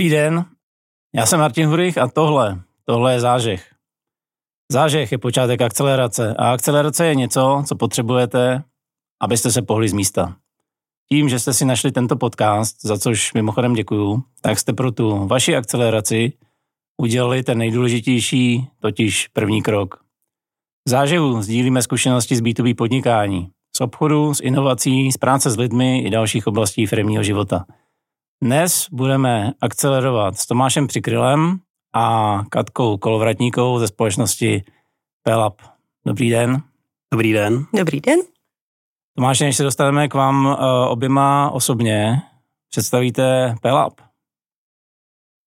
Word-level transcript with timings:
Dobrý 0.00 0.10
den, 0.10 0.44
já 1.14 1.26
jsem 1.26 1.40
Martin 1.40 1.66
Hurich 1.66 1.98
a 1.98 2.08
tohle, 2.08 2.60
tohle 2.84 3.12
je 3.12 3.20
zážeh. 3.20 3.74
Zážeh 4.72 5.12
je 5.12 5.18
počátek 5.18 5.62
akcelerace 5.62 6.34
a 6.38 6.52
akcelerace 6.52 7.06
je 7.06 7.14
něco, 7.14 7.62
co 7.66 7.76
potřebujete, 7.76 8.62
abyste 9.22 9.52
se 9.52 9.62
pohli 9.62 9.88
z 9.88 9.92
místa. 9.92 10.36
Tím, 11.08 11.28
že 11.28 11.38
jste 11.38 11.54
si 11.54 11.64
našli 11.64 11.92
tento 11.92 12.16
podcast, 12.16 12.76
za 12.82 12.98
což 12.98 13.32
mimochodem 13.32 13.72
děkuju, 13.72 14.22
tak 14.40 14.58
jste 14.58 14.72
pro 14.72 14.92
tu 14.92 15.26
vaši 15.26 15.56
akceleraci 15.56 16.32
udělali 17.00 17.42
ten 17.42 17.58
nejdůležitější, 17.58 18.68
totiž 18.78 19.28
první 19.28 19.62
krok. 19.62 19.94
V 20.86 20.90
zážehu 20.90 21.42
sdílíme 21.42 21.82
zkušenosti 21.82 22.36
z 22.36 22.42
B2B 22.42 22.74
podnikání, 22.74 23.50
z 23.76 23.80
obchodu, 23.80 24.34
z 24.34 24.40
inovací, 24.40 25.12
z 25.12 25.16
práce 25.16 25.50
s 25.50 25.56
lidmi 25.56 26.02
i 26.02 26.10
dalších 26.10 26.46
oblastí 26.46 26.86
firmního 26.86 27.22
života. 27.22 27.66
Dnes 28.42 28.88
budeme 28.92 29.52
akcelerovat 29.60 30.36
s 30.36 30.46
Tomášem 30.46 30.86
Přikrylem 30.86 31.60
a 31.94 32.38
Katkou 32.50 32.98
Kolovratníkou 32.98 33.78
ze 33.78 33.88
společnosti 33.88 34.64
Pelap. 35.22 35.60
Dobrý 36.06 36.30
den. 36.30 36.62
Dobrý 37.12 37.32
den. 37.32 37.66
Dobrý 37.76 38.00
den. 38.00 38.20
Tomáš, 39.16 39.40
než 39.40 39.56
se 39.56 39.62
dostaneme 39.62 40.08
k 40.08 40.14
vám 40.14 40.46
uh, 40.46 40.54
oběma 40.88 41.50
osobně, 41.50 42.22
představíte 42.70 43.54
Pelap. 43.62 44.00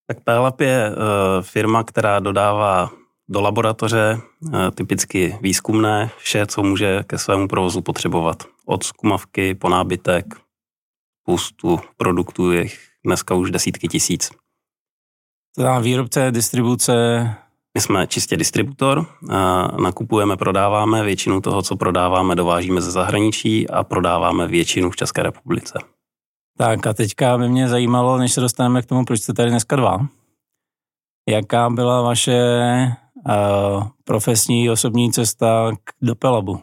Tak 0.08 0.24
Pelap 0.24 0.62
je 0.62 0.90
uh, 0.90 0.96
firma, 1.42 1.84
která 1.84 2.20
dodává 2.20 2.90
do 3.30 3.42
laboratoře, 3.42 4.18
uh, 4.42 4.70
typicky 4.76 5.38
výzkumné, 5.42 6.10
vše, 6.18 6.48
co 6.48 6.64
může 6.64 7.04
ke 7.04 7.18
svému 7.18 7.48
provozu 7.48 7.82
potřebovat. 7.82 8.44
Od 8.66 8.84
zkumavky 8.84 9.56
po 9.56 9.70
nábytek, 9.70 10.43
spoustu 11.24 11.80
produktů, 11.98 12.52
je 12.52 12.66
dneska 13.06 13.36
už 13.36 13.52
desítky 13.52 13.88
tisíc. 13.88 14.30
To 15.56 15.62
znamená 15.62 15.80
výrobce, 15.80 16.32
distribuce? 16.32 16.94
My 17.78 17.82
jsme 17.82 18.08
čistě 18.08 18.38
distributor, 18.38 19.06
nakupujeme, 19.82 20.38
prodáváme, 20.38 21.04
většinu 21.04 21.42
toho, 21.42 21.62
co 21.62 21.76
prodáváme, 21.76 22.36
dovážíme 22.36 22.82
ze 22.82 22.92
zahraničí 22.92 23.70
a 23.70 23.84
prodáváme 23.84 24.48
většinu 24.48 24.90
v 24.90 24.96
České 24.96 25.24
republice. 25.24 25.80
Tak 26.58 26.88
a 26.88 26.94
teďka 26.94 27.38
by 27.38 27.50
mě 27.50 27.68
zajímalo, 27.68 28.18
než 28.18 28.34
se 28.34 28.42
dostaneme 28.42 28.82
k 28.82 28.86
tomu, 28.86 29.06
proč 29.06 29.22
jste 29.22 29.34
tady 29.34 29.50
dneska 29.50 29.76
dva. 29.76 30.08
Jaká 31.30 31.70
byla 31.70 32.02
vaše 32.02 32.42
uh, 33.28 33.88
profesní 34.04 34.70
osobní 34.70 35.12
cesta 35.12 35.72
k, 35.84 35.92
do 36.02 36.16
Pelabu? 36.16 36.62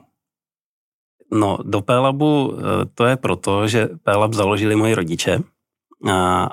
No, 1.33 1.59
do 1.63 1.81
Pelabu 1.81 2.59
to 2.95 3.07
je 3.07 3.17
proto, 3.17 3.67
že 3.67 3.89
Pelab 4.03 4.35
založili 4.35 4.77
moji 4.77 4.95
rodiče, 4.95 5.39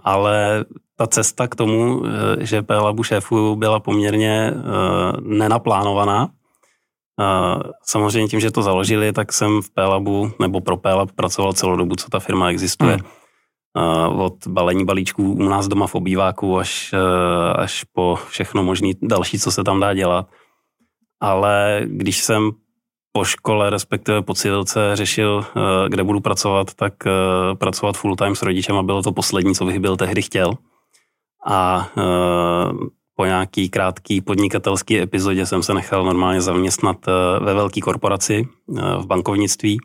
ale 0.03 0.65
ta 0.97 1.07
cesta 1.07 1.47
k 1.47 1.55
tomu, 1.55 2.03
eh, 2.05 2.45
že 2.45 2.61
Pelabu 2.61 3.03
šéfu 3.03 3.55
byla 3.55 3.79
poměrně 3.79 4.53
eh, 4.53 4.61
nenaplánovaná. 5.21 6.29
Samozřejmě 7.83 8.27
tím, 8.27 8.39
že 8.39 8.51
to 8.51 8.61
založili, 8.61 9.13
tak 9.13 9.33
jsem 9.33 9.61
v 9.61 9.69
Pelabu 9.69 10.31
nebo 10.39 10.61
pro 10.61 10.77
Pelab 10.77 11.11
pracoval 11.11 11.53
celou 11.53 11.75
dobu, 11.75 11.95
co 11.95 12.09
ta 12.09 12.19
firma 12.19 12.49
existuje. 12.49 12.93
Hmm. 12.93 14.19
Od 14.19 14.47
balení 14.47 14.85
balíčků 14.85 15.33
u 15.33 15.43
nás 15.43 15.67
doma 15.67 15.87
v 15.87 15.95
obýváku 15.95 16.57
až, 16.57 16.93
eh, 16.93 17.53
až 17.53 17.83
po 17.83 18.19
všechno 18.29 18.63
možné 18.63 18.89
další, 19.01 19.39
co 19.39 19.51
se 19.51 19.63
tam 19.63 19.79
dá 19.79 19.93
dělat. 19.93 20.29
Ale 21.21 21.81
když 21.85 22.17
jsem 22.23 22.51
po 23.17 23.25
škole, 23.25 23.69
respektive 23.69 24.21
po 24.21 24.33
civilce 24.33 24.95
řešil, 24.95 25.45
kde 25.87 26.03
budu 26.03 26.19
pracovat, 26.19 26.73
tak 26.73 26.93
pracovat 27.57 27.97
full 27.97 28.15
time 28.15 28.35
s 28.35 28.41
rodičem 28.41 28.77
a 28.77 28.83
bylo 28.83 29.01
to 29.01 29.11
poslední, 29.11 29.55
co 29.55 29.65
bych 29.65 29.79
byl 29.79 29.97
tehdy 29.97 30.21
chtěl 30.21 30.53
a 31.45 31.89
e, 31.97 32.01
po 33.15 33.25
nějaký 33.25 33.69
krátký 33.69 34.21
podnikatelský 34.21 34.99
epizodě 34.99 35.45
jsem 35.45 35.63
se 35.63 35.73
nechal 35.73 36.05
normálně 36.05 36.41
zaměstnat 36.41 36.97
ve 37.41 37.53
velké 37.53 37.81
korporaci 37.81 38.47
v 38.97 39.05
bankovnictví 39.05 39.79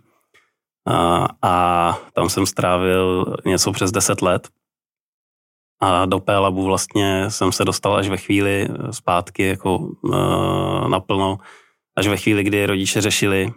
a 1.43 1.99
tam 2.13 2.29
jsem 2.29 2.47
strávil 2.47 3.37
něco 3.45 3.73
přes 3.73 3.93
10 3.93 4.23
let. 4.23 4.49
A 5.81 6.07
do 6.07 6.21
P-Labu 6.21 6.65
vlastně 6.65 7.31
jsem 7.31 7.53
se 7.53 7.65
dostal 7.65 7.97
až 7.97 8.09
ve 8.09 8.17
chvíli 8.17 8.69
zpátky 8.91 9.47
jako 9.47 9.89
naplno, 10.89 11.39
až 11.97 12.07
ve 12.07 12.17
chvíli, 12.17 12.45
kdy 12.45 12.67
rodiče 12.67 13.01
řešili, 13.01 13.53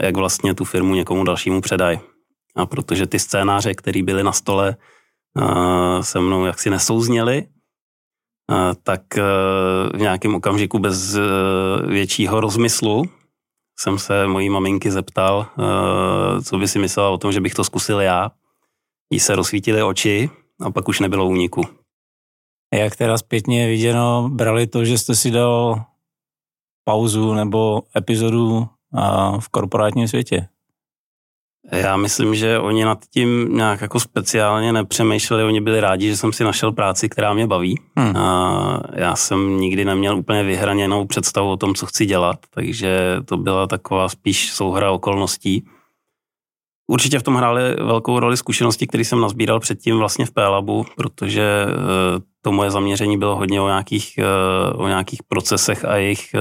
jak 0.00 0.16
vlastně 0.16 0.54
tu 0.54 0.64
firmu 0.64 0.94
někomu 0.94 1.24
dalšímu 1.24 1.60
předají. 1.60 2.00
A 2.56 2.66
protože 2.66 3.06
ty 3.06 3.18
scénáře, 3.18 3.74
které 3.74 4.02
byly 4.02 4.22
na 4.22 4.32
stole, 4.32 4.76
se 6.00 6.20
mnou 6.20 6.44
jaksi 6.44 6.70
nesouzněli, 6.70 7.46
tak 8.82 9.18
e, 9.18 9.22
v 9.94 10.00
nějakém 10.00 10.34
okamžiku 10.34 10.78
bez 10.78 11.16
většího 11.86 12.40
rozmyslu 12.40 13.04
jsem 13.78 13.98
se 13.98 14.26
mojí 14.26 14.50
maminky 14.50 14.90
zeptal, 14.90 15.46
co 16.44 16.58
by 16.58 16.68
si 16.68 16.78
myslela 16.78 17.10
o 17.10 17.18
tom, 17.18 17.32
že 17.32 17.40
bych 17.40 17.54
to 17.54 17.64
zkusil 17.64 18.00
já. 18.00 18.30
Jí 19.12 19.20
se 19.20 19.36
rozsvítily 19.36 19.82
oči 19.82 20.30
a 20.60 20.70
pak 20.70 20.88
už 20.88 21.00
nebylo 21.00 21.28
úniku. 21.28 21.62
Jak 22.74 22.96
teda 22.96 23.18
zpětně 23.18 23.68
viděno, 23.68 24.28
brali 24.32 24.66
to, 24.66 24.84
že 24.84 24.98
jste 24.98 25.14
si 25.14 25.30
dal 25.30 25.84
pauzu 26.84 27.34
nebo 27.34 27.82
epizodu 27.96 28.68
v 29.38 29.48
korporátním 29.48 30.08
světě? 30.08 30.48
Já 31.72 31.96
myslím, 31.96 32.34
že 32.34 32.58
oni 32.58 32.84
nad 32.84 32.98
tím 33.10 33.56
nějak 33.56 33.80
jako 33.80 34.00
speciálně 34.00 34.72
nepřemýšleli, 34.72 35.44
oni 35.44 35.60
byli 35.60 35.80
rádi, 35.80 36.08
že 36.08 36.16
jsem 36.16 36.32
si 36.32 36.44
našel 36.44 36.72
práci, 36.72 37.08
která 37.08 37.34
mě 37.34 37.46
baví. 37.46 37.80
Hmm. 37.96 38.16
A 38.16 38.80
já 38.94 39.16
jsem 39.16 39.60
nikdy 39.60 39.84
neměl 39.84 40.18
úplně 40.18 40.42
vyhraněnou 40.42 41.06
představu 41.06 41.50
o 41.50 41.56
tom, 41.56 41.74
co 41.74 41.86
chci 41.86 42.06
dělat, 42.06 42.38
takže 42.50 43.16
to 43.24 43.36
byla 43.36 43.66
taková 43.66 44.08
spíš 44.08 44.52
souhra 44.52 44.90
okolností. 44.90 45.64
Určitě 46.86 47.18
v 47.18 47.22
tom 47.22 47.34
hrály 47.34 47.74
velkou 47.74 48.18
roli 48.18 48.36
zkušenosti, 48.36 48.86
které 48.86 49.04
jsem 49.04 49.20
nazbíral 49.20 49.60
předtím 49.60 49.98
vlastně 49.98 50.26
v 50.26 50.30
P-Labu, 50.30 50.86
protože 50.96 51.66
eh, 51.68 52.31
to 52.42 52.52
moje 52.52 52.70
zaměření 52.70 53.18
bylo 53.18 53.36
hodně 53.36 53.60
o 53.60 53.66
nějakých, 53.66 54.18
eh, 54.18 54.72
o 54.72 54.88
nějakých 54.88 55.22
procesech 55.22 55.84
a 55.84 55.96
jejich 55.96 56.34
eh, 56.34 56.38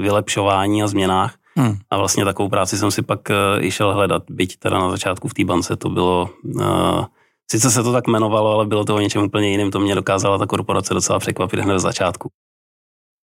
vylepšování 0.00 0.82
a 0.82 0.86
změnách. 0.86 1.34
Hmm. 1.56 1.76
A 1.90 1.96
vlastně 1.96 2.24
takovou 2.24 2.48
práci 2.48 2.78
jsem 2.78 2.90
si 2.90 3.02
pak 3.02 3.20
uh, 3.30 3.64
i 3.64 3.70
šel 3.70 3.94
hledat, 3.94 4.22
byť 4.30 4.56
teda 4.56 4.78
na 4.78 4.90
začátku 4.90 5.28
v 5.28 5.34
té 5.34 5.44
bance 5.44 5.76
to 5.76 5.88
bylo, 5.88 6.30
uh, 6.44 7.04
sice 7.50 7.70
se 7.70 7.82
to 7.82 7.92
tak 7.92 8.08
jmenovalo, 8.08 8.52
ale 8.52 8.66
bylo 8.66 8.84
to 8.84 8.94
o 8.94 9.00
něčem 9.00 9.22
úplně 9.22 9.50
jiným, 9.50 9.70
to 9.70 9.80
mě 9.80 9.94
dokázala 9.94 10.38
ta 10.38 10.46
korporace 10.46 10.94
docela 10.94 11.18
překvapit 11.18 11.60
hned 11.60 11.74
v 11.74 11.78
začátku. 11.78 12.28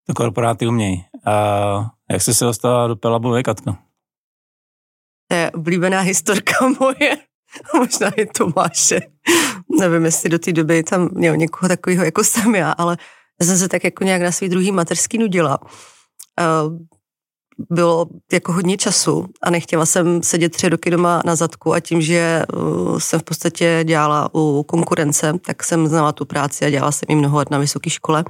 To 0.08 0.14
korporáty 0.14 0.68
umějí. 0.68 1.06
A 1.26 1.32
jak 2.12 2.22
jsi 2.22 2.34
se 2.34 2.46
dostala 2.46 2.88
do 2.88 2.96
Pelabu 2.96 3.34
Katko? 3.44 3.76
To 5.28 5.36
je 5.36 5.52
oblíbená 5.52 6.00
historka 6.00 6.54
moje, 6.80 7.18
možná 7.78 8.12
je 8.18 8.26
Tomáše. 8.38 9.00
Nevím, 9.80 10.06
jestli 10.06 10.30
do 10.30 10.40
té 10.40 10.52
doby 10.52 10.84
tam 10.84 11.10
měl 11.12 11.38
někoho 11.38 11.68
takového, 11.68 12.04
jako 12.06 12.24
jsem 12.24 12.56
já, 12.56 12.72
ale 12.72 12.98
já 13.42 13.48
jsem 13.48 13.58
se 13.58 13.68
tak 13.68 13.84
jako 13.84 14.04
nějak 14.04 14.22
na 14.22 14.32
svý 14.32 14.50
druhý 14.50 14.72
mateřský 14.72 15.18
nudila. 15.18 15.60
Uh, 15.62 16.78
bylo 17.70 18.06
jako 18.32 18.54
hodně 18.54 18.78
času 18.78 19.26
a 19.42 19.50
nechtěla 19.50 19.86
jsem 19.86 20.24
sedět 20.24 20.50
tři 20.50 20.70
roky 20.70 20.90
doma 20.90 21.22
na 21.26 21.36
zadku 21.36 21.74
a 21.74 21.80
tím, 21.80 22.02
že 22.02 22.44
uh, 22.54 23.00
jsem 23.00 23.20
v 23.20 23.24
podstatě 23.24 23.80
dělala 23.84 24.30
u 24.34 24.64
konkurence, 24.64 25.34
tak 25.46 25.64
jsem 25.64 25.88
znala 25.88 26.12
tu 26.12 26.26
práci 26.26 26.66
a 26.66 26.70
dělala 26.70 26.92
jsem 26.92 27.06
ji 27.10 27.16
mnoho 27.16 27.38
let 27.38 27.50
na 27.52 27.58
vysoké 27.58 27.90
škole, 27.90 28.26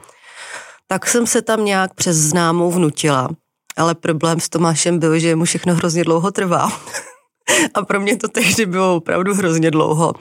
tak 0.88 1.08
jsem 1.08 1.28
se 1.28 1.42
tam 1.42 1.66
nějak 1.66 1.94
přes 1.94 2.18
známou 2.18 2.72
vnutila. 2.72 3.30
Ale 3.78 3.96
problém 3.96 4.40
s 4.40 4.50
Tomášem 4.50 5.00
byl, 5.00 5.20
že 5.20 5.36
mu 5.36 5.46
všechno 5.46 5.76
hrozně 5.76 6.04
dlouho 6.04 6.32
trvá. 6.32 6.72
A 7.74 7.86
pro 7.86 8.00
mě 8.00 8.18
to 8.18 8.28
tehdy 8.28 8.66
bylo 8.66 8.96
opravdu 8.96 9.34
hrozně 9.34 9.72
dlouho. 9.72 10.14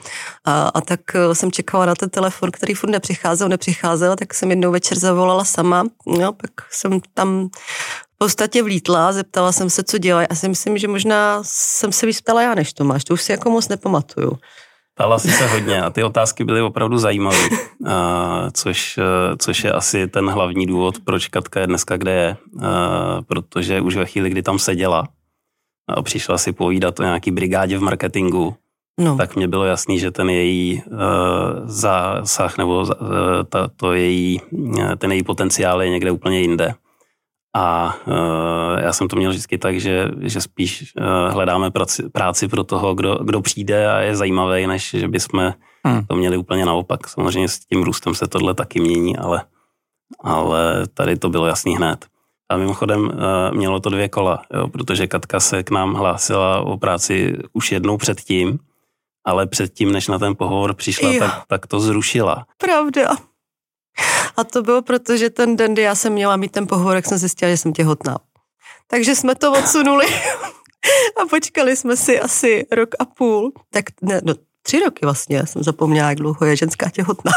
A, 0.45 0.67
a 0.67 0.81
tak 0.81 0.99
uh, 1.15 1.33
jsem 1.33 1.51
čekala 1.51 1.85
na 1.85 1.95
ten 1.95 2.09
telefon, 2.09 2.51
který 2.51 2.73
furt 2.73 2.89
nepřicházel, 2.89 3.49
nepřicházel, 3.49 4.15
tak 4.15 4.33
jsem 4.33 4.49
jednou 4.49 4.71
večer 4.71 4.99
zavolala 4.99 5.45
sama. 5.45 5.83
No, 6.07 6.33
pak 6.33 6.51
jsem 6.71 6.99
tam 7.13 7.49
podstatě 8.19 8.63
vlítla, 8.63 9.11
zeptala 9.11 9.51
jsem 9.51 9.69
se, 9.69 9.83
co 9.83 9.97
dělají 9.97 10.27
a 10.27 10.35
si 10.35 10.49
myslím, 10.49 10.77
že 10.77 10.87
možná 10.87 11.39
jsem 11.43 11.91
se 11.91 12.05
vyspěla 12.05 12.41
já 12.41 12.55
než 12.55 12.73
Tomáš, 12.73 13.03
to 13.03 13.13
už 13.13 13.21
si 13.21 13.31
jako 13.31 13.49
moc 13.49 13.67
nepamatuju. 13.67 14.37
Ptala 14.95 15.19
si 15.19 15.31
se 15.31 15.47
hodně 15.47 15.81
a 15.81 15.89
ty 15.89 16.03
otázky 16.03 16.43
byly 16.43 16.61
opravdu 16.61 16.97
zajímavé, 16.97 17.49
což, 18.53 18.99
což 19.37 19.63
je 19.63 19.71
asi 19.71 20.07
ten 20.07 20.29
hlavní 20.29 20.65
důvod, 20.65 20.95
proč 21.05 21.27
Katka 21.27 21.59
je 21.59 21.67
dneska, 21.67 21.97
kde 21.97 22.11
je, 22.11 22.37
protože 23.27 23.81
už 23.81 23.95
ve 23.95 24.05
chvíli, 24.05 24.29
kdy 24.29 24.41
tam 24.41 24.59
seděla 24.59 25.07
přišla 26.01 26.37
si 26.37 26.51
povídat 26.51 26.99
o 26.99 27.03
nějaký 27.03 27.31
brigádě 27.31 27.77
v 27.77 27.81
marketingu, 27.81 28.55
no. 28.99 29.17
tak 29.17 29.35
mě 29.35 29.47
bylo 29.47 29.65
jasný, 29.65 29.99
že 29.99 30.11
ten 30.11 30.29
její 30.29 30.83
uh, 30.85 30.99
zásah 31.65 32.57
nebo 32.57 32.79
uh, 32.79 32.87
ta, 33.49 33.67
to 33.75 33.93
její, 33.93 34.41
ten 34.97 35.11
její 35.11 35.23
potenciál 35.23 35.81
je 35.81 35.89
někde 35.89 36.11
úplně 36.11 36.41
jinde 36.41 36.73
A 37.55 37.95
uh, 38.07 38.79
já 38.79 38.93
jsem 38.93 39.07
to 39.07 39.15
měl 39.15 39.31
vždycky 39.31 39.57
tak, 39.57 39.79
že, 39.79 40.09
že 40.21 40.41
spíš 40.41 40.93
uh, 40.97 41.33
hledáme 41.33 41.71
práci, 41.71 42.09
práci 42.09 42.47
pro 42.47 42.63
toho, 42.63 42.95
kdo, 42.95 43.15
kdo 43.15 43.41
přijde 43.41 43.91
a 43.91 43.99
je 43.99 44.15
zajímavý, 44.15 44.67
než 44.67 44.89
že 44.91 45.07
bychom 45.07 45.53
hmm. 45.83 46.05
to 46.05 46.15
měli 46.15 46.37
úplně 46.37 46.65
naopak. 46.65 47.07
Samozřejmě 47.07 47.49
s 47.49 47.59
tím 47.59 47.83
růstem 47.83 48.15
se 48.15 48.27
tohle 48.27 48.53
taky 48.53 48.79
mění, 48.79 49.17
ale, 49.17 49.45
ale 50.19 50.87
tady 50.93 51.17
to 51.17 51.29
bylo 51.29 51.47
jasný 51.47 51.75
hned. 51.75 52.05
A 52.49 52.57
mimochodem 52.57 53.01
uh, 53.01 53.11
mělo 53.51 53.79
to 53.79 53.89
dvě 53.89 54.09
kola, 54.09 54.43
jo, 54.53 54.67
protože 54.67 55.07
Katka 55.07 55.39
se 55.39 55.63
k 55.63 55.71
nám 55.71 55.93
hlásila 55.93 56.61
o 56.61 56.77
práci 56.77 57.37
už 57.53 57.71
jednou 57.71 57.97
předtím, 57.97 58.59
ale 59.25 59.47
předtím, 59.47 59.91
než 59.91 60.07
na 60.07 60.19
ten 60.19 60.35
pohovor 60.35 60.73
přišla, 60.73 61.09
tak, 61.19 61.43
tak 61.47 61.67
to 61.67 61.79
zrušila. 61.79 62.45
Pravda. 62.57 63.09
A 64.37 64.43
to 64.43 64.61
bylo 64.61 64.81
proto, 64.81 65.17
že 65.17 65.29
ten 65.29 65.55
den, 65.55 65.73
kdy 65.73 65.81
já 65.81 65.95
jsem 65.95 66.13
měla 66.13 66.37
mít 66.37 66.51
ten 66.51 66.67
pohovor, 66.67 66.95
jak 66.95 67.05
jsem 67.05 67.17
zjistila, 67.17 67.51
že 67.51 67.57
jsem 67.57 67.73
těhotná. 67.73 68.17
Takže 68.87 69.15
jsme 69.15 69.35
to 69.35 69.51
odsunuli 69.51 70.05
a 71.21 71.25
počkali 71.29 71.75
jsme 71.75 71.97
si 71.97 72.19
asi 72.19 72.65
rok 72.71 72.89
a 72.99 73.05
půl. 73.05 73.51
Tak 73.69 73.85
ne, 74.01 74.21
no, 74.23 74.33
tři 74.61 74.79
roky 74.79 75.05
vlastně, 75.05 75.37
já 75.37 75.45
jsem 75.45 75.63
zapomněla, 75.63 76.09
jak 76.09 76.17
dlouho 76.17 76.45
je 76.45 76.55
ženská 76.55 76.89
těhotná. 76.89 77.31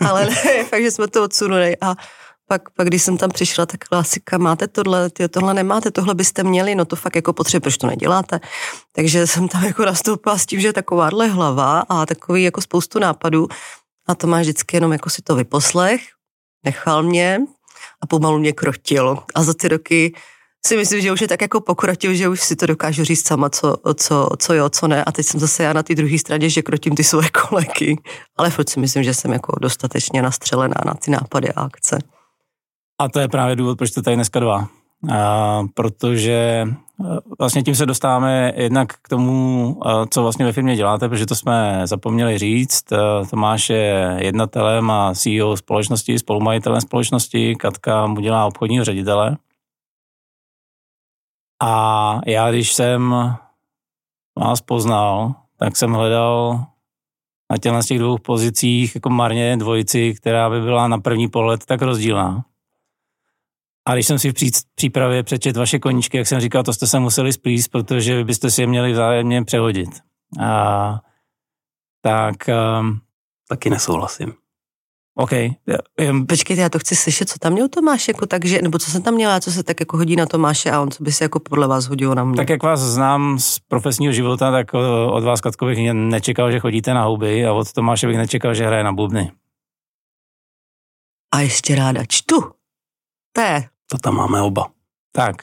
Ale 0.08 0.26
ne, 0.26 0.64
fakt, 0.64 0.82
že 0.82 0.90
jsme 0.90 1.08
to 1.08 1.24
odsunuli 1.24 1.76
a 1.80 1.94
pak, 2.52 2.70
pak 2.70 2.86
když 2.86 3.02
jsem 3.02 3.16
tam 3.16 3.30
přišla, 3.30 3.66
tak 3.66 3.84
klasika, 3.84 4.38
máte 4.38 4.68
tohle, 4.68 5.10
ty 5.10 5.28
tohle 5.28 5.54
nemáte, 5.54 5.90
tohle 5.90 6.14
byste 6.14 6.42
měli, 6.44 6.74
no 6.74 6.84
to 6.84 6.96
fakt 6.96 7.16
jako 7.16 7.32
potřebuje, 7.32 7.60
proč 7.60 7.76
to 7.76 7.86
neděláte. 7.86 8.40
Takže 8.92 9.26
jsem 9.26 9.48
tam 9.48 9.64
jako 9.64 9.84
nastoupila 9.84 10.38
s 10.38 10.46
tím, 10.46 10.60
že 10.60 10.68
je 10.68 10.72
takováhle 10.72 11.28
hlava 11.28 11.80
a 11.88 12.06
takový 12.06 12.42
jako 12.42 12.60
spoustu 12.60 12.98
nápadů 12.98 13.48
a 14.08 14.14
to 14.14 14.26
máš 14.26 14.42
vždycky 14.42 14.76
jenom 14.76 14.92
jako 14.92 15.10
si 15.10 15.22
to 15.22 15.34
vyposlech, 15.34 16.00
nechal 16.64 17.02
mě 17.02 17.40
a 18.02 18.06
pomalu 18.06 18.38
mě 18.38 18.52
krotil. 18.52 19.18
A 19.34 19.42
za 19.42 19.54
ty 19.54 19.68
roky 19.68 20.12
si 20.66 20.76
myslím, 20.76 21.00
že 21.00 21.12
už 21.12 21.20
je 21.20 21.28
tak 21.28 21.42
jako 21.42 21.60
pokrotil, 21.60 22.14
že 22.14 22.28
už 22.28 22.40
si 22.40 22.56
to 22.56 22.66
dokážu 22.66 23.04
říct 23.04 23.26
sama, 23.26 23.50
co, 23.50 23.76
co, 23.94 24.28
co 24.38 24.54
jo, 24.54 24.68
co 24.68 24.88
ne. 24.88 25.04
A 25.04 25.12
teď 25.12 25.26
jsem 25.26 25.40
zase 25.40 25.62
já 25.62 25.72
na 25.72 25.82
té 25.82 25.94
druhé 25.94 26.18
straně, 26.18 26.50
že 26.50 26.62
krotím 26.62 26.94
ty 26.94 27.04
svoje 27.04 27.30
kolegy. 27.48 27.96
Ale 28.36 28.50
furt 28.50 28.68
si 28.68 28.80
myslím, 28.80 29.02
že 29.02 29.14
jsem 29.14 29.32
jako 29.32 29.58
dostatečně 29.60 30.22
nastřelená 30.22 30.74
na 30.86 30.94
ty 30.94 31.10
nápady 31.10 31.52
a 31.52 31.60
akce. 31.60 31.98
A 33.02 33.08
to 33.08 33.20
je 33.20 33.28
právě 33.28 33.56
důvod, 33.56 33.78
proč 33.78 33.90
to 33.90 34.02
tady 34.02 34.16
dneska 34.16 34.40
dva. 34.40 34.68
A, 35.14 35.62
protože 35.74 36.68
vlastně 37.38 37.62
tím 37.62 37.74
se 37.74 37.86
dostáváme 37.86 38.52
jednak 38.56 38.92
k 38.92 39.08
tomu, 39.08 39.80
co 40.10 40.22
vlastně 40.22 40.44
ve 40.44 40.52
firmě 40.52 40.76
děláte, 40.76 41.08
protože 41.08 41.26
to 41.26 41.34
jsme 41.34 41.80
zapomněli 41.84 42.38
říct. 42.38 42.84
Tomáš 43.30 43.70
je 43.70 44.16
jednatelem 44.18 44.90
a 44.90 45.14
CEO 45.14 45.56
společnosti, 45.56 46.18
spolumajitelem 46.18 46.80
společnosti, 46.80 47.54
Katka 47.54 48.06
mu 48.06 48.20
dělá 48.20 48.46
obchodního 48.46 48.84
ředitele. 48.84 49.36
A 51.62 52.20
já, 52.26 52.50
když 52.50 52.72
jsem 52.72 53.14
vás 54.38 54.60
poznal, 54.60 55.34
tak 55.56 55.76
jsem 55.76 55.92
hledal 55.92 56.64
na 57.50 57.82
těch 57.82 57.98
dvou 57.98 58.18
pozicích 58.18 58.94
jako 58.94 59.10
marně 59.10 59.56
dvojici, 59.56 60.14
která 60.14 60.50
by 60.50 60.60
byla 60.60 60.88
na 60.88 60.98
první 60.98 61.28
pohled 61.28 61.66
tak 61.66 61.82
rozdílná. 61.82 62.44
A 63.86 63.94
když 63.94 64.06
jsem 64.06 64.18
si 64.18 64.32
v 64.32 64.34
přípravě 64.74 65.22
přečet 65.22 65.56
vaše 65.56 65.78
koníčky, 65.78 66.16
jak 66.16 66.26
jsem 66.26 66.40
říkal, 66.40 66.62
to 66.62 66.72
jste 66.72 66.86
se 66.86 66.98
museli 66.98 67.32
splíst, 67.32 67.70
protože 67.70 68.16
vy 68.16 68.24
byste 68.24 68.50
si 68.50 68.60
je 68.60 68.66
měli 68.66 68.92
vzájemně 68.92 69.44
přehodit. 69.44 69.90
A, 70.40 71.00
tak... 72.00 72.36
Um, 72.80 73.00
Taky 73.48 73.70
nesouhlasím. 73.70 74.32
OK. 75.14 75.30
Počkejte, 76.28 76.62
já 76.62 76.68
to 76.68 76.78
chci 76.78 76.96
slyšet, 76.96 77.28
co 77.28 77.38
tam 77.38 77.52
měl 77.52 77.68
Tomáš, 77.68 78.08
jako 78.08 78.26
takže, 78.26 78.62
nebo 78.62 78.78
co 78.78 78.90
jsem 78.90 79.02
tam 79.02 79.14
měla, 79.14 79.40
co 79.40 79.52
se 79.52 79.62
tak 79.62 79.80
jako 79.80 79.96
hodí 79.96 80.16
na 80.16 80.26
Tomáše 80.26 80.70
a 80.70 80.80
on, 80.80 80.90
co 80.90 81.04
by 81.04 81.12
se 81.12 81.24
jako 81.24 81.40
podle 81.40 81.66
vás 81.66 81.86
hodilo 81.86 82.14
na 82.14 82.24
mě. 82.24 82.36
Tak 82.36 82.48
jak 82.48 82.62
vás 82.62 82.80
znám 82.80 83.38
z 83.38 83.58
profesního 83.58 84.12
života, 84.12 84.50
tak 84.50 84.74
od 85.10 85.24
vás, 85.24 85.40
Katko, 85.40 85.66
bych 85.66 85.92
nečekal, 85.92 86.52
že 86.52 86.60
chodíte 86.60 86.94
na 86.94 87.04
houby 87.04 87.46
a 87.46 87.52
od 87.52 87.72
Tomáše 87.72 88.06
bych 88.06 88.16
nečekal, 88.16 88.54
že 88.54 88.66
hraje 88.66 88.84
na 88.84 88.92
bubny. 88.92 89.32
A 91.34 91.40
ještě 91.40 91.74
ráda 91.74 92.04
čtu. 92.08 92.40
To 93.32 93.40
je 93.40 93.68
to 93.92 93.98
tam 93.98 94.16
máme 94.16 94.42
oba. 94.42 94.68
Tak, 95.12 95.36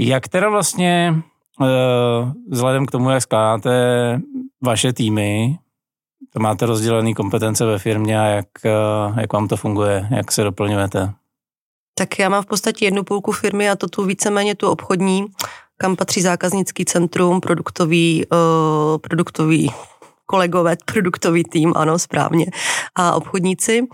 jak 0.00 0.28
teda 0.28 0.48
vlastně 0.48 1.14
eh, 1.62 2.32
vzhledem 2.48 2.86
k 2.86 2.90
tomu, 2.90 3.10
jak 3.10 3.22
skládáte 3.22 3.70
vaše 4.62 4.92
týmy, 4.92 5.58
to 6.32 6.40
máte 6.40 6.66
rozdělené 6.66 7.14
kompetence 7.14 7.64
ve 7.64 7.78
firmě 7.78 8.20
a 8.20 8.24
jak, 8.24 8.46
eh, 8.64 9.20
jak 9.20 9.32
vám 9.32 9.48
to 9.48 9.56
funguje, 9.56 10.08
jak 10.10 10.32
se 10.32 10.44
doplňujete? 10.44 11.12
Tak 11.94 12.18
já 12.18 12.28
mám 12.28 12.42
v 12.42 12.46
podstatě 12.46 12.84
jednu 12.84 13.04
půlku 13.04 13.32
firmy 13.32 13.70
a 13.70 13.76
to 13.76 13.88
tu 13.88 14.04
víceméně 14.04 14.54
tu 14.54 14.70
obchodní, 14.70 15.26
kam 15.76 15.96
patří 15.96 16.22
zákaznický 16.22 16.84
centrum, 16.84 17.40
produktový, 17.40 18.26
uh, 18.26 18.98
produktový 18.98 19.70
kolegové, 20.26 20.76
produktový 20.84 21.44
tým, 21.44 21.72
ano, 21.76 21.98
správně, 21.98 22.46
a 22.94 23.14
obchodníci. 23.14 23.86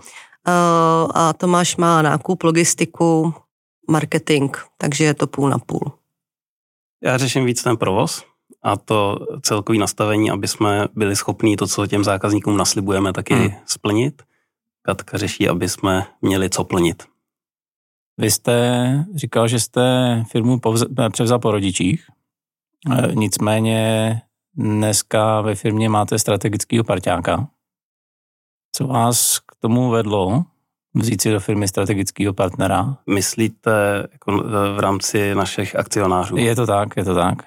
A 1.13 1.33
Tomáš 1.37 1.77
má 1.77 2.01
nákup, 2.01 2.43
logistiku, 2.43 3.33
marketing, 3.89 4.57
takže 4.77 5.03
je 5.03 5.13
to 5.13 5.27
půl 5.27 5.49
na 5.49 5.59
půl. 5.59 5.91
Já 7.03 7.17
řeším 7.17 7.45
víc 7.45 7.63
ten 7.63 7.77
provoz 7.77 8.23
a 8.63 8.77
to 8.77 9.19
celkový 9.41 9.79
nastavení, 9.79 10.31
aby 10.31 10.47
jsme 10.47 10.87
byli 10.95 11.15
schopní 11.15 11.57
to, 11.57 11.67
co 11.67 11.87
těm 11.87 12.03
zákazníkům 12.03 12.57
naslibujeme, 12.57 13.13
taky 13.13 13.33
hmm. 13.33 13.51
splnit. 13.65 14.21
Katka 14.81 15.17
řeší, 15.17 15.49
aby 15.49 15.69
jsme 15.69 16.07
měli 16.21 16.49
co 16.49 16.63
plnit. 16.63 17.03
Vy 18.17 18.31
jste 18.31 19.05
říkal, 19.15 19.47
že 19.47 19.59
jste 19.59 19.81
firmu 20.31 20.61
převzal 21.11 21.39
po 21.39 21.51
rodičích, 21.51 22.05
e, 22.91 23.15
nicméně 23.15 24.21
dneska 24.55 25.41
ve 25.41 25.55
firmě 25.55 25.89
máte 25.89 26.19
strategického 26.19 26.83
parťáka. 26.83 27.47
Co 28.81 28.87
vás 28.87 29.39
k 29.39 29.55
tomu 29.59 29.89
vedlo? 29.89 30.43
vzít 30.93 31.21
si 31.21 31.31
do 31.31 31.39
firmy 31.39 31.67
strategického 31.67 32.33
partnera. 32.33 32.97
Myslíte 33.09 33.71
jako 34.11 34.43
v 34.75 34.79
rámci 34.79 35.35
našich 35.35 35.75
akcionářů? 35.75 36.37
Je 36.37 36.55
to 36.55 36.67
tak, 36.67 36.97
je 36.97 37.03
to 37.03 37.15
tak. 37.15 37.37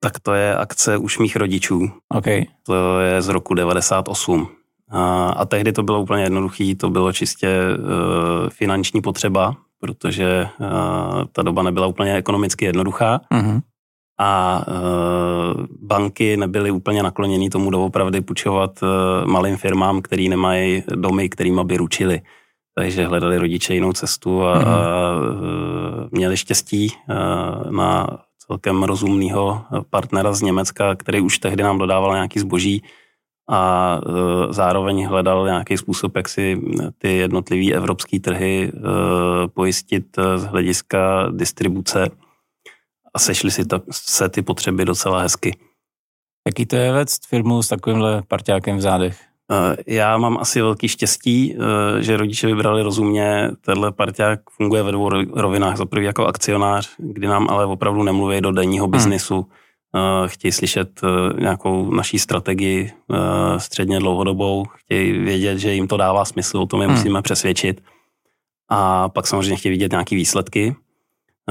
Tak 0.00 0.20
to 0.20 0.34
je 0.34 0.56
akce 0.56 0.96
už 0.96 1.18
mých 1.18 1.36
rodičů. 1.36 1.90
Okay. 2.08 2.44
To 2.66 3.00
je 3.00 3.22
z 3.22 3.28
roku 3.28 3.54
98. 3.54 4.48
A, 4.90 5.28
a 5.28 5.44
tehdy 5.44 5.72
to 5.72 5.82
bylo 5.82 6.02
úplně 6.02 6.22
jednoduché, 6.22 6.74
to 6.76 6.90
bylo 6.90 7.12
čistě 7.12 7.58
uh, 7.78 8.48
finanční 8.48 9.00
potřeba, 9.02 9.56
protože 9.80 10.48
uh, 10.60 10.66
ta 11.32 11.42
doba 11.42 11.62
nebyla 11.62 11.86
úplně 11.86 12.14
ekonomicky 12.14 12.64
jednoduchá. 12.64 13.20
Uh-huh. 13.34 13.60
A 14.22 14.64
uh, 14.68 15.66
banky 15.80 16.36
nebyly 16.36 16.70
úplně 16.70 17.02
nakloněny 17.02 17.50
tomu 17.50 17.70
doopravdy 17.70 18.20
půjčovat 18.20 18.82
uh, 18.82 18.88
malým 19.30 19.56
firmám, 19.56 20.02
který 20.02 20.28
nemají 20.28 20.82
domy, 20.94 21.28
kterým 21.28 21.60
by 21.64 21.76
ručili 21.76 22.20
takže 22.74 23.06
hledali 23.06 23.38
rodiče 23.38 23.74
jinou 23.74 23.92
cestu 23.92 24.42
a, 24.42 24.58
mm-hmm. 24.58 24.68
a 24.68 24.78
měli 26.10 26.36
štěstí 26.36 26.92
na 27.70 28.06
celkem 28.46 28.82
rozumného 28.82 29.64
partnera 29.90 30.32
z 30.32 30.42
Německa, 30.42 30.94
který 30.94 31.20
už 31.20 31.38
tehdy 31.38 31.62
nám 31.62 31.78
dodával 31.78 32.14
nějaký 32.14 32.40
zboží 32.40 32.82
a 33.50 34.00
zároveň 34.50 35.06
hledal 35.06 35.46
nějaký 35.46 35.76
způsob, 35.76 36.16
jak 36.16 36.28
si 36.28 36.60
ty 36.98 37.16
jednotlivé 37.16 37.74
evropské 37.76 38.20
trhy 38.20 38.72
pojistit 39.54 40.06
z 40.36 40.44
hlediska 40.44 41.28
distribuce 41.30 42.10
a 43.14 43.18
sešly 43.18 43.50
si 43.50 43.64
to, 43.64 43.80
se 43.90 44.28
ty 44.28 44.42
potřeby 44.42 44.84
docela 44.84 45.20
hezky. 45.20 45.58
Jaký 46.46 46.66
to 46.66 46.76
je 46.76 46.92
vést 46.92 47.26
firmu 47.26 47.62
s 47.62 47.68
takovýmhle 47.68 48.22
parťákem 48.28 48.76
v 48.76 48.80
zádech? 48.80 49.30
Eh, 49.52 49.76
já 49.86 50.16
mám 50.16 50.38
asi 50.38 50.60
velký 50.60 50.88
štěstí, 50.88 51.54
eh, 51.54 52.02
že 52.02 52.16
rodiče 52.16 52.46
vybrali 52.46 52.82
rozumně. 52.82 53.50
Tenhle 53.60 53.92
parťák 53.92 54.40
funguje 54.50 54.82
ve 54.82 54.92
dvou 54.92 55.08
rovinách. 55.34 55.76
Za 55.76 55.86
prvý 55.86 56.06
jako 56.06 56.26
akcionář, 56.26 56.90
kdy 56.98 57.26
nám 57.26 57.50
ale 57.50 57.66
opravdu 57.66 58.02
nemluví 58.02 58.40
do 58.40 58.52
denního 58.52 58.86
biznisu. 58.86 59.34
Hmm. 59.34 60.28
Chtějí 60.28 60.52
slyšet 60.52 61.00
nějakou 61.38 61.94
naší 61.94 62.18
strategii 62.18 62.92
středně 63.56 63.98
dlouhodobou, 63.98 64.64
chtějí 64.76 65.12
vědět, 65.12 65.58
že 65.58 65.72
jim 65.72 65.88
to 65.88 65.96
dává 65.96 66.24
smysl, 66.24 66.58
o 66.58 66.66
tom 66.66 66.80
je 66.80 66.86
hmm. 66.86 66.96
musíme 66.96 67.22
přesvědčit. 67.22 67.82
A 68.68 69.08
pak 69.08 69.26
samozřejmě 69.26 69.56
chtějí 69.56 69.70
vidět 69.70 69.90
nějaké 69.90 70.16
výsledky. 70.16 70.76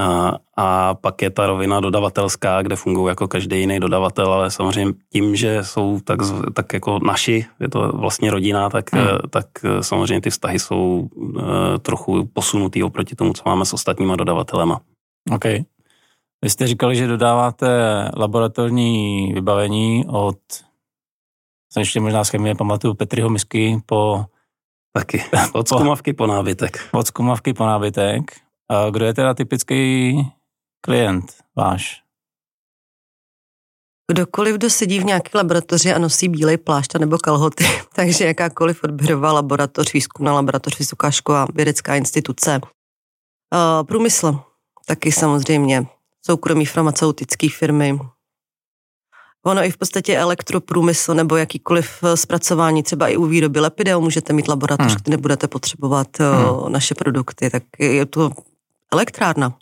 A, 0.00 0.38
a 0.56 0.94
pak 0.94 1.22
je 1.22 1.30
ta 1.30 1.46
rovina 1.46 1.80
dodavatelská, 1.80 2.62
kde 2.62 2.76
fungují 2.76 3.08
jako 3.08 3.28
každý 3.28 3.60
jiný 3.60 3.80
dodavatel, 3.80 4.32
ale 4.32 4.50
samozřejmě 4.50 4.94
tím, 5.12 5.36
že 5.36 5.64
jsou 5.64 6.00
tak, 6.00 6.18
tak 6.54 6.72
jako 6.72 6.98
naši, 7.06 7.46
je 7.60 7.68
to 7.68 7.92
vlastně 7.92 8.30
rodina, 8.30 8.70
tak, 8.70 8.92
hmm. 8.92 9.06
tak 9.30 9.46
samozřejmě 9.80 10.20
ty 10.20 10.30
vztahy 10.30 10.58
jsou 10.58 11.08
uh, 11.12 11.42
trochu 11.82 12.26
posunutý 12.32 12.82
oproti 12.82 13.16
tomu, 13.16 13.32
co 13.32 13.42
máme 13.46 13.64
s 13.64 13.72
ostatníma 13.72 14.16
dodavatelema. 14.16 14.80
OK. 15.34 15.44
Vy 16.42 16.50
jste 16.50 16.66
říkali, 16.66 16.96
že 16.96 17.06
dodáváte 17.06 17.68
laboratorní 18.16 19.32
vybavení 19.34 20.04
od, 20.08 20.38
jsem 21.72 21.80
ještě 21.80 22.00
možná 22.00 22.24
z 22.24 22.28
chemie 22.28 22.54
pamatuju, 22.54 22.94
Petriho 22.94 23.28
misky 23.28 23.82
po... 23.86 24.24
Taky, 24.92 25.24
od 25.52 25.68
zkumavky 25.68 26.12
po 26.12 26.26
nábytek. 26.26 26.88
Od 26.92 27.06
zkumavky 27.06 27.54
po 27.54 27.66
nábytek. 27.66 28.40
A 28.70 28.90
kdo 28.90 29.04
je 29.04 29.14
teda 29.14 29.34
typický 29.34 30.14
klient 30.80 31.34
váš? 31.56 32.02
Kdokoliv, 34.12 34.54
kdo 34.54 34.70
sedí 34.70 35.00
v 35.00 35.04
nějaké 35.04 35.38
laboratoři 35.38 35.92
a 35.92 35.98
nosí 35.98 36.28
bílej 36.28 36.56
plášť 36.56 36.94
nebo 36.94 37.18
kalhoty, 37.18 37.64
takže 37.94 38.24
jakákoliv 38.24 38.84
odběrová 38.84 39.32
laboratoř, 39.32 39.92
výzkumná 39.92 40.32
laboratoř, 40.32 40.78
vysoká 40.78 41.10
škola, 41.10 41.46
vědecká 41.54 41.94
instituce, 41.94 42.60
průmysl, 43.86 44.40
taky 44.86 45.12
samozřejmě, 45.12 45.86
soukromí 46.26 46.66
farmaceutické 46.66 47.48
firmy, 47.48 47.98
Ono 49.46 49.64
i 49.64 49.70
v 49.70 49.76
podstatě 49.76 50.18
elektroprůmysl 50.18 51.14
nebo 51.14 51.36
jakýkoliv 51.36 51.98
eh, 52.02 52.16
zpracování, 52.16 52.82
třeba 52.82 53.08
i 53.08 53.16
u 53.16 53.26
výroby 53.26 53.60
lepidel 53.60 54.00
můžete 54.00 54.32
mít 54.32 54.48
laboratoř, 54.48 54.86
hmm. 54.86 54.96
kde 55.02 55.10
nebudete 55.10 55.48
potřebovat 55.48 56.20
eh, 56.20 56.24
hmm. 56.24 56.72
naše 56.72 56.94
produkty, 56.94 57.50
tak 57.50 57.62
je 57.78 58.06
to 58.06 58.30
elektrárna. 58.92 59.58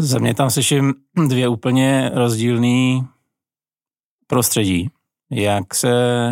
Za 0.00 0.18
mě 0.18 0.34
tam 0.34 0.50
slyším 0.50 0.94
dvě 1.28 1.48
úplně 1.48 2.10
rozdílné 2.14 3.06
prostředí. 4.26 4.90
Jak 5.30 5.74
se 5.74 5.90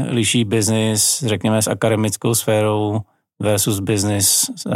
liší 0.08 0.44
biznis, 0.44 1.24
řekněme, 1.26 1.62
s 1.62 1.68
akademickou 1.68 2.34
sférou 2.34 3.00
versus 3.42 3.80
biznis 3.80 4.50
uh, 4.66 4.74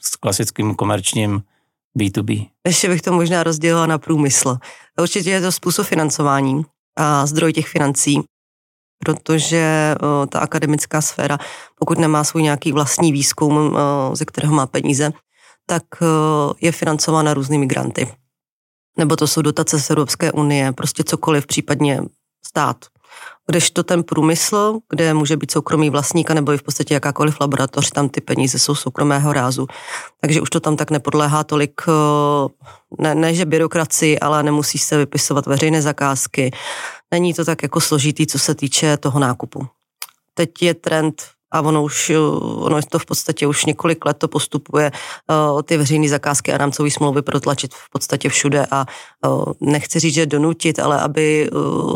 s 0.00 0.16
klasickým 0.16 0.74
komerčním 0.74 1.42
B2B? 1.98 2.48
Ještě 2.66 2.88
bych 2.88 3.02
to 3.02 3.12
možná 3.12 3.42
rozdělila 3.42 3.86
na 3.86 3.98
průmysl. 3.98 4.56
Určitě 5.00 5.30
je 5.30 5.40
to 5.40 5.52
způsob 5.52 5.86
financování 5.86 6.62
a 6.96 7.26
zdroj 7.26 7.52
těch 7.52 7.68
financí, 7.68 8.20
protože 8.98 9.94
uh, 10.02 10.26
ta 10.26 10.38
akademická 10.38 11.00
sféra, 11.00 11.38
pokud 11.78 11.98
nemá 11.98 12.24
svůj 12.24 12.42
nějaký 12.42 12.72
vlastní 12.72 13.12
výzkum, 13.12 13.56
uh, 13.56 13.78
ze 14.14 14.24
kterého 14.24 14.54
má 14.54 14.66
peníze, 14.66 15.12
tak 15.66 15.82
uh, 16.00 16.08
je 16.60 16.72
financována 16.72 17.34
různými 17.34 17.66
granty. 17.66 18.08
Nebo 18.98 19.16
to 19.16 19.26
jsou 19.26 19.42
dotace 19.42 19.80
z 19.80 19.90
Evropské 19.90 20.32
unie, 20.32 20.72
prostě 20.72 21.04
cokoliv, 21.04 21.46
případně 21.46 22.00
stát. 22.46 22.76
Kdežto 23.46 23.82
ten 23.82 24.02
průmysl, 24.02 24.78
kde 24.88 25.14
může 25.14 25.36
být 25.36 25.50
soukromý 25.50 25.90
vlastník, 25.90 26.30
nebo 26.30 26.52
i 26.52 26.58
v 26.58 26.62
podstatě 26.62 26.94
jakákoliv 26.94 27.40
laboratoř, 27.40 27.90
tam 27.90 28.08
ty 28.08 28.20
peníze 28.20 28.58
jsou 28.58 28.74
soukromého 28.74 29.32
rázu. 29.32 29.66
Takže 30.20 30.40
už 30.40 30.50
to 30.50 30.60
tam 30.60 30.76
tak 30.76 30.90
nepodléhá 30.90 31.44
tolik, 31.44 31.80
eh, 31.88 32.48
ne, 33.02 33.14
ne 33.14 33.34
že 33.34 33.44
byrokracii, 33.44 34.18
ale 34.18 34.42
nemusí 34.42 34.78
se 34.78 34.98
vypisovat 34.98 35.46
veřejné 35.46 35.82
zakázky. 35.82 36.50
Není 37.10 37.34
to 37.34 37.44
tak 37.44 37.62
jako 37.62 37.80
složitý, 37.80 38.26
co 38.26 38.38
se 38.38 38.54
týče 38.54 38.96
toho 38.96 39.20
nákupu. 39.20 39.66
Teď 40.34 40.62
je 40.62 40.74
trend 40.74 41.22
a 41.52 41.60
ono 41.60 41.82
už, 41.82 42.10
eh, 42.10 42.18
ono 42.42 42.80
to 42.88 42.98
v 42.98 43.06
podstatě 43.06 43.46
už 43.46 43.64
několik 43.64 44.04
let 44.04 44.16
to 44.18 44.28
postupuje 44.28 44.90
uh, 44.90 45.62
ty 45.62 45.76
veřejné 45.76 46.08
zakázky 46.08 46.52
a 46.52 46.58
rámcové 46.58 46.90
smlouvy 46.90 47.22
protlačit 47.22 47.74
v 47.74 47.90
podstatě 47.92 48.28
všude 48.28 48.66
a 48.70 48.86
uh, 49.26 49.44
nechci 49.60 50.00
říct, 50.00 50.14
že 50.14 50.26
donutit, 50.26 50.78
ale 50.78 51.00
aby 51.00 51.50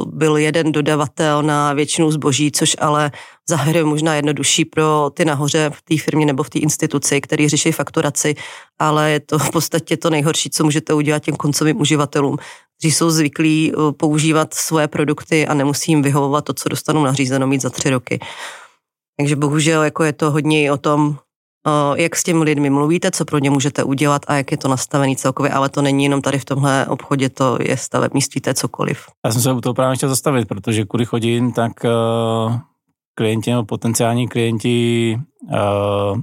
byl 0.07 0.37
jeden 0.37 0.73
dodavatel 0.73 1.43
na 1.43 1.73
většinu 1.73 2.11
zboží, 2.11 2.53
což 2.53 2.77
ale 2.81 3.11
závěr 3.49 3.77
je 3.77 3.85
možná 3.85 4.15
jednodušší 4.15 4.65
pro 4.65 5.11
ty 5.15 5.25
nahoře 5.25 5.71
v 5.75 5.83
té 5.83 6.05
firmě 6.05 6.27
nebo 6.27 6.43
v 6.43 6.51
té 6.51 6.59
instituci, 6.59 7.21
který 7.21 7.49
řeší 7.49 7.73
fakturaci, 7.73 8.35
ale 8.79 9.11
je 9.11 9.21
to 9.21 9.39
v 9.39 9.51
podstatě 9.51 9.97
to 9.97 10.11
nejhorší, 10.11 10.51
co 10.51 10.65
můžete 10.65 10.95
udělat 10.95 11.23
těm 11.23 11.37
koncovým 11.37 11.81
uživatelům, 11.81 12.37
kteří 12.79 12.93
jsou 12.93 13.11
zvyklí 13.11 13.73
používat 13.97 14.55
svoje 14.55 14.89
produkty 14.89 15.47
a 15.47 15.55
nemusí 15.55 15.93
jim 15.93 16.03
vyhovovat 16.03 16.45
to, 16.45 16.53
co 16.53 16.69
dostanou 16.69 17.05
nařízeno 17.05 17.47
mít 17.47 17.63
za 17.63 17.71
tři 17.71 17.91
roky. 17.91 18.21
Takže 19.16 19.37
bohužel 19.37 19.82
jako 19.82 20.04
je 20.04 20.12
to 20.12 20.30
hodně 20.30 20.73
o 20.73 20.76
tom, 20.76 21.18
jak 21.94 22.16
s 22.16 22.23
těmi 22.23 22.44
lidmi 22.44 22.70
mluvíte, 22.70 23.11
co 23.11 23.25
pro 23.25 23.38
ně 23.38 23.50
můžete 23.50 23.85
udělat 23.85 24.23
a 24.26 24.35
jak 24.35 24.50
je 24.50 24.56
to 24.56 24.68
nastavený 24.68 25.16
celkově, 25.16 25.50
ale 25.50 25.68
to 25.68 25.82
není 25.82 26.04
jenom 26.04 26.23
tady 26.23 26.38
v 26.38 26.44
tomhle 26.44 26.87
obchodě, 26.87 27.28
to 27.28 27.58
je 27.61 27.76
stavebnictví, 27.76 28.40
to 28.40 28.50
je 28.50 28.54
cokoliv. 28.54 29.06
Já 29.25 29.32
jsem 29.32 29.42
se 29.42 29.52
u 29.52 29.61
toho 29.61 29.75
právě 29.75 29.96
chtěl 29.96 30.08
zastavit, 30.08 30.49
protože 30.49 30.85
kudy 30.85 31.04
chodím, 31.04 31.52
tak 31.52 31.73
uh, 31.85 32.56
klienti 33.14 33.50
nebo 33.50 33.64
potenciální 33.64 34.28
klienti 34.28 35.18
uh, 35.42 36.20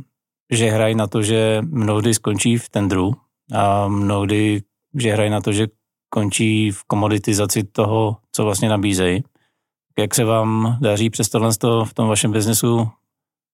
že 0.51 0.69
hrají 0.69 0.95
na 0.95 1.07
to, 1.07 1.21
že 1.21 1.61
mnohdy 1.61 2.13
skončí 2.13 2.57
v 2.57 2.69
tendru 2.69 3.13
a 3.53 3.87
mnohdy, 3.87 4.61
že 4.99 5.13
hrají 5.13 5.29
na 5.29 5.41
to, 5.41 5.51
že 5.51 5.67
končí 6.09 6.71
v 6.71 6.83
komoditizaci 6.83 7.63
toho, 7.63 8.17
co 8.31 8.43
vlastně 8.43 8.69
nabízejí. 8.69 9.23
Jak 9.99 10.15
se 10.15 10.23
vám 10.23 10.77
daří 10.81 11.09
přes 11.09 11.29
tohle 11.29 11.51
v 11.85 11.93
tom 11.93 12.07
vašem 12.07 12.31
biznesu 12.31 12.89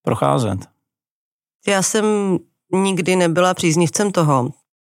procházet? 0.03 0.59
Já 1.67 1.81
jsem 1.81 2.05
nikdy 2.73 3.15
nebyla 3.15 3.53
příznivcem 3.53 4.11
toho, 4.11 4.49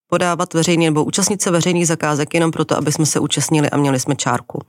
podávat 0.07 0.55
veřejný 0.55 0.85
nebo 0.85 1.05
účastnit 1.05 1.43
se 1.43 1.51
veřejných 1.51 1.87
zakázek 1.87 2.35
jenom 2.35 2.51
proto, 2.51 2.77
aby 2.77 2.93
jsme 2.93 3.07
se 3.07 3.21
účastnili 3.21 3.71
a 3.71 3.77
měli 3.77 4.01
jsme 4.01 4.17
čárku. 4.17 4.61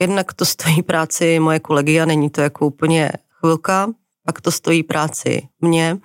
Jednak 0.00 0.32
to 0.32 0.44
stojí 0.44 0.82
práci 0.82 1.38
moje 1.40 1.60
kolegy 1.60 2.00
a 2.00 2.04
není 2.04 2.30
to 2.30 2.40
jako 2.40 2.66
úplně 2.66 3.12
chvilka, 3.40 3.88
pak 4.26 4.40
to 4.40 4.50
stojí 4.50 4.82
práci 4.82 5.48
mě 5.60 5.98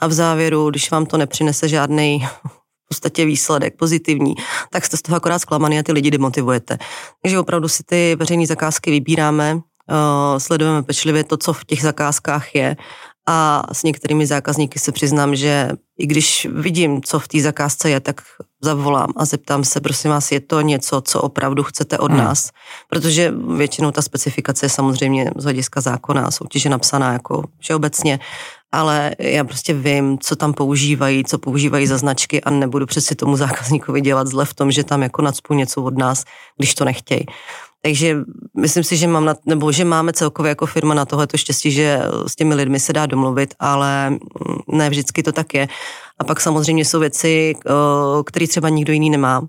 a 0.00 0.06
v 0.06 0.12
závěru, 0.12 0.70
když 0.70 0.90
vám 0.90 1.06
to 1.06 1.16
nepřinese 1.16 1.68
žádný 1.68 2.26
podstatě 2.88 3.24
výsledek 3.24 3.76
pozitivní, 3.78 4.34
tak 4.70 4.84
jste 4.84 4.96
z 4.96 5.02
toho 5.02 5.16
akorát 5.16 5.38
zklamaný 5.38 5.78
a 5.78 5.82
ty 5.82 5.92
lidi 5.92 6.10
demotivujete. 6.10 6.78
Takže 7.22 7.38
opravdu 7.38 7.68
si 7.68 7.82
ty 7.86 8.16
veřejné 8.18 8.46
zakázky 8.46 8.90
vybíráme, 8.90 9.54
uh, 9.54 9.60
sledujeme 10.38 10.82
pečlivě 10.82 11.24
to, 11.24 11.36
co 11.36 11.52
v 11.52 11.64
těch 11.64 11.82
zakázkách 11.82 12.54
je 12.54 12.76
a 13.28 13.62
s 13.72 13.82
některými 13.82 14.26
zákazníky 14.26 14.78
se 14.78 14.92
přiznám, 14.92 15.36
že 15.36 15.68
i 15.98 16.06
když 16.06 16.48
vidím, 16.52 17.02
co 17.02 17.18
v 17.18 17.28
té 17.28 17.40
zakázce 17.40 17.90
je, 17.90 18.00
tak 18.00 18.20
zavolám 18.62 19.12
a 19.16 19.24
zeptám 19.24 19.64
se, 19.64 19.80
prosím 19.80 20.10
vás, 20.10 20.32
je 20.32 20.40
to 20.40 20.60
něco, 20.60 21.00
co 21.00 21.20
opravdu 21.20 21.62
chcete 21.62 21.98
od 21.98 22.10
hmm. 22.10 22.20
nás? 22.20 22.50
Protože 22.88 23.34
většinou 23.56 23.90
ta 23.90 24.02
specifikace 24.02 24.66
je 24.66 24.70
samozřejmě 24.70 25.30
z 25.36 25.44
hlediska 25.44 25.80
zákona, 25.80 26.30
soutěže 26.30 26.68
napsaná 26.68 27.12
jako 27.12 27.44
všeobecně, 27.58 28.18
ale 28.76 29.12
já 29.18 29.44
prostě 29.44 29.74
vím, 29.74 30.18
co 30.18 30.36
tam 30.36 30.52
používají, 30.52 31.24
co 31.24 31.38
používají 31.38 31.86
za 31.86 31.98
značky 31.98 32.40
a 32.40 32.50
nebudu 32.50 32.86
přeci 32.86 33.14
tomu 33.14 33.36
zákazníkovi 33.36 34.00
dělat 34.00 34.26
zle 34.26 34.44
v 34.44 34.54
tom, 34.54 34.70
že 34.70 34.84
tam 34.84 35.02
jako 35.02 35.22
nadspu 35.22 35.54
něco 35.54 35.82
od 35.82 35.98
nás, 35.98 36.24
když 36.56 36.74
to 36.74 36.84
nechtějí. 36.84 37.26
Takže 37.82 38.16
myslím 38.56 38.84
si, 38.84 38.96
že, 38.96 39.06
mám 39.06 39.24
na, 39.24 39.34
nebo 39.46 39.72
že 39.72 39.84
máme 39.84 40.12
celkově 40.12 40.48
jako 40.48 40.66
firma 40.66 40.94
na 40.94 41.04
tohle 41.04 41.26
to 41.26 41.36
štěstí, 41.36 41.70
že 41.70 42.00
s 42.26 42.36
těmi 42.36 42.54
lidmi 42.54 42.80
se 42.80 42.92
dá 42.92 43.06
domluvit, 43.06 43.54
ale 43.58 44.18
ne 44.68 44.90
vždycky 44.90 45.22
to 45.22 45.32
tak 45.32 45.54
je. 45.54 45.68
A 46.18 46.24
pak 46.24 46.40
samozřejmě 46.40 46.84
jsou 46.84 47.00
věci, 47.00 47.54
které 48.26 48.46
třeba 48.46 48.68
nikdo 48.68 48.92
jiný 48.92 49.10
nemá 49.10 49.42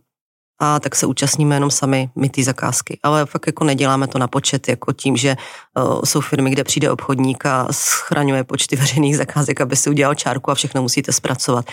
a 0.60 0.80
tak 0.80 0.96
se 0.96 1.06
účastníme 1.06 1.56
jenom 1.56 1.72
sami 1.72 2.10
my 2.16 2.30
ty 2.30 2.44
zakázky. 2.44 3.00
Ale 3.04 3.26
fakt 3.26 3.48
jako 3.48 3.64
neděláme 3.64 4.08
to 4.08 4.20
na 4.20 4.28
počet, 4.28 4.68
jako 4.68 4.94
tím, 4.94 5.18
že 5.18 5.36
uh, 5.78 6.02
jsou 6.04 6.22
firmy, 6.22 6.50
kde 6.50 6.64
přijde 6.64 6.92
obchodník 6.92 7.46
a 7.46 7.68
schraňuje 7.72 8.44
počty 8.44 8.76
veřejných 8.76 9.18
zakázek, 9.18 9.62
aby 9.62 9.76
si 9.76 9.90
udělal 9.90 10.16
čárku 10.16 10.52
a 10.52 10.56
všechno 10.56 10.82
musíte 10.82 11.12
zpracovat. 11.12 11.66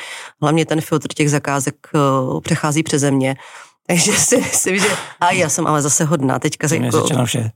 Hlavně 0.43 0.67
ten 0.67 0.81
filtr 0.81 1.09
těch 1.09 1.31
zakázek 1.31 1.75
uh, 1.95 2.41
přechází 2.41 2.83
přeze 2.83 3.11
mě. 3.11 3.37
Takže 3.87 4.13
si 4.13 4.37
myslím, 4.37 4.79
že 4.79 4.89
a 5.21 5.33
já 5.33 5.49
jsem 5.49 5.67
ale 5.67 5.83
zase 5.83 6.05
hodná. 6.05 6.39
Teďka 6.39 6.69
jako, 6.75 7.25
vše. 7.25 7.51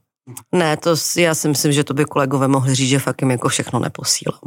Ne, 0.55 0.77
to 0.77 0.95
já 1.17 1.35
si 1.35 1.49
myslím, 1.49 1.73
že 1.73 1.85
to 1.85 1.95
by 1.95 2.05
kolegové 2.05 2.49
mohli 2.49 2.75
říct, 2.75 2.89
že 2.89 2.99
fakt 2.99 3.23
jim 3.23 3.31
jako 3.31 3.49
všechno 3.49 3.79
neposílám. 3.79 4.41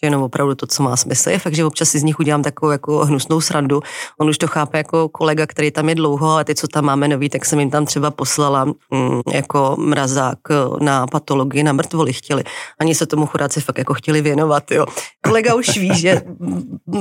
Že 0.00 0.06
jenom 0.06 0.22
opravdu 0.22 0.54
to, 0.54 0.66
co 0.66 0.82
má 0.82 0.96
smysl. 0.96 1.30
Je 1.30 1.38
fakt, 1.38 1.54
že 1.54 1.64
občas 1.64 1.88
si 1.88 1.98
z 1.98 2.02
nich 2.02 2.18
udělám 2.18 2.42
takovou 2.42 2.72
jako 2.72 3.04
hnusnou 3.04 3.40
srandu. 3.40 3.80
On 4.20 4.28
už 4.28 4.38
to 4.38 4.46
chápe 4.46 4.78
jako 4.78 5.08
kolega, 5.08 5.46
který 5.46 5.70
tam 5.70 5.88
je 5.88 5.94
dlouho, 5.94 6.30
ale 6.30 6.44
ty, 6.44 6.54
co 6.54 6.68
tam 6.68 6.84
máme 6.84 7.08
nový, 7.08 7.28
tak 7.28 7.44
jsem 7.44 7.60
jim 7.60 7.70
tam 7.70 7.86
třeba 7.86 8.10
poslala 8.10 8.64
mm, 8.64 9.20
jako 9.32 9.76
mrazák 9.78 10.38
na 10.80 11.06
patologii, 11.06 11.62
na 11.62 11.72
mrtvoli 11.72 12.12
chtěli. 12.12 12.44
Ani 12.80 12.94
se 12.94 13.06
tomu 13.06 13.26
chudáci 13.26 13.60
fakt 13.60 13.78
jako 13.78 13.94
chtěli 13.94 14.20
věnovat, 14.20 14.70
jo. 14.70 14.86
Kolega 15.24 15.54
už 15.54 15.78
ví, 15.78 15.98
že, 15.98 16.22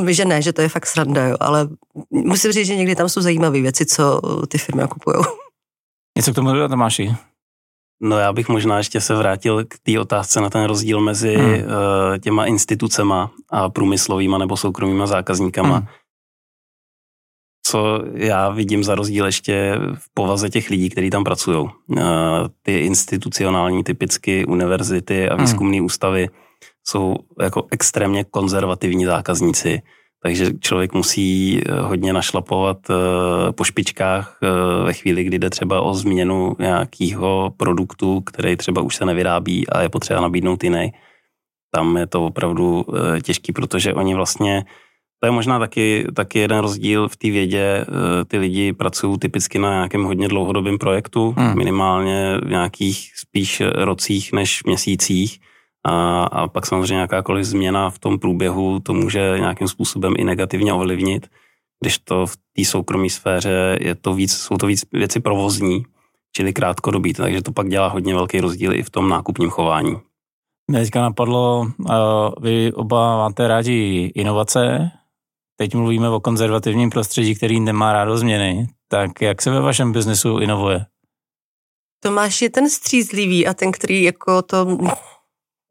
že 0.07 0.25
ne, 0.25 0.41
že 0.41 0.53
to 0.53 0.61
je 0.61 0.69
fakt 0.69 0.85
sranda, 0.85 1.27
jo, 1.27 1.37
ale 1.39 1.67
musím 2.11 2.51
říct, 2.51 2.67
že 2.67 2.75
někdy 2.75 2.95
tam 2.95 3.09
jsou 3.09 3.21
zajímavé 3.21 3.61
věci, 3.61 3.85
co 3.85 4.21
ty 4.47 4.57
firmy 4.57 4.83
okupují. 4.83 5.15
Něco 6.17 6.31
k 6.31 6.35
tomu 6.35 6.51
dodat, 6.51 6.67
Tomáši? 6.67 7.15
No 8.01 8.19
já 8.19 8.33
bych 8.33 8.49
možná 8.49 8.77
ještě 8.77 9.01
se 9.01 9.15
vrátil 9.15 9.65
k 9.65 9.79
té 9.83 9.99
otázce 9.99 10.41
na 10.41 10.49
ten 10.49 10.63
rozdíl 10.63 11.01
mezi 11.01 11.35
hmm. 11.35 11.53
uh, 11.53 11.61
těma 12.19 12.45
institucema 12.45 13.31
a 13.49 13.69
průmyslovýma 13.69 14.37
nebo 14.37 14.57
soukromýma 14.57 15.07
zákazníkama. 15.07 15.77
Hmm. 15.77 15.87
Co 17.67 18.03
já 18.13 18.49
vidím 18.49 18.83
za 18.83 18.95
rozdíl 18.95 19.25
ještě 19.25 19.75
v 19.95 20.13
povaze 20.13 20.49
těch 20.49 20.69
lidí, 20.69 20.89
kteří 20.89 21.09
tam 21.09 21.23
pracují. 21.23 21.57
Uh, 21.57 21.99
ty 22.61 22.79
institucionální, 22.79 23.83
typicky 23.83 24.45
univerzity 24.45 25.29
a 25.29 25.33
hmm. 25.33 25.43
výzkumné 25.43 25.77
hmm. 25.77 25.85
ústavy 25.85 26.29
jsou 26.87 27.15
jako 27.41 27.67
extrémně 27.71 28.23
konzervativní 28.23 29.05
zákazníci 29.05 29.81
takže 30.25 30.51
člověk 30.59 30.93
musí 30.93 31.61
eh, 31.61 31.81
hodně 31.81 32.13
našlapovat 32.13 32.77
eh, 32.89 32.93
po 33.51 33.63
špičkách 33.63 34.39
eh, 34.41 34.83
ve 34.83 34.93
chvíli, 34.93 35.23
kdy 35.23 35.39
jde 35.39 35.49
třeba 35.49 35.81
o 35.81 35.93
změnu 35.93 36.55
nějakého 36.59 37.53
produktu, 37.57 38.21
který 38.21 38.55
třeba 38.55 38.81
už 38.81 38.95
se 38.95 39.05
nevyrábí 39.05 39.67
a 39.67 39.81
je 39.81 39.89
potřeba 39.89 40.21
nabídnout 40.21 40.63
jiný. 40.63 40.93
Tam 41.71 41.97
je 41.97 42.07
to 42.07 42.25
opravdu 42.25 42.85
těžký, 43.23 43.51
protože 43.51 43.93
oni 43.93 44.15
vlastně 44.15 44.65
to 45.19 45.27
je 45.27 45.31
možná 45.31 45.59
taky, 45.59 46.07
taky 46.13 46.39
jeden 46.39 46.57
rozdíl 46.57 47.07
v 47.07 47.15
té 47.15 47.31
vědě. 47.31 47.85
Ty 48.27 48.37
lidi 48.37 48.73
pracují 48.73 49.19
typicky 49.19 49.59
na 49.59 49.69
nějakém 49.69 50.03
hodně 50.03 50.27
dlouhodobém 50.27 50.77
projektu, 50.77 51.33
hmm. 51.37 51.57
minimálně 51.57 52.37
v 52.43 52.49
nějakých 52.49 53.11
spíš 53.15 53.61
rocích 53.75 54.33
než 54.33 54.63
měsících. 54.63 55.39
A, 55.87 56.23
a 56.23 56.47
pak 56.47 56.65
samozřejmě 56.65 56.97
jakákoliv 56.97 57.45
změna 57.45 57.89
v 57.89 57.99
tom 57.99 58.19
průběhu 58.19 58.79
to 58.79 58.93
může 58.93 59.35
nějakým 59.39 59.67
způsobem 59.67 60.13
i 60.17 60.23
negativně 60.23 60.73
ovlivnit, 60.73 61.27
když 61.81 61.97
to 61.97 62.25
v 62.25 62.37
té 62.37 62.65
soukromé 62.65 63.09
sféře 63.09 63.77
je 63.81 63.95
to 63.95 64.13
víc, 64.13 64.33
jsou 64.33 64.57
to 64.57 64.67
víc 64.67 64.85
věci 64.93 65.19
provozní, 65.19 65.85
čili 66.35 66.53
krátkodobí, 66.53 67.13
takže 67.13 67.41
to 67.41 67.51
pak 67.51 67.69
dělá 67.69 67.87
hodně 67.87 68.15
velký 68.15 68.41
rozdíl 68.41 68.73
i 68.73 68.83
v 68.83 68.89
tom 68.89 69.09
nákupním 69.09 69.49
chování. 69.49 69.95
Mě 70.71 70.79
teďka 70.79 71.01
napadlo, 71.01 71.67
vy 72.41 72.73
oba 72.73 73.17
máte 73.17 73.47
rádi 73.47 74.11
inovace, 74.15 74.91
teď 75.57 75.75
mluvíme 75.75 76.09
o 76.09 76.19
konzervativním 76.19 76.89
prostředí, 76.89 77.35
který 77.35 77.59
nemá 77.59 77.93
rádo 77.93 78.17
změny, 78.17 78.67
tak 78.87 79.21
jak 79.21 79.41
se 79.41 79.51
ve 79.51 79.59
vašem 79.61 79.91
biznesu 79.91 80.39
inovuje? 80.39 80.85
Tomáš 82.03 82.41
je 82.41 82.49
ten 82.49 82.69
střízlivý 82.69 83.47
a 83.47 83.53
ten, 83.53 83.71
který 83.71 84.03
jako 84.03 84.41
to 84.41 84.77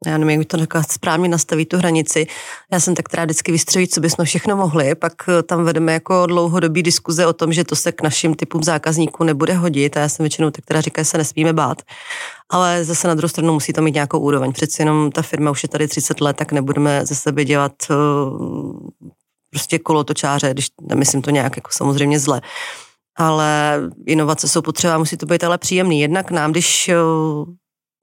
já 0.05 0.17
nevím, 0.17 0.39
jak 0.39 0.47
to 0.47 0.57
takhle 0.57 0.83
správně 0.91 1.29
nastavit 1.29 1.65
tu 1.65 1.77
hranici. 1.77 2.27
Já 2.71 2.79
jsem 2.79 2.95
tak 2.95 3.09
teda 3.09 3.23
vždycky 3.23 3.51
vystřelit, 3.51 3.93
co 3.93 4.01
bychom 4.01 4.25
všechno 4.25 4.55
mohli, 4.55 4.95
pak 4.95 5.13
eh, 5.27 5.43
tam 5.43 5.63
vedeme 5.63 5.93
jako 5.93 6.25
dlouhodobý 6.25 6.83
diskuze 6.83 7.25
o 7.27 7.33
tom, 7.33 7.53
že 7.53 7.63
to 7.63 7.75
se 7.75 7.91
k 7.91 8.01
našim 8.01 8.33
typům 8.33 8.63
zákazníků 8.63 9.23
nebude 9.23 9.53
hodit 9.53 9.97
a 9.97 9.99
já 9.99 10.09
jsem 10.09 10.23
většinou 10.23 10.51
tak 10.51 10.65
teda 10.65 10.81
říká, 10.81 11.01
že 11.01 11.05
se 11.05 11.17
nesmíme 11.17 11.53
bát. 11.53 11.81
Ale 12.49 12.83
zase 12.83 13.07
na 13.07 13.13
druhou 13.13 13.29
stranu 13.29 13.53
musí 13.53 13.73
to 13.73 13.81
mít 13.81 13.93
nějakou 13.93 14.19
úroveň. 14.19 14.51
Přeci 14.51 14.81
jenom 14.81 15.11
ta 15.11 15.21
firma 15.21 15.51
už 15.51 15.63
je 15.63 15.69
tady 15.69 15.87
30 15.87 16.21
let, 16.21 16.37
tak 16.37 16.51
nebudeme 16.51 17.05
ze 17.05 17.15
sebe 17.15 17.45
dělat 17.45 17.73
uh, 17.89 18.89
prostě 19.49 19.79
kolotočáře, 19.79 20.49
když 20.51 20.67
nemyslím 20.81 21.21
to 21.21 21.29
nějak 21.29 21.55
jako 21.55 21.69
samozřejmě 21.71 22.19
zle 22.19 22.41
ale 23.15 23.81
inovace 24.05 24.47
jsou 24.47 24.61
potřeba, 24.61 24.97
musí 24.97 25.17
to 25.17 25.25
být 25.25 25.43
ale 25.43 25.57
příjemný. 25.57 26.01
Jednak 26.01 26.31
nám, 26.31 26.51
když 26.51 26.89
eh, 26.89 26.95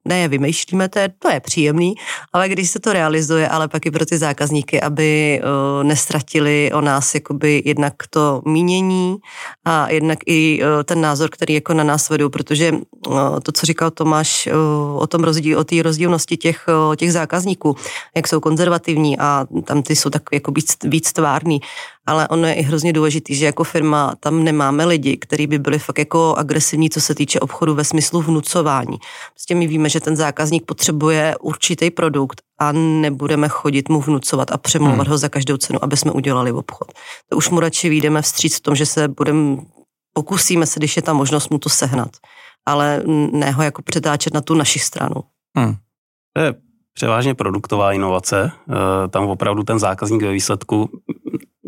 ne 0.04 0.18
je 0.18 0.28
vymýšlíme, 0.28 0.88
to 0.88 0.98
je, 0.98 1.08
to 1.18 1.28
je 1.30 1.40
příjemný, 1.40 1.94
ale 2.32 2.48
když 2.48 2.70
se 2.70 2.80
to 2.80 2.92
realizuje, 2.92 3.48
ale 3.48 3.68
pak 3.68 3.86
i 3.86 3.90
pro 3.90 4.06
ty 4.06 4.18
zákazníky, 4.18 4.80
aby 4.80 5.40
uh, 5.42 5.84
nestratili 5.84 6.70
o 6.74 6.80
nás 6.80 7.14
jakoby 7.14 7.62
jednak 7.64 7.94
to 8.10 8.42
mínění 8.46 9.16
a 9.64 9.90
jednak 9.90 10.18
i 10.26 10.60
uh, 10.62 10.82
ten 10.82 11.00
názor, 11.00 11.28
který 11.30 11.54
jako 11.54 11.74
na 11.74 11.84
nás 11.84 12.10
vedou, 12.10 12.28
protože 12.28 12.72
uh, 12.72 13.40
to, 13.42 13.52
co 13.52 13.66
říkal 13.66 13.90
Tomáš 13.90 14.48
uh, 14.52 15.02
o 15.02 15.06
tom 15.06 15.24
rozdíl, 15.24 15.58
o 15.58 15.64
té 15.64 15.82
rozdílnosti 15.82 16.36
těch, 16.36 16.66
uh, 16.88 16.96
těch 16.96 17.12
zákazníků, 17.12 17.76
jak 18.16 18.28
jsou 18.28 18.40
konzervativní 18.40 19.18
a 19.18 19.46
tam 19.64 19.82
ty 19.82 19.96
jsou 19.96 20.10
tak 20.10 20.22
jako 20.32 20.52
víc, 20.52 20.76
víc 20.84 21.12
tvárný, 21.12 21.60
ale 22.06 22.28
ono 22.28 22.46
je 22.46 22.54
i 22.54 22.62
hrozně 22.62 22.92
důležitý, 22.92 23.34
že 23.34 23.46
jako 23.46 23.64
firma 23.64 24.14
tam 24.20 24.44
nemáme 24.44 24.84
lidi, 24.84 25.16
kteří 25.16 25.46
by 25.46 25.58
byli 25.58 25.78
fakt 25.78 25.98
jako 25.98 26.34
agresivní, 26.38 26.90
co 26.90 27.00
se 27.00 27.14
týče 27.14 27.40
obchodu 27.40 27.74
ve 27.74 27.84
smyslu 27.84 28.22
vnucování. 28.22 28.98
Prostě 29.32 29.54
my 29.54 29.66
víme, 29.66 29.88
že 29.92 30.00
ten 30.00 30.16
zákazník 30.16 30.66
potřebuje 30.66 31.36
určitý 31.40 31.90
produkt 31.90 32.42
a 32.58 32.72
nebudeme 32.72 33.48
chodit 33.48 33.88
mu 33.88 34.00
vnucovat 34.00 34.52
a 34.52 34.58
přemlouvat 34.58 35.06
hmm. 35.06 35.10
ho 35.10 35.18
za 35.18 35.28
každou 35.28 35.56
cenu, 35.56 35.84
aby 35.84 35.96
jsme 35.96 36.12
udělali 36.12 36.52
obchod. 36.52 36.92
To 37.28 37.36
už 37.36 37.50
mu 37.50 37.60
radši 37.60 37.88
vyjdeme 37.88 38.22
vstříc 38.22 38.56
v 38.56 38.60
tom, 38.60 38.74
že 38.74 38.86
se 38.86 39.08
budeme, 39.08 39.56
pokusíme 40.12 40.66
se, 40.66 40.80
když 40.80 40.96
je 40.96 41.02
ta 41.02 41.12
možnost 41.12 41.50
mu 41.50 41.58
to 41.58 41.68
sehnat, 41.68 42.10
ale 42.66 43.02
ne 43.32 43.50
ho 43.50 43.62
jako 43.62 43.82
přetáčet 43.82 44.34
na 44.34 44.40
tu 44.40 44.54
naši 44.54 44.78
stranu. 44.78 45.16
Hmm. 45.56 45.74
To 46.32 46.42
je 46.42 46.54
převážně 46.94 47.34
produktová 47.34 47.92
inovace. 47.92 48.52
Eh, 48.70 49.08
tam 49.08 49.26
opravdu 49.26 49.62
ten 49.62 49.78
zákazník 49.78 50.22
ve 50.22 50.32
výsledku, 50.32 50.90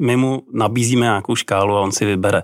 my 0.01 0.17
mu 0.17 0.43
nabízíme 0.53 1.01
nějakou 1.01 1.37
škálu 1.37 1.77
a 1.77 1.81
on 1.81 1.93
si 1.93 2.05
vybere. 2.05 2.43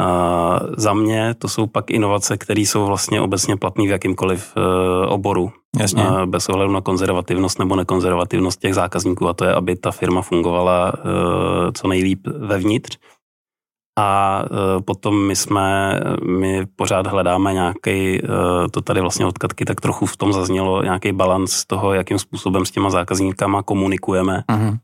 A 0.00 0.60
za 0.76 0.94
mě 0.94 1.34
to 1.38 1.48
jsou 1.48 1.66
pak 1.66 1.90
inovace, 1.90 2.36
které 2.36 2.60
jsou 2.60 2.86
vlastně 2.86 3.20
obecně 3.20 3.56
platné 3.56 3.84
v 3.86 3.90
jakýmkoliv 3.90 4.52
uh, 4.56 5.12
oboru. 5.12 5.52
Jasně. 5.78 6.02
Uh, 6.02 6.22
bez 6.26 6.48
ohledu 6.48 6.72
na 6.72 6.80
konzervativnost 6.80 7.58
nebo 7.58 7.76
nekonzervativnost 7.76 8.60
těch 8.60 8.74
zákazníků. 8.74 9.28
A 9.28 9.34
to 9.34 9.44
je, 9.44 9.54
aby 9.54 9.76
ta 9.76 9.90
firma 9.90 10.22
fungovala 10.22 10.92
uh, 10.92 11.70
co 11.74 11.88
nejlíp 11.88 12.26
vevnitř. 12.26 12.98
A 13.98 14.42
potom 14.84 15.26
my 15.26 15.36
jsme, 15.36 16.00
my 16.26 16.66
pořád 16.76 17.06
hledáme 17.06 17.52
nějaký, 17.52 18.20
to 18.70 18.80
tady 18.80 19.00
vlastně 19.00 19.26
od 19.26 19.38
Katky 19.38 19.64
tak 19.64 19.80
trochu 19.80 20.06
v 20.06 20.16
tom 20.16 20.32
zaznělo, 20.32 20.82
nějaký 20.82 21.12
balans 21.12 21.64
toho, 21.64 21.94
jakým 21.94 22.18
způsobem 22.18 22.66
s 22.66 22.70
těma 22.70 22.90
zákazníkama 22.90 23.62
komunikujeme. 23.62 24.44
Uh-huh 24.52 24.78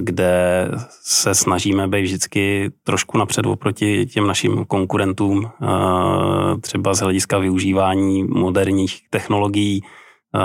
kde 0.00 0.70
se 0.90 1.34
snažíme 1.34 1.88
být 1.88 2.02
vždycky 2.02 2.70
trošku 2.82 3.18
napřed 3.18 3.46
oproti 3.46 4.06
těm 4.06 4.26
našim 4.26 4.64
konkurentům, 4.64 5.46
eh, 5.46 6.60
třeba 6.60 6.94
z 6.94 7.00
hlediska 7.00 7.38
využívání 7.38 8.24
moderních 8.24 9.00
technologií 9.10 9.82
eh, 9.84 10.38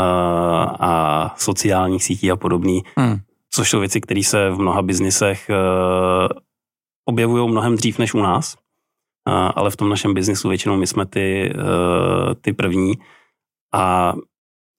a 0.80 1.34
sociálních 1.38 2.04
sítí 2.04 2.32
a 2.32 2.36
podobný, 2.36 2.84
hmm. 2.98 3.18
což 3.50 3.70
jsou 3.70 3.80
věci, 3.80 4.02
které 4.02 4.24
se 4.24 4.50
v 4.50 4.60
mnoha 4.60 4.82
biznisech 4.82 5.50
objevují 7.06 7.50
mnohem 7.50 7.76
dřív 7.76 8.00
než 8.00 8.14
u 8.14 8.22
nás, 8.22 8.56
ale 9.26 9.72
v 9.72 9.76
tom 9.76 9.90
našem 9.90 10.14
biznisu 10.14 10.50
většinou 10.50 10.78
my 10.78 10.88
jsme 10.88 11.06
ty, 11.06 11.54
ty 12.42 12.54
první 12.54 12.94
a 13.74 14.14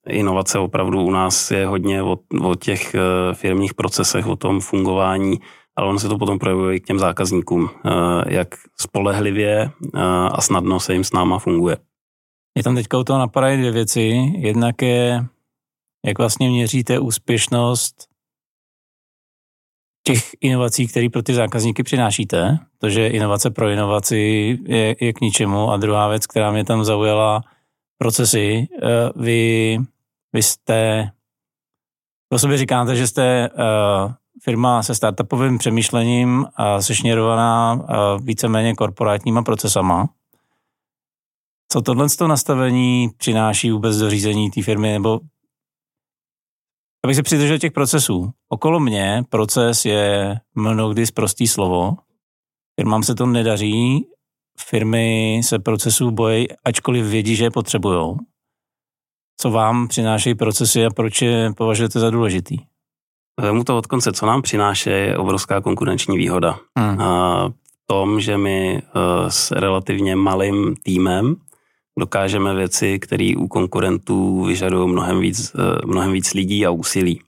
inovace 0.07 0.59
opravdu 0.59 1.03
u 1.03 1.11
nás 1.11 1.51
je 1.51 1.67
hodně 1.67 2.03
o, 2.03 2.19
o 2.43 2.55
těch 2.55 2.95
eh, 2.95 3.35
firmních 3.35 3.75
procesech, 3.75 4.27
o 4.27 4.37
tom 4.37 4.61
fungování, 4.61 5.41
ale 5.77 5.89
ono 5.89 5.99
se 5.99 6.09
to 6.09 6.19
potom 6.19 6.39
projevuje 6.39 6.77
i 6.77 6.81
k 6.81 6.87
těm 6.87 6.99
zákazníkům, 6.99 7.71
eh, 7.71 7.91
jak 8.35 8.49
spolehlivě 8.81 9.63
eh, 9.63 10.01
a 10.33 10.41
snadno 10.41 10.81
se 10.81 10.93
jim 10.93 11.05
s 11.05 11.13
náma 11.13 11.39
funguje. 11.39 11.77
Je 12.57 12.63
tam 12.63 12.75
teďka 12.75 12.99
u 12.99 13.05
toho 13.05 13.19
napadají 13.19 13.59
dvě 13.59 13.71
věci. 13.71 14.33
Jednak 14.37 14.83
je, 14.83 15.25
jak 16.07 16.19
vlastně 16.19 16.51
měříte 16.51 16.99
úspěšnost 16.99 18.09
těch 20.07 20.31
inovací, 20.41 20.87
které 20.87 21.09
pro 21.09 21.23
ty 21.23 21.35
zákazníky 21.35 21.83
přinášíte, 21.83 22.59
protože 22.79 23.09
inovace 23.09 23.51
pro 23.51 23.69
inovaci 23.69 24.17
je, 24.67 24.97
je 25.01 25.13
k 25.13 25.21
ničemu. 25.21 25.71
A 25.71 25.77
druhá 25.77 26.09
věc, 26.09 26.27
která 26.27 26.51
mě 26.51 26.65
tam 26.65 26.85
zaujala, 26.85 27.41
procesy. 27.99 28.69
Vy 29.17 29.79
vy 30.35 30.43
jste, 30.43 31.11
o 32.33 32.39
sobě 32.39 32.59
říkáte, 32.59 32.97
že 32.97 33.07
jste 33.07 33.51
uh, 33.51 34.13
firma 34.43 34.83
se 34.83 34.95
startupovým 34.95 35.59
přemýšlením 35.59 36.47
a 36.55 36.83
sešněrovaná 36.83 37.75
uh, 37.75 38.25
víceméně 38.25 38.75
korporátníma 38.75 39.43
procesama. 39.43 40.09
Co 41.73 41.83
tohle 41.83 42.09
toho 42.09 42.29
nastavení 42.29 43.09
přináší 43.17 43.71
vůbec 43.71 43.97
do 43.97 44.11
řízení 44.11 44.51
té 44.51 44.63
firmy, 44.63 44.93
nebo 44.93 45.21
abych 47.05 47.17
se 47.17 47.23
přidržel 47.23 47.59
těch 47.59 47.73
procesů. 47.73 48.33
Okolo 48.49 48.81
mě 48.81 49.25
proces 49.29 49.85
je 49.85 50.41
mnohdy 50.55 51.05
prostý 51.15 51.47
slovo. 51.47 51.97
Firmám 52.81 53.03
se 53.03 53.15
to 53.15 53.27
nedaří, 53.27 54.07
firmy 54.59 55.41
se 55.45 55.59
procesů 55.59 56.11
bojí, 56.11 56.47
ačkoliv 56.65 57.07
vědí, 57.07 57.37
že 57.37 57.45
je 57.45 57.51
potřebujou 57.51 58.17
co 59.37 59.51
vám 59.51 59.89
přinášejí 59.89 60.35
procesy 60.35 60.87
a 60.87 60.91
proč 60.91 61.23
je 61.23 61.53
považujete 61.57 62.01
za 62.01 62.11
důležitý? 62.11 62.59
Vemu 63.41 63.65
to 63.65 63.79
od 63.79 63.87
konce, 63.87 64.13
co 64.13 64.27
nám 64.27 64.43
přináší, 64.43 64.91
je 64.91 65.17
obrovská 65.17 65.61
konkurenční 65.61 66.19
výhoda. 66.19 66.59
Hmm. 66.79 67.01
A 67.01 67.49
v 67.49 67.87
tom, 67.87 68.21
že 68.21 68.39
my 68.39 68.83
eh, 68.83 69.31
s 69.31 69.51
relativně 69.51 70.17
malým 70.17 70.75
týmem 70.83 71.37
dokážeme 71.99 72.55
věci, 72.55 72.99
které 72.99 73.33
u 73.37 73.49
konkurentů 73.49 74.45
vyžadují 74.45 74.89
mnohem 74.89 75.21
víc, 75.21 75.55
eh, 75.55 75.87
mnohem 75.87 76.13
víc 76.13 76.35
lidí 76.35 76.67
a 76.67 76.71
úsilí. 76.71 77.21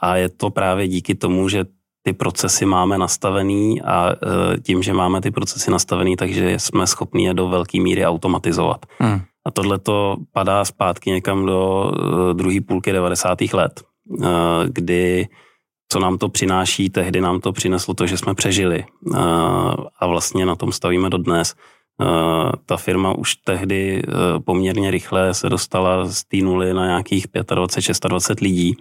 A 0.00 0.16
je 0.16 0.28
to 0.28 0.50
právě 0.50 0.88
díky 0.88 1.14
tomu, 1.14 1.48
že 1.48 1.64
ty 2.02 2.12
procesy 2.12 2.66
máme 2.66 2.98
nastavený 2.98 3.82
a 3.82 4.12
eh, 4.12 4.60
tím, 4.60 4.82
že 4.82 4.92
máme 4.92 5.20
ty 5.20 5.30
procesy 5.30 5.70
nastavený, 5.70 6.16
takže 6.16 6.58
jsme 6.58 6.86
schopni 6.86 7.26
je 7.26 7.34
do 7.34 7.48
velké 7.48 7.80
míry 7.80 8.06
automatizovat. 8.06 8.86
Hmm. 8.98 9.20
A 9.46 9.50
tohle 9.50 9.78
to 9.78 10.16
padá 10.32 10.64
zpátky 10.64 11.10
někam 11.10 11.46
do 11.46 11.92
uh, 11.92 12.32
druhé 12.32 12.60
půlky 12.60 12.92
90. 12.92 13.38
let, 13.52 13.82
uh, 14.06 14.26
kdy 14.66 15.28
co 15.88 16.00
nám 16.00 16.18
to 16.18 16.28
přináší, 16.28 16.90
tehdy 16.90 17.20
nám 17.20 17.40
to 17.40 17.52
přineslo 17.52 17.94
to, 17.94 18.06
že 18.06 18.18
jsme 18.18 18.34
přežili 18.34 18.84
uh, 19.00 19.16
a 19.98 20.06
vlastně 20.06 20.46
na 20.46 20.56
tom 20.56 20.72
stavíme 20.72 21.10
dodnes. 21.10 21.54
Uh, 22.00 22.52
ta 22.66 22.76
firma 22.76 23.18
už 23.18 23.36
tehdy 23.36 24.02
poměrně 24.44 24.90
rychle 24.90 25.34
se 25.34 25.48
dostala 25.48 26.06
z 26.06 26.24
té 26.24 26.36
nuly 26.36 26.74
na 26.74 26.86
nějakých 26.86 27.28
25-26 27.28 28.42
lidí 28.42 28.76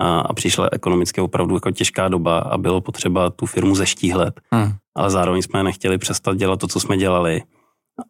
a, 0.00 0.20
a 0.20 0.32
přišla 0.32 0.68
ekonomicky 0.72 1.20
opravdu 1.20 1.54
jako 1.54 1.70
těžká 1.70 2.08
doba 2.08 2.38
a 2.38 2.58
bylo 2.58 2.80
potřeba 2.80 3.30
tu 3.30 3.46
firmu 3.46 3.74
zeštíhlet. 3.74 4.40
Hmm. 4.52 4.72
Ale 4.96 5.10
zároveň 5.10 5.42
jsme 5.42 5.62
nechtěli 5.62 5.98
přestat 5.98 6.36
dělat 6.36 6.60
to, 6.60 6.68
co 6.68 6.80
jsme 6.80 6.96
dělali 6.96 7.42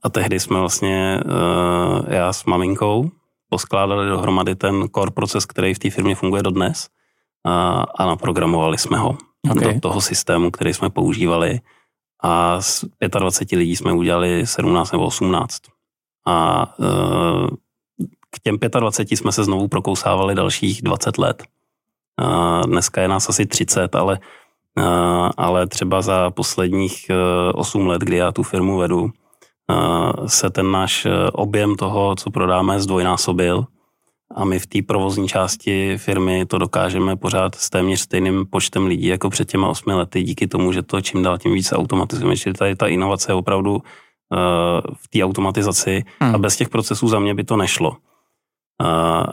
a 0.03 0.09
tehdy 0.09 0.41
jsme 0.41 0.61
vlastně, 0.61 1.21
uh, 1.25 2.13
já 2.13 2.33
s 2.33 2.45
maminkou, 2.45 3.11
poskládali 3.51 4.09
dohromady 4.09 4.55
ten 4.55 4.89
core 4.95 5.11
proces, 5.11 5.47
který 5.47 5.75
v 5.75 5.79
té 5.79 5.91
firmě 5.91 6.15
funguje 6.15 6.43
dodnes 6.43 6.89
a, 7.45 7.85
a 7.99 8.07
naprogramovali 8.07 8.79
jsme 8.79 8.99
ho. 8.99 9.19
okay. 9.51 9.75
do 9.75 9.81
toho 9.81 10.01
systému, 10.01 10.51
který 10.51 10.75
jsme 10.75 10.91
používali 10.91 11.61
a 12.23 12.61
z 12.61 12.85
25 13.19 13.59
lidí 13.59 13.77
jsme 13.77 13.93
udělali 13.93 14.47
17 14.47 14.93
nebo 14.93 15.07
18. 15.07 15.63
A 16.27 16.67
uh, 16.79 17.47
k 18.31 18.41
těm 18.43 18.59
25 18.59 19.17
jsme 19.17 19.33
se 19.33 19.45
znovu 19.45 19.69
prokousávali 19.69 20.35
dalších 20.35 20.83
20 20.83 21.19
let. 21.19 21.43
Uh, 22.23 22.63
dneska 22.63 23.03
je 23.03 23.09
nás 23.09 23.29
asi 23.29 23.47
30, 23.47 23.95
ale, 23.95 24.19
uh, 24.79 25.31
ale 25.37 25.67
třeba 25.67 26.03
za 26.03 26.31
posledních 26.31 27.11
uh, 27.11 27.61
8 27.61 27.87
let, 27.87 28.03
kdy 28.03 28.17
já 28.17 28.33
tu 28.33 28.43
firmu 28.43 28.79
vedu, 28.79 29.11
se 30.27 30.51
ten 30.51 30.71
náš 30.71 31.07
objem 31.33 31.77
toho, 31.77 32.17
co 32.17 32.31
prodáme, 32.31 32.81
zdvojnásobil 32.81 33.67
a 34.35 34.45
my 34.45 34.59
v 34.59 34.67
té 34.67 34.83
provozní 34.83 35.29
části 35.29 35.99
firmy 35.99 36.47
to 36.47 36.59
dokážeme 36.59 37.17
pořád 37.17 37.55
s 37.55 37.71
téměř 37.71 38.01
stejným 38.01 38.47
počtem 38.47 38.87
lidí 38.87 39.07
jako 39.07 39.31
před 39.31 39.51
těma 39.51 39.69
osmi 39.69 39.95
lety, 39.95 40.23
díky 40.23 40.47
tomu, 40.47 40.73
že 40.73 40.83
to 40.83 41.01
čím 41.01 41.23
dál 41.23 41.39
tím 41.39 41.53
více 41.53 41.77
automatizujeme. 41.77 42.37
Čili 42.37 42.55
tady 42.55 42.77
ta 42.77 42.87
inovace 42.87 43.33
je 43.33 43.37
opravdu 43.37 43.73
uh, 43.73 43.81
v 44.97 45.09
té 45.09 45.25
automatizaci 45.25 46.05
hmm. 46.21 46.35
a 46.35 46.39
bez 46.39 46.57
těch 46.57 46.69
procesů 46.69 47.09
za 47.09 47.19
mě 47.19 47.35
by 47.35 47.45
to 47.45 47.57
nešlo. 47.57 47.91
Uh, 47.91 49.27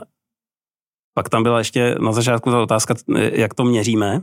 pak 1.14 1.28
tam 1.28 1.42
byla 1.42 1.58
ještě 1.58 1.94
na 2.00 2.12
začátku 2.12 2.50
ta 2.50 2.60
otázka, 2.60 2.94
jak 3.32 3.54
to 3.54 3.64
měříme. 3.64 4.22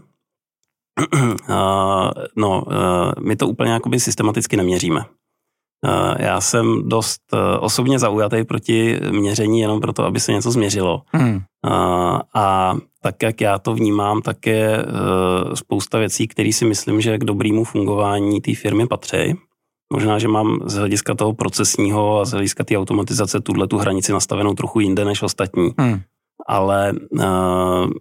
Uh, 1.50 2.12
no, 2.36 2.64
my 3.20 3.36
to 3.36 3.48
úplně 3.48 3.72
jakoby 3.72 4.00
systematicky 4.00 4.58
neměříme. 4.58 5.06
Eh, 5.86 6.24
já 6.24 6.42
jsem 6.42 6.90
dost 6.90 7.22
eh, 7.34 7.58
osobně 7.60 8.00
zaujatý 8.00 8.44
proti 8.44 9.00
měření 9.12 9.60
jenom 9.60 9.82
proto, 9.82 10.06
aby 10.06 10.20
se 10.20 10.32
něco 10.32 10.52
změřilo. 10.52 11.02
Hmm. 11.12 11.40
Eh, 11.66 12.20
a 12.34 12.76
tak, 13.02 13.24
jak 13.24 13.42
já 13.42 13.60
to 13.60 13.74
vnímám, 13.74 14.22
tak 14.22 14.48
je 14.48 14.86
spousta 15.54 16.00
věcí, 16.00 16.28
které 16.28 16.54
si 16.54 16.66
myslím, 16.66 17.02
že 17.02 17.18
k 17.18 17.24
dobrému 17.24 17.64
fungování 17.64 18.42
té 18.42 18.56
firmy 18.56 18.88
patří. 18.88 19.36
Možná, 19.94 20.20
že 20.20 20.28
mám 20.28 20.60
z 20.66 20.76
hlediska 20.76 21.16
toho 21.16 21.34
procesního 21.34 22.20
a 22.20 22.26
z 22.26 22.32
hlediska 22.32 22.64
té 22.64 22.78
automatizace 22.78 23.42
tuhle 23.42 23.68
tu 23.68 23.78
hranici 23.78 24.12
nastavenou 24.12 24.54
trochu 24.54 24.80
jinde 24.80 25.06
než 25.06 25.22
ostatní. 25.22 25.70
Hmm. 25.78 26.02
Ale 26.48 26.94
uh, 27.12 27.92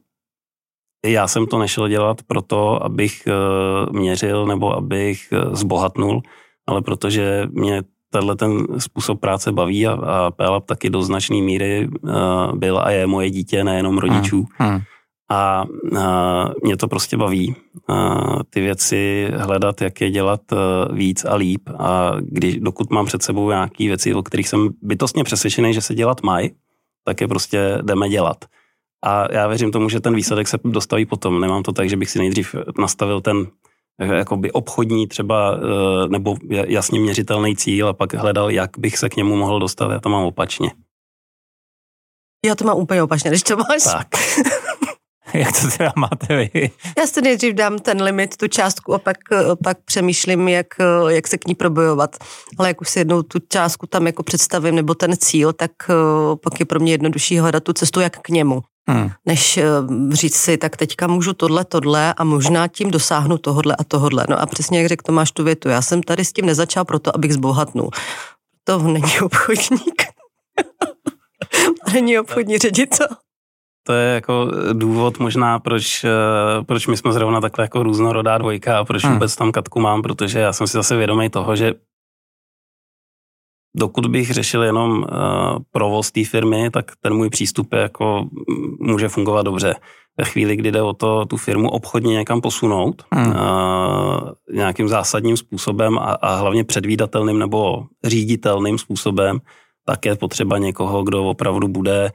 já 1.07 1.29
jsem 1.29 1.47
to 1.47 1.59
nešel 1.59 1.89
dělat 1.89 2.23
proto, 2.27 2.85
abych 2.85 3.23
uh, 3.27 3.93
měřil 3.93 4.47
nebo 4.47 4.77
abych 4.77 5.33
uh, 5.33 5.55
zbohatnul 5.55 6.23
ale 6.67 6.83
protože 6.83 7.47
mě 7.51 7.83
tenhle 8.11 8.37
ten 8.37 8.67
způsob 8.79 9.21
práce 9.21 9.53
baví 9.53 9.87
a, 9.87 9.93
a 9.93 10.31
PLAB 10.31 10.67
taky 10.67 10.91
do 10.91 11.03
značné 11.03 11.37
míry 11.37 11.89
uh, 11.89 12.13
byl 12.55 12.79
a 12.79 12.91
je 12.91 13.07
moje 13.07 13.31
dítě, 13.31 13.65
nejenom 13.65 13.99
rodičů. 13.99 14.47
Hmm. 14.59 14.71
Hmm. 14.71 14.81
A 15.31 15.65
uh, 15.93 16.53
mě 16.65 16.77
to 16.77 16.89
prostě 16.89 17.17
baví. 17.17 17.57
Uh, 17.91 18.43
ty 18.51 18.61
věci 18.61 19.29
hledat, 19.37 19.81
jak 19.81 20.01
je 20.01 20.11
dělat 20.11 20.41
uh, 20.53 20.97
víc 20.97 21.25
a 21.25 21.35
líp. 21.35 21.69
A 21.79 22.13
když, 22.21 22.57
dokud 22.57 22.91
mám 22.91 23.07
před 23.07 23.23
sebou 23.23 23.49
nějaké 23.49 23.85
věci, 23.85 24.15
o 24.15 24.23
kterých 24.23 24.49
jsem 24.49 24.69
bytostně 24.83 25.25
přesvědčený, 25.25 25.75
že 25.75 25.81
se 25.81 25.95
dělat 25.95 26.23
mají, 26.23 26.51
tak 27.05 27.21
je 27.21 27.29
prostě 27.29 27.79
jdeme 27.83 28.09
dělat. 28.09 28.45
A 29.05 29.33
já 29.33 29.49
věřím 29.49 29.73
tomu, 29.73 29.89
že 29.89 30.01
ten 30.01 30.15
výsledek 30.15 30.49
se 30.49 30.59
dostaví 30.65 31.07
potom. 31.07 31.41
Nemám 31.41 31.63
to 31.63 31.73
tak, 31.73 31.89
že 31.89 31.97
bych 31.97 32.11
si 32.11 32.19
nejdřív 32.19 32.55
nastavil 32.79 33.21
ten 33.21 33.47
jakoby 34.01 34.53
obchodní 34.53 35.09
třeba 35.09 35.57
eh, 35.57 36.09
nebo 36.09 36.37
jasně 36.51 37.01
měřitelný 37.01 37.57
cíl 37.57 37.89
a 37.89 37.93
pak 37.93 38.15
hledal, 38.15 38.51
jak 38.51 38.71
bych 38.79 38.99
se 38.99 39.09
k 39.09 39.17
němu 39.17 39.37
mohl 39.37 39.61
dostat. 39.61 39.91
Já 39.91 40.01
to 40.01 40.09
mám 40.09 40.25
opačně. 40.25 40.71
Já 42.47 42.55
to 42.55 42.65
mám 42.65 42.79
úplně 42.79 43.03
opačně, 43.03 43.31
když 43.31 43.43
to 43.43 43.57
máš. 43.57 43.83
Tak. 43.85 44.09
Jak 45.35 45.61
to 45.61 45.69
teda 45.79 45.93
máte 45.97 46.37
vy? 46.37 46.71
Já 46.99 47.07
si 47.07 47.23
nejdřív 47.23 47.55
dám 47.55 47.79
ten 47.79 48.03
limit, 48.03 48.37
tu 48.37 48.49
částku 48.49 48.95
a 48.95 48.99
pak, 48.99 49.17
pak 49.65 49.79
přemýšlím, 49.85 50.49
jak, 50.49 50.67
jak 51.09 51.29
se 51.29 51.39
k 51.39 51.49
ní 51.49 51.55
probojovat. 51.55 52.17
Ale 52.59 52.69
jak 52.69 52.81
už 52.81 52.89
si 52.89 52.99
jednou 52.99 53.23
tu 53.23 53.39
částku 53.49 53.87
tam 53.87 54.07
jako 54.07 54.23
představím, 54.23 54.75
nebo 54.75 54.95
ten 54.95 55.17
cíl, 55.17 55.53
tak 55.53 55.71
eh, 55.91 55.95
pak 56.43 56.61
je 56.61 56.67
pro 56.67 56.81
mě 56.81 56.93
jednodušší 56.93 57.39
hledat 57.39 57.65
tu 57.65 57.73
cestu, 57.73 58.01
jak 58.01 58.19
k 58.19 58.29
němu. 58.29 58.63
Hmm. 58.91 59.11
Než 59.27 59.59
uh, 59.59 60.13
říct 60.13 60.37
si, 60.37 60.59
tak 60.59 60.77
teďka 60.77 61.07
můžu 61.07 61.33
tohle, 61.33 61.65
tohle 61.65 62.15
a 62.15 62.25
možná 62.25 62.69
tím 62.69 62.91
dosáhnu 62.91 63.39
tohle 63.39 63.77
a 63.77 63.85
tohle. 63.85 64.25
No 64.29 64.41
a 64.41 64.47
přesně 64.47 64.79
jak 64.79 64.89
řekl 64.89 65.03
Tomáš 65.07 65.33
tu 65.33 65.45
větu, 65.45 65.69
já 65.69 65.83
jsem 65.83 66.03
tady 66.03 66.25
s 66.25 66.33
tím 66.33 66.47
nezačal 66.47 66.85
proto, 66.85 67.17
abych 67.17 67.35
zbohatnul. 67.35 67.91
To 68.65 68.79
není 68.79 69.21
obchodník. 69.21 70.03
není 71.93 72.19
obchodní 72.19 72.59
ředitel. 72.59 73.09
To 73.87 73.93
je 73.93 74.15
jako 74.15 74.51
důvod 74.73 75.19
možná, 75.19 75.59
proč, 75.59 76.05
eh, 76.05 76.65
proč 76.65 76.87
my 76.87 76.97
jsme 76.97 77.13
zrovna 77.13 77.41
takhle 77.41 77.65
jako 77.65 77.83
různorodá 77.83 78.39
dvojka 78.39 78.79
a 78.79 78.85
proč 78.85 79.05
hmm. 79.05 79.13
vůbec 79.13 79.37
tam 79.37 79.53
Katku 79.53 79.81
mám, 79.81 80.03
protože 80.03 80.39
já 80.39 80.53
jsem 80.53 80.67
si 80.67 80.73
zase 80.73 80.97
vědomý 80.97 81.31
toho, 81.31 81.57
že 81.57 81.75
dokud 83.77 84.07
bych 84.07 84.31
řešil 84.31 84.63
jenom 84.63 84.99
uh, 84.99 85.07
provoz 85.71 86.13
té 86.13 86.25
firmy, 86.25 86.71
tak 86.71 86.93
ten 87.01 87.15
můj 87.15 87.31
přístup 87.31 87.73
je 87.73 87.79
jako 87.79 88.25
může 88.81 89.09
fungovat 89.09 89.43
dobře. 89.43 89.75
Ve 90.19 90.25
chvíli, 90.25 90.57
kdy 90.57 90.73
jde 90.73 90.83
o 90.83 90.93
to 90.93 91.27
tu 91.27 91.37
firmu 91.37 91.71
obchodně 91.71 92.15
někam 92.15 92.41
posunout 92.41 93.03
hmm. 93.13 93.29
uh, 93.29 93.35
nějakým 94.53 94.89
zásadním 94.89 95.37
způsobem 95.37 95.99
a, 95.99 96.03
a 96.03 96.35
hlavně 96.35 96.65
předvídatelným 96.65 97.39
nebo 97.39 97.87
říditelným 98.05 98.79
způsobem, 98.79 99.39
tak 99.87 100.07
je 100.07 100.17
potřeba 100.17 100.59
někoho, 100.59 101.03
kdo 101.03 101.25
opravdu 101.25 101.69
bude 101.69 102.13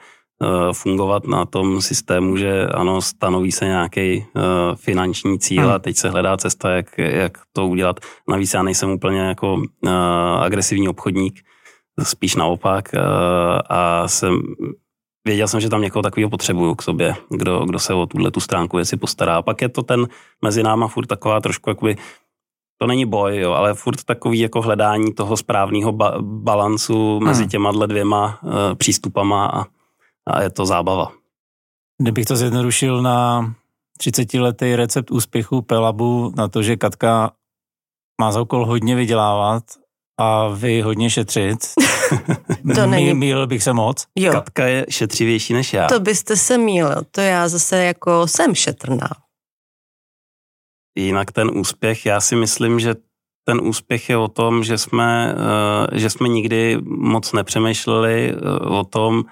fungovat 0.73 1.27
na 1.27 1.45
tom 1.45 1.81
systému, 1.81 2.37
že 2.37 2.67
ano, 2.67 3.01
stanoví 3.01 3.51
se 3.51 3.65
nějaký 3.65 4.25
uh, 4.35 4.43
finanční 4.75 5.39
cíl 5.39 5.63
hmm. 5.63 5.71
a 5.71 5.79
teď 5.79 5.97
se 5.97 6.09
hledá 6.09 6.37
cesta, 6.37 6.69
jak, 6.69 6.97
jak 6.97 7.37
to 7.53 7.67
udělat. 7.67 7.99
Navíc 8.29 8.53
já 8.53 8.63
nejsem 8.63 8.89
úplně 8.89 9.19
jako 9.19 9.53
uh, 9.53 9.91
agresivní 10.39 10.89
obchodník, 10.89 11.39
spíš 12.03 12.35
naopak 12.35 12.89
a 13.69 14.07
jsem 14.07 14.41
věděl 15.25 15.47
jsem, 15.47 15.59
že 15.59 15.69
tam 15.69 15.81
někoho 15.81 16.03
takového 16.03 16.29
potřebuju 16.29 16.75
k 16.75 16.81
sobě, 16.81 17.15
kdo, 17.29 17.65
kdo 17.65 17.79
se 17.79 17.93
o 17.93 18.05
tuhle 18.05 18.31
tu 18.31 18.39
stránku 18.39 18.77
věci 18.77 18.97
postará. 18.97 19.35
A 19.35 19.41
pak 19.41 19.61
je 19.61 19.69
to 19.69 19.83
ten 19.83 20.07
mezi 20.41 20.63
náma 20.63 20.87
furt 20.87 21.05
taková 21.05 21.41
trošku 21.41 21.69
jakoby, 21.69 21.95
to 22.81 22.87
není 22.87 23.05
boj, 23.05 23.39
jo, 23.39 23.51
ale 23.51 23.73
furt 23.73 24.03
takový 24.03 24.39
jako 24.39 24.61
hledání 24.61 25.13
toho 25.13 25.37
správného 25.37 25.91
ba- 25.91 26.15
balancu 26.21 27.19
mezi 27.19 27.43
hmm. 27.43 27.49
těma 27.49 27.71
dvěma 27.71 28.39
uh, 28.43 28.51
přístupama 28.75 29.45
a, 29.45 29.65
a 30.27 30.41
je 30.41 30.49
to 30.49 30.65
zábava. 30.65 31.11
Kdybych 32.01 32.25
to 32.25 32.35
zjednodušil 32.35 33.01
na 33.01 33.41
30-letý 33.99 34.75
recept 34.75 35.11
úspěchu 35.11 35.61
Pelabu 35.61 36.33
na 36.37 36.47
to, 36.47 36.63
že 36.63 36.77
Katka 36.77 37.31
má 38.21 38.31
za 38.31 38.41
úkol 38.41 38.65
hodně 38.65 38.95
vydělávat 38.95 39.63
a 40.19 40.47
vy 40.47 40.81
hodně 40.81 41.09
šetřit. 41.09 41.57
to 42.75 42.85
není. 42.87 43.13
Mýlil 43.13 43.47
bych 43.47 43.63
se 43.63 43.73
moc. 43.73 44.05
Jo. 44.15 44.31
Katka 44.31 44.67
je 44.67 44.85
šetřivější 44.89 45.53
než 45.53 45.73
já. 45.73 45.87
To 45.87 45.99
byste 45.99 46.35
se 46.35 46.57
mýlil, 46.57 47.01
to 47.11 47.21
já 47.21 47.47
zase 47.47 47.83
jako 47.83 48.27
jsem 48.27 48.55
šetrná. 48.55 49.09
Jinak 50.97 51.31
ten 51.31 51.57
úspěch, 51.57 52.05
já 52.05 52.21
si 52.21 52.35
myslím, 52.35 52.79
že 52.79 52.95
ten 53.45 53.61
úspěch 53.61 54.09
je 54.09 54.17
o 54.17 54.27
tom, 54.27 54.63
že 54.63 54.77
jsme, 54.77 55.35
uh, 55.35 55.97
že 55.97 56.09
jsme 56.09 56.27
nikdy 56.27 56.77
moc 56.83 57.33
nepřemýšleli 57.33 58.35
uh, 58.35 58.77
o 58.77 58.83
tom, 58.83 59.23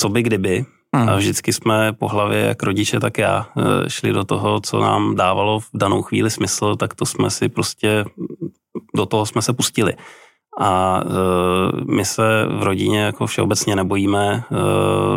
co 0.00 0.08
by 0.08 0.22
kdyby. 0.22 0.64
Hmm. 0.96 1.08
A 1.08 1.16
vždycky 1.16 1.52
jsme 1.52 1.92
po 1.92 2.08
hlavě, 2.08 2.38
jak 2.38 2.62
rodiče, 2.62 3.00
tak 3.00 3.18
já, 3.18 3.46
uh, 3.56 3.64
šli 3.88 4.12
do 4.12 4.24
toho, 4.24 4.60
co 4.60 4.80
nám 4.80 5.16
dávalo 5.16 5.60
v 5.60 5.70
danou 5.74 6.02
chvíli 6.02 6.30
smysl, 6.30 6.76
tak 6.76 6.94
to 6.94 7.06
jsme 7.06 7.30
si 7.30 7.48
prostě, 7.48 8.04
do 8.96 9.06
toho 9.06 9.26
jsme 9.26 9.42
se 9.42 9.52
pustili. 9.52 9.94
A 10.60 11.00
e, 11.00 11.92
my 11.92 12.04
se 12.04 12.46
v 12.58 12.62
rodině 12.62 13.00
jako 13.00 13.26
všeobecně 13.26 13.76
nebojíme 13.76 14.34
e, 14.34 14.42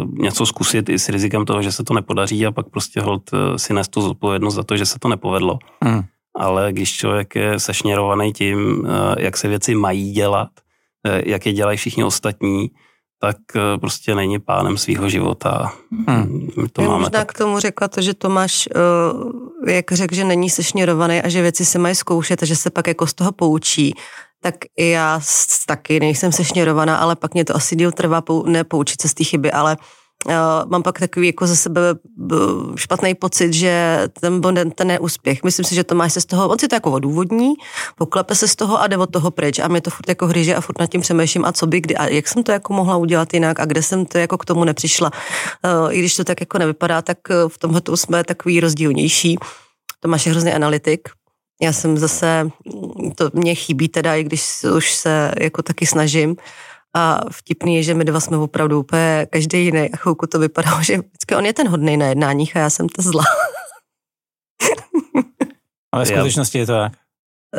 něco 0.08 0.46
zkusit 0.46 0.90
i 0.90 1.00
s 1.00 1.10
rizikem 1.10 1.46
toho, 1.46 1.62
že 1.62 1.72
se 1.72 1.84
to 1.84 1.94
nepodaří 1.94 2.46
a 2.46 2.52
pak 2.52 2.70
prostě 2.70 3.02
hold 3.02 3.32
si 3.56 3.74
nést 3.74 3.88
tu 3.88 4.02
zodpovědnost 4.02 4.56
za 4.56 4.64
to, 4.64 4.78
že 4.78 4.86
se 4.86 5.00
to 5.00 5.08
nepovedlo. 5.08 5.60
Hmm. 5.84 6.02
Ale 6.38 6.74
když 6.74 6.94
člověk 6.94 7.36
je 7.36 7.60
sešněrovaný 7.60 8.34
tím, 8.34 8.88
jak 9.18 9.38
se 9.38 9.48
věci 9.48 9.76
mají 9.76 10.12
dělat, 10.12 10.50
jak 11.26 11.46
je 11.46 11.54
dělají 11.54 11.78
všichni 11.78 12.04
ostatní, 12.04 12.70
tak 13.22 13.38
e, 13.56 13.78
prostě 13.78 14.16
není 14.16 14.40
pánem 14.40 14.78
svého 14.78 15.10
života. 15.10 15.74
Hmm. 16.08 16.50
My 16.58 16.70
to 16.70 16.82
Já 16.82 16.88
máme 16.88 17.00
možná 17.00 17.20
tak. 17.20 17.32
k 17.32 17.38
tomu 17.38 17.60
řekla 17.60 17.88
to, 17.88 18.02
že 18.02 18.14
Tomáš, 18.14 18.70
e, 19.68 19.72
jak 19.74 19.92
řekl, 19.92 20.16
že 20.16 20.24
není 20.24 20.50
sešněrovaný 20.50 21.22
a 21.22 21.30
že 21.30 21.42
věci 21.42 21.66
se 21.66 21.80
mají 21.80 21.96
zkoušet 21.96 22.44
a 22.44 22.46
že 22.46 22.56
se 22.56 22.70
pak 22.70 22.88
jako 22.88 23.08
z 23.08 23.14
toho 23.14 23.32
poučí 23.32 23.94
tak 24.44 24.56
i 24.78 24.90
já 24.90 25.22
taky 25.66 26.00
nejsem 26.00 26.32
sešněrovaná, 26.32 26.98
ale 26.98 27.16
pak 27.16 27.34
mě 27.34 27.46
to 27.46 27.56
asi 27.56 27.76
díl 27.76 27.92
trvá 27.92 28.22
pou, 28.22 28.46
nepoučit 28.46 29.02
se 29.02 29.08
z 29.08 29.14
té 29.14 29.24
chyby, 29.24 29.52
ale 29.52 29.78
uh, 29.78 29.84
mám 30.66 30.84
pak 30.84 31.00
takový 31.00 31.28
jako 31.28 31.48
ze 31.48 31.56
sebe 31.56 31.82
špatný 32.76 33.16
pocit, 33.16 33.54
že 33.54 34.02
ten, 34.20 34.42
ten, 34.42 34.72
ten 34.72 34.88
neúspěch. 34.88 35.44
Myslím 35.44 35.66
si, 35.66 35.76
že 35.76 35.84
to 35.84 35.96
máš 35.96 36.14
se 36.14 36.22
z 36.22 36.26
toho, 36.26 36.50
on 36.50 36.60
si 36.60 36.68
to 36.68 36.76
jako 36.76 36.92
odůvodní, 36.92 37.54
poklepe 37.98 38.36
se 38.36 38.48
z 38.48 38.56
toho 38.56 38.82
a 38.82 38.88
jde 38.88 38.98
od 38.98 39.12
toho 39.12 39.32
pryč 39.32 39.60
a 39.60 39.68
mě 39.68 39.82
to 39.82 39.90
furt 39.90 40.10
jako 40.10 40.28
hryže 40.28 40.56
a 40.56 40.62
furt 40.62 40.80
nad 40.80 40.88
tím 40.88 41.02
přemýšlím 41.02 41.46
a 41.46 41.52
co 41.52 41.68
by 41.68 41.82
kdy 41.82 41.96
a 41.96 42.08
jak 42.08 42.28
jsem 42.28 42.44
to 42.44 42.52
jako 42.52 42.74
mohla 42.74 42.98
udělat 42.98 43.34
jinak 43.34 43.60
a 43.60 43.66
kde 43.66 43.84
jsem 43.84 44.06
to 44.06 44.18
jako 44.18 44.38
k 44.38 44.46
tomu 44.46 44.64
nepřišla. 44.64 45.12
I 45.90 46.00
když 46.00 46.16
to 46.16 46.24
tak 46.24 46.40
jako 46.40 46.58
nevypadá, 46.58 47.02
tak 47.02 47.18
v 47.48 47.58
tomhle 47.58 47.82
jsme 47.96 48.24
takový 48.24 48.60
rozdílnější. 48.60 49.38
Tomáš 50.00 50.26
je 50.26 50.32
hrozný 50.32 50.54
analytik. 50.54 51.10
Já 51.62 51.74
jsem 51.74 51.98
zase, 51.98 52.50
to 53.16 53.30
mě 53.34 53.56
chybí 53.56 53.88
teda, 53.88 54.16
i 54.16 54.24
když 54.24 54.66
už 54.76 54.92
se 54.92 55.32
jako 55.40 55.62
taky 55.62 55.86
snažím. 55.86 56.36
A 56.96 57.20
vtipný 57.32 57.76
je, 57.76 57.84
že 57.84 57.94
my 57.94 58.06
dva 58.06 58.20
jsme 58.20 58.38
opravdu 58.38 58.80
úplně 58.80 59.28
každý 59.30 59.66
jiný. 59.66 59.90
A 59.94 59.98
chvilku 59.98 60.28
to 60.28 60.40
vypadalo, 60.40 60.84
že 60.84 60.98
vždycky 60.98 61.36
on 61.36 61.46
je 61.46 61.54
ten 61.54 61.68
hodný 61.68 61.98
na 61.98 62.06
jednáních 62.06 62.56
a 62.56 62.60
já 62.60 62.70
jsem 62.70 62.90
ta 62.90 63.02
zlá. 63.02 63.24
Ale 65.94 66.06
v 66.06 66.08
skutečnosti 66.08 66.58
je 66.58 66.66
to 66.66 66.74
tak. 66.74 66.94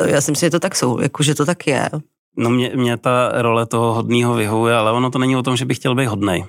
Já 0.05 0.21
si 0.21 0.31
myslím, 0.31 0.47
že 0.47 0.51
to 0.51 0.59
tak 0.59 0.75
jsou, 0.75 0.99
jako, 0.99 1.23
že 1.23 1.35
to 1.35 1.45
tak 1.45 1.67
je. 1.67 1.89
No 2.37 2.49
mě, 2.49 2.71
mě 2.75 2.97
ta 2.97 3.41
role 3.41 3.65
toho 3.65 3.93
hodného 3.93 4.33
vyhovuje, 4.33 4.75
ale 4.75 4.91
ono 4.91 5.09
to 5.09 5.19
není 5.19 5.35
o 5.35 5.43
tom, 5.43 5.55
že 5.55 5.65
bych 5.65 5.77
chtěl 5.77 5.95
být 5.95 6.05
hodnej. 6.05 6.45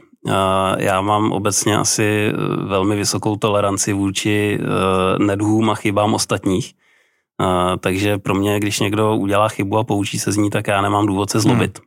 Já 0.79 1.01
mám 1.01 1.33
obecně 1.33 1.77
asi 1.77 2.33
velmi 2.67 2.97
vysokou 2.97 3.37
toleranci 3.37 3.93
vůči 3.93 4.59
eh, 4.61 4.65
nedhům 5.25 5.71
a 5.71 5.75
chybám 5.75 6.15
ostatních. 6.15 6.75
Takže 7.81 8.19
pro 8.19 8.35
mě, 8.35 8.61
když 8.61 8.81
někdo 8.81 9.17
udělá 9.17 9.49
chybu 9.49 9.79
a 9.79 9.85
poučí 9.85 10.19
se 10.19 10.33
z 10.33 10.37
ní, 10.37 10.51
tak 10.51 10.67
já 10.67 10.83
nemám 10.83 11.07
důvod 11.07 11.31
se 11.31 11.41
zlobit. 11.41 11.79
Hmm. 11.79 11.87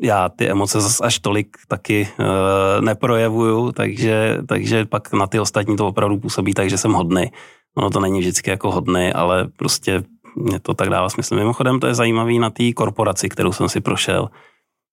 Já 0.00 0.28
ty 0.28 0.50
emoce 0.50 0.80
zase 0.80 1.04
až 1.04 1.18
tolik 1.18 1.56
taky 1.68 2.08
uh, 2.18 2.84
neprojevuju, 2.84 3.72
takže, 3.72 4.38
takže 4.48 4.84
pak 4.84 5.12
na 5.12 5.26
ty 5.26 5.40
ostatní 5.40 5.76
to 5.76 5.86
opravdu 5.86 6.18
působí 6.18 6.54
tak, 6.54 6.70
že 6.70 6.78
jsem 6.78 6.92
hodný. 6.92 7.32
Ono 7.76 7.90
to 7.90 8.00
není 8.00 8.20
vždycky 8.20 8.50
jako 8.50 8.70
hodný, 8.70 9.12
ale 9.12 9.48
prostě 9.56 10.02
mě 10.36 10.60
to 10.60 10.74
tak 10.74 10.88
dává 10.88 11.08
smysl. 11.08 11.34
Mimochodem 11.34 11.80
to 11.80 11.86
je 11.86 11.94
zajímavý 11.94 12.38
na 12.38 12.50
té 12.50 12.72
korporaci, 12.72 13.28
kterou 13.28 13.52
jsem 13.52 13.68
si 13.68 13.80
prošel. 13.80 14.28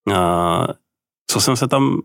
Uh, 0.09 0.65
co 1.31 1.41
jsem 1.41 1.55
se 1.55 1.67
tam, 1.67 2.01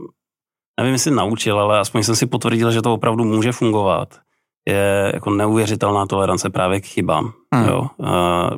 nevím, 0.80 0.92
jestli 0.92 1.10
naučil, 1.10 1.60
ale 1.60 1.78
aspoň 1.78 2.02
jsem 2.02 2.16
si 2.16 2.26
potvrdil, 2.26 2.72
že 2.72 2.82
to 2.82 2.94
opravdu 2.94 3.24
může 3.24 3.52
fungovat 3.52 4.20
je 4.68 5.10
jako 5.14 5.30
neuvěřitelná 5.30 6.06
tolerance 6.06 6.50
právě 6.50 6.80
k 6.80 6.86
chybám. 6.86 7.32
Hmm. 7.54 7.68
Jo. 7.68 7.86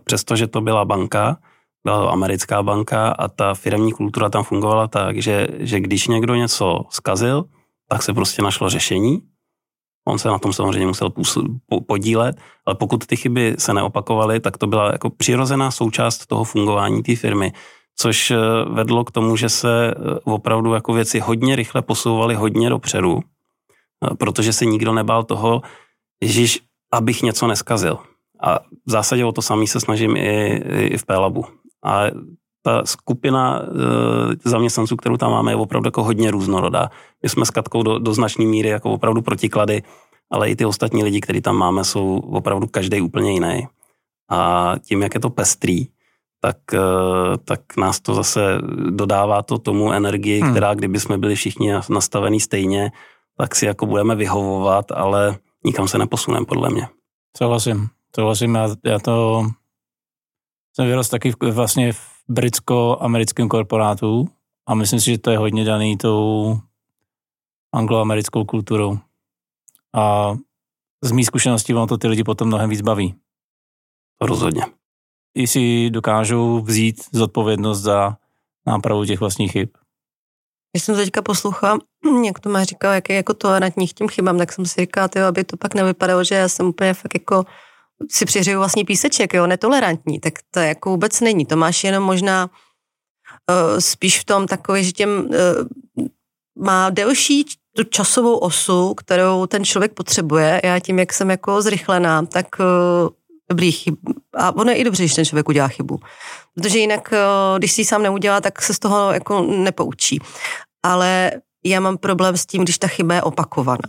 Přestože 0.04 0.46
to 0.46 0.60
byla 0.60 0.84
banka, 0.84 1.36
byla 1.84 2.00
to 2.00 2.12
americká 2.12 2.62
banka 2.62 3.08
a 3.08 3.28
ta 3.28 3.54
firmní 3.54 3.92
kultura 3.92 4.30
tam 4.30 4.44
fungovala 4.44 4.88
tak, 4.88 5.22
že, 5.22 5.48
že 5.58 5.80
když 5.80 6.08
někdo 6.08 6.34
něco 6.34 6.84
zkazil, 6.90 7.44
tak 7.88 8.02
se 8.02 8.12
prostě 8.12 8.42
našlo 8.42 8.68
řešení. 8.68 9.22
On 10.08 10.18
se 10.18 10.28
na 10.28 10.38
tom 10.38 10.52
samozřejmě 10.52 10.86
musel 10.86 11.12
podílet, 11.86 12.36
ale 12.66 12.74
pokud 12.74 13.06
ty 13.06 13.16
chyby 13.16 13.54
se 13.58 13.74
neopakovaly, 13.74 14.40
tak 14.40 14.58
to 14.58 14.66
byla 14.66 14.92
jako 14.92 15.10
přirozená 15.10 15.70
součást 15.70 16.26
toho 16.26 16.44
fungování 16.44 17.02
té 17.02 17.16
firmy, 17.16 17.52
což 17.96 18.30
eh, 18.30 18.36
vedlo 18.68 19.04
k 19.04 19.10
tomu, 19.10 19.36
že 19.36 19.48
se 19.48 19.90
eh, 19.90 20.18
opravdu 20.24 20.74
jako 20.74 20.92
věci 20.92 21.20
hodně 21.20 21.56
rychle 21.56 21.82
posouvaly 21.82 22.34
hodně 22.34 22.70
dopředu, 22.70 23.20
eh, 23.20 24.14
protože 24.14 24.52
se 24.52 24.64
nikdo 24.64 24.92
nebál 24.92 25.24
toho, 25.24 25.62
Ježíš, 26.22 26.60
abych 26.92 27.22
něco 27.22 27.46
neskazil. 27.46 27.98
A 28.42 28.58
v 28.58 28.90
zásadě 28.90 29.24
o 29.24 29.32
to 29.32 29.42
samý 29.42 29.66
se 29.66 29.80
snažím 29.80 30.16
i, 30.16 30.62
i 30.78 30.98
v 30.98 31.06
Pélabu. 31.06 31.44
A 31.84 32.02
ta 32.62 32.86
skupina 32.86 33.62
e, 33.62 34.48
zaměstnanců, 34.50 34.96
kterou 34.96 35.16
tam 35.16 35.30
máme, 35.30 35.52
je 35.52 35.56
opravdu 35.56 35.86
jako 35.86 36.04
hodně 36.04 36.30
různorodá. 36.30 36.90
My 37.22 37.28
jsme 37.28 37.46
s 37.46 37.50
Katkou 37.50 37.82
do, 37.82 37.98
do 37.98 38.14
značné 38.14 38.44
míry 38.44 38.68
jako 38.68 38.90
opravdu 38.90 39.22
protiklady, 39.22 39.82
ale 40.30 40.50
i 40.50 40.56
ty 40.56 40.64
ostatní 40.64 41.04
lidi, 41.04 41.20
kteří 41.20 41.40
tam 41.40 41.56
máme, 41.56 41.84
jsou 41.84 42.18
opravdu 42.18 42.66
každý 42.66 43.00
úplně 43.00 43.32
jiný. 43.32 43.68
A 44.30 44.74
tím, 44.82 45.02
jak 45.02 45.14
je 45.14 45.20
to 45.20 45.30
pestrý, 45.30 45.86
tak, 46.40 46.56
e, 46.74 46.78
tak 47.44 47.60
nás 47.76 48.00
to 48.00 48.14
zase 48.14 48.58
dodává 48.90 49.42
to 49.42 49.58
tomu 49.58 49.92
energii, 49.92 50.40
hmm. 50.40 50.50
která 50.50 50.74
kdyby 50.74 51.00
jsme 51.00 51.18
byli 51.18 51.34
všichni 51.34 51.72
nastavení 51.90 52.40
stejně, 52.40 52.92
tak 53.38 53.54
si 53.54 53.66
jako 53.66 53.86
budeme 53.86 54.14
vyhovovat, 54.14 54.92
ale 54.92 55.36
nikam 55.64 55.88
se 55.88 55.98
neposuneme, 55.98 56.46
podle 56.46 56.70
mě. 56.70 56.88
Souhlasím, 57.36 57.88
souhlasím. 58.16 58.54
Já, 58.54 58.68
já 58.84 58.98
to 58.98 59.46
jsem 60.74 60.86
vyrost 60.86 61.10
taky 61.10 61.32
v, 61.32 61.36
vlastně 61.50 61.92
v 61.92 62.00
britsko-americkém 62.28 63.48
korporátu 63.48 64.28
a 64.66 64.74
myslím 64.74 65.00
si, 65.00 65.10
že 65.10 65.18
to 65.18 65.30
je 65.30 65.38
hodně 65.38 65.64
daný 65.64 65.96
tou 65.96 66.58
angloamerickou 67.74 68.44
kulturou. 68.44 68.98
A 69.94 70.34
z 71.02 71.12
mých 71.12 71.26
zkušeností 71.26 71.74
ono 71.74 71.86
to 71.86 71.98
ty 71.98 72.08
lidi 72.08 72.24
potom 72.24 72.48
mnohem 72.48 72.70
víc 72.70 72.80
baví. 72.80 73.14
Rozhodně. 74.20 74.62
I 75.34 75.46
si 75.46 75.90
dokážou 75.90 76.60
vzít 76.60 77.02
zodpovědnost 77.12 77.80
za 77.80 78.16
nápravu 78.66 79.04
těch 79.04 79.20
vlastních 79.20 79.52
chyb. 79.52 79.68
Když 80.72 80.84
jsem 80.84 80.96
teďka 80.96 81.22
poslouchala, 81.22 81.78
jak 82.26 82.40
to 82.40 82.48
má 82.48 82.64
říkal, 82.64 82.92
jak 82.92 83.08
je 83.08 83.16
jako 83.16 83.34
tolerantní 83.34 83.88
k 83.88 83.92
těm 83.92 84.08
chybám, 84.08 84.38
tak 84.38 84.52
jsem 84.52 84.66
si 84.66 84.80
říkala, 84.80 85.08
tyjo, 85.08 85.26
aby 85.26 85.44
to 85.44 85.56
pak 85.56 85.74
nevypadalo, 85.74 86.24
že 86.24 86.34
já 86.34 86.48
jsem 86.48 86.66
úplně 86.66 86.94
fakt 86.94 87.14
jako 87.14 87.44
si 88.10 88.24
přiřeju 88.24 88.58
vlastní 88.58 88.84
píseček, 88.84 89.34
jo, 89.34 89.46
netolerantní, 89.46 90.20
tak 90.20 90.34
to 90.50 90.60
jako 90.60 90.90
vůbec 90.90 91.20
není. 91.20 91.46
To 91.46 91.56
máš 91.56 91.84
jenom 91.84 92.04
možná 92.04 92.50
uh, 93.50 93.78
spíš 93.78 94.20
v 94.20 94.24
tom 94.24 94.46
takový, 94.46 94.84
že 94.84 94.92
těm 94.92 95.08
uh, 95.08 96.06
má 96.58 96.90
delší 96.90 97.44
tu 97.76 97.84
časovou 97.84 98.36
osu, 98.36 98.94
kterou 98.94 99.46
ten 99.46 99.64
člověk 99.64 99.92
potřebuje. 99.92 100.60
Já 100.64 100.78
tím, 100.78 100.98
jak 100.98 101.12
jsem 101.12 101.30
jako 101.30 101.62
zrychlená, 101.62 102.22
tak 102.26 102.46
uh, 102.60 103.08
dobrý 103.50 103.72
chyb. 103.72 103.94
A 104.34 104.56
ono 104.56 104.70
je 104.70 104.76
i 104.76 104.84
dobře, 104.84 105.02
když 105.02 105.14
ten 105.14 105.24
člověk 105.24 105.48
udělá 105.48 105.68
chybu. 105.68 106.00
Protože 106.54 106.78
jinak, 106.78 107.14
když 107.58 107.72
si 107.72 107.80
ji 107.80 107.84
sám 107.84 108.02
neudělá, 108.02 108.40
tak 108.40 108.62
se 108.62 108.74
z 108.74 108.78
toho 108.78 109.12
jako 109.12 109.42
nepoučí. 109.42 110.18
Ale 110.82 111.32
já 111.64 111.80
mám 111.80 111.98
problém 111.98 112.36
s 112.36 112.46
tím, 112.46 112.62
když 112.62 112.78
ta 112.78 112.86
chyba 112.86 113.14
je 113.14 113.22
opakovaná. 113.22 113.88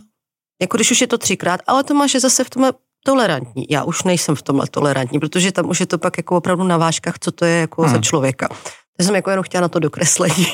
Jako 0.62 0.76
když 0.76 0.90
už 0.90 1.00
je 1.00 1.06
to 1.06 1.18
třikrát, 1.18 1.60
ale 1.66 1.84
to 1.84 1.94
máš 1.94 2.14
je 2.14 2.20
zase 2.20 2.44
v 2.44 2.50
tomhle 2.50 2.72
tolerantní. 3.06 3.66
Já 3.70 3.84
už 3.84 4.02
nejsem 4.02 4.34
v 4.34 4.42
tomhle 4.42 4.66
tolerantní, 4.66 5.20
protože 5.20 5.52
tam 5.52 5.70
už 5.70 5.80
je 5.80 5.86
to 5.86 5.98
pak 5.98 6.16
jako 6.16 6.36
opravdu 6.36 6.64
na 6.64 6.76
vážkách, 6.76 7.18
co 7.18 7.32
to 7.32 7.44
je 7.44 7.60
jako 7.60 7.82
hmm. 7.82 7.90
za 7.90 8.00
člověka. 8.00 8.48
To 8.96 9.04
jsem 9.04 9.14
jako 9.14 9.30
jenom 9.30 9.42
chtěla 9.42 9.60
na 9.60 9.68
to 9.68 9.78
dokreslení. 9.78 10.46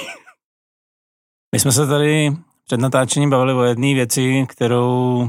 My 1.54 1.60
jsme 1.60 1.72
se 1.72 1.86
tady 1.86 2.32
před 2.64 2.80
natáčením 2.80 3.30
bavili 3.30 3.54
o 3.54 3.62
jedné 3.62 3.94
věci, 3.94 4.46
kterou 4.48 5.28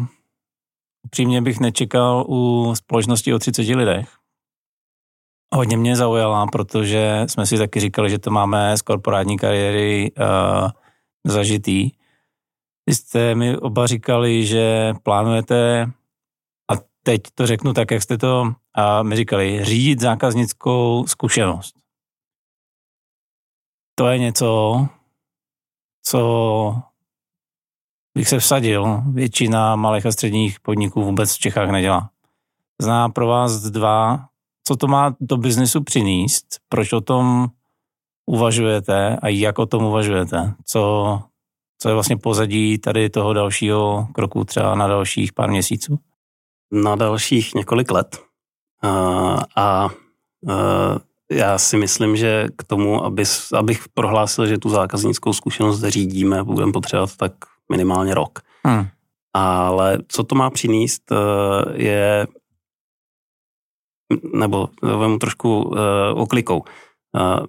upřímně 1.06 1.42
bych 1.42 1.60
nečekal 1.60 2.26
u 2.28 2.72
společnosti 2.76 3.34
o 3.34 3.40
30 3.40 3.62
lidech. 3.62 4.10
Hodně 5.56 5.78
mě 5.78 5.96
zaujala, 5.96 6.48
protože 6.48 7.26
jsme 7.30 7.46
si 7.46 7.58
taky 7.58 7.80
říkali, 7.80 8.10
že 8.10 8.20
to 8.20 8.32
máme 8.32 8.78
z 8.78 8.82
korporátní 8.82 9.38
kariéry 9.38 10.12
uh, 10.12 10.70
zažitý. 11.26 11.92
Vy 12.88 12.96
jste 12.96 13.36
mi 13.36 13.58
oba 13.58 13.88
říkali, 13.88 14.46
že 14.46 14.94
plánujete, 15.04 15.92
teď 17.04 17.22
to 17.36 17.48
řeknu 17.48 17.74
tak, 17.74 17.92
jak 17.92 18.04
jste 18.04 18.18
to 18.18 18.42
uh, 18.42 18.54
mi 19.04 19.16
říkali, 19.16 19.66
řídit 19.66 20.00
zákaznickou 20.00 21.06
zkušenost. 21.08 21.76
To 23.96 24.08
je 24.08 24.18
něco, 24.18 24.88
co 26.04 26.76
bych 28.18 28.30
se 28.30 28.40
vsadil, 28.40 29.04
většina 29.14 29.76
malých 29.76 30.06
a 30.06 30.12
středních 30.12 30.60
podniků 30.60 31.04
vůbec 31.04 31.36
v 31.36 31.40
Čechách 31.40 31.70
nedělá. 31.70 32.10
Zná 32.82 33.10
pro 33.10 33.28
vás 33.28 33.62
dva, 33.62 34.26
co 34.64 34.76
to 34.76 34.88
má 34.88 35.16
do 35.20 35.38
biznesu 35.38 35.84
přinést, 35.84 36.46
proč 36.70 36.94
o 36.94 37.02
tom 37.02 37.48
uvažujete 38.26 39.18
a 39.22 39.28
jak 39.28 39.60
o 39.60 39.66
tom 39.66 39.84
uvažujete, 39.84 40.54
co, 40.66 41.22
co 41.80 41.90
je 41.90 41.94
vlastně 41.94 42.18
pozadí 42.18 42.78
tady 42.78 43.10
toho 43.10 43.34
dalšího 43.34 44.08
kroku 44.14 44.44
třeba 44.44 44.76
na 44.76 44.88
dalších 44.88 45.34
pár 45.34 45.50
měsíců? 45.50 46.00
Na 46.72 46.96
dalších 46.96 47.56
několik 47.56 47.92
let. 47.92 48.22
A 49.56 49.90
uh, 50.42 50.98
já 51.32 51.58
si 51.58 51.78
myslím, 51.78 52.16
že 52.16 52.48
k 52.56 52.64
tomu, 52.64 53.06
aby, 53.06 53.24
abych 53.54 53.90
prohlásil, 53.90 54.48
že 54.48 54.58
tu 54.58 54.70
zákaznickou 54.70 55.34
zkušenost 55.34 55.84
řídíme, 55.84 56.44
budeme 56.44 56.72
potřebovat 56.72 57.16
tak 57.18 57.34
minimálně 57.72 58.14
rok. 58.14 58.40
Hmm. 58.64 58.88
Ale 59.34 59.98
co 60.08 60.24
to 60.24 60.36
má 60.36 60.50
přinést, 60.50 61.12
eh, 61.12 61.16
je, 61.84 62.28
nebo 64.34 64.70
vemu 64.82 65.18
trošku 65.18 65.64
uh, 65.64 65.78
oklikou. 66.16 66.64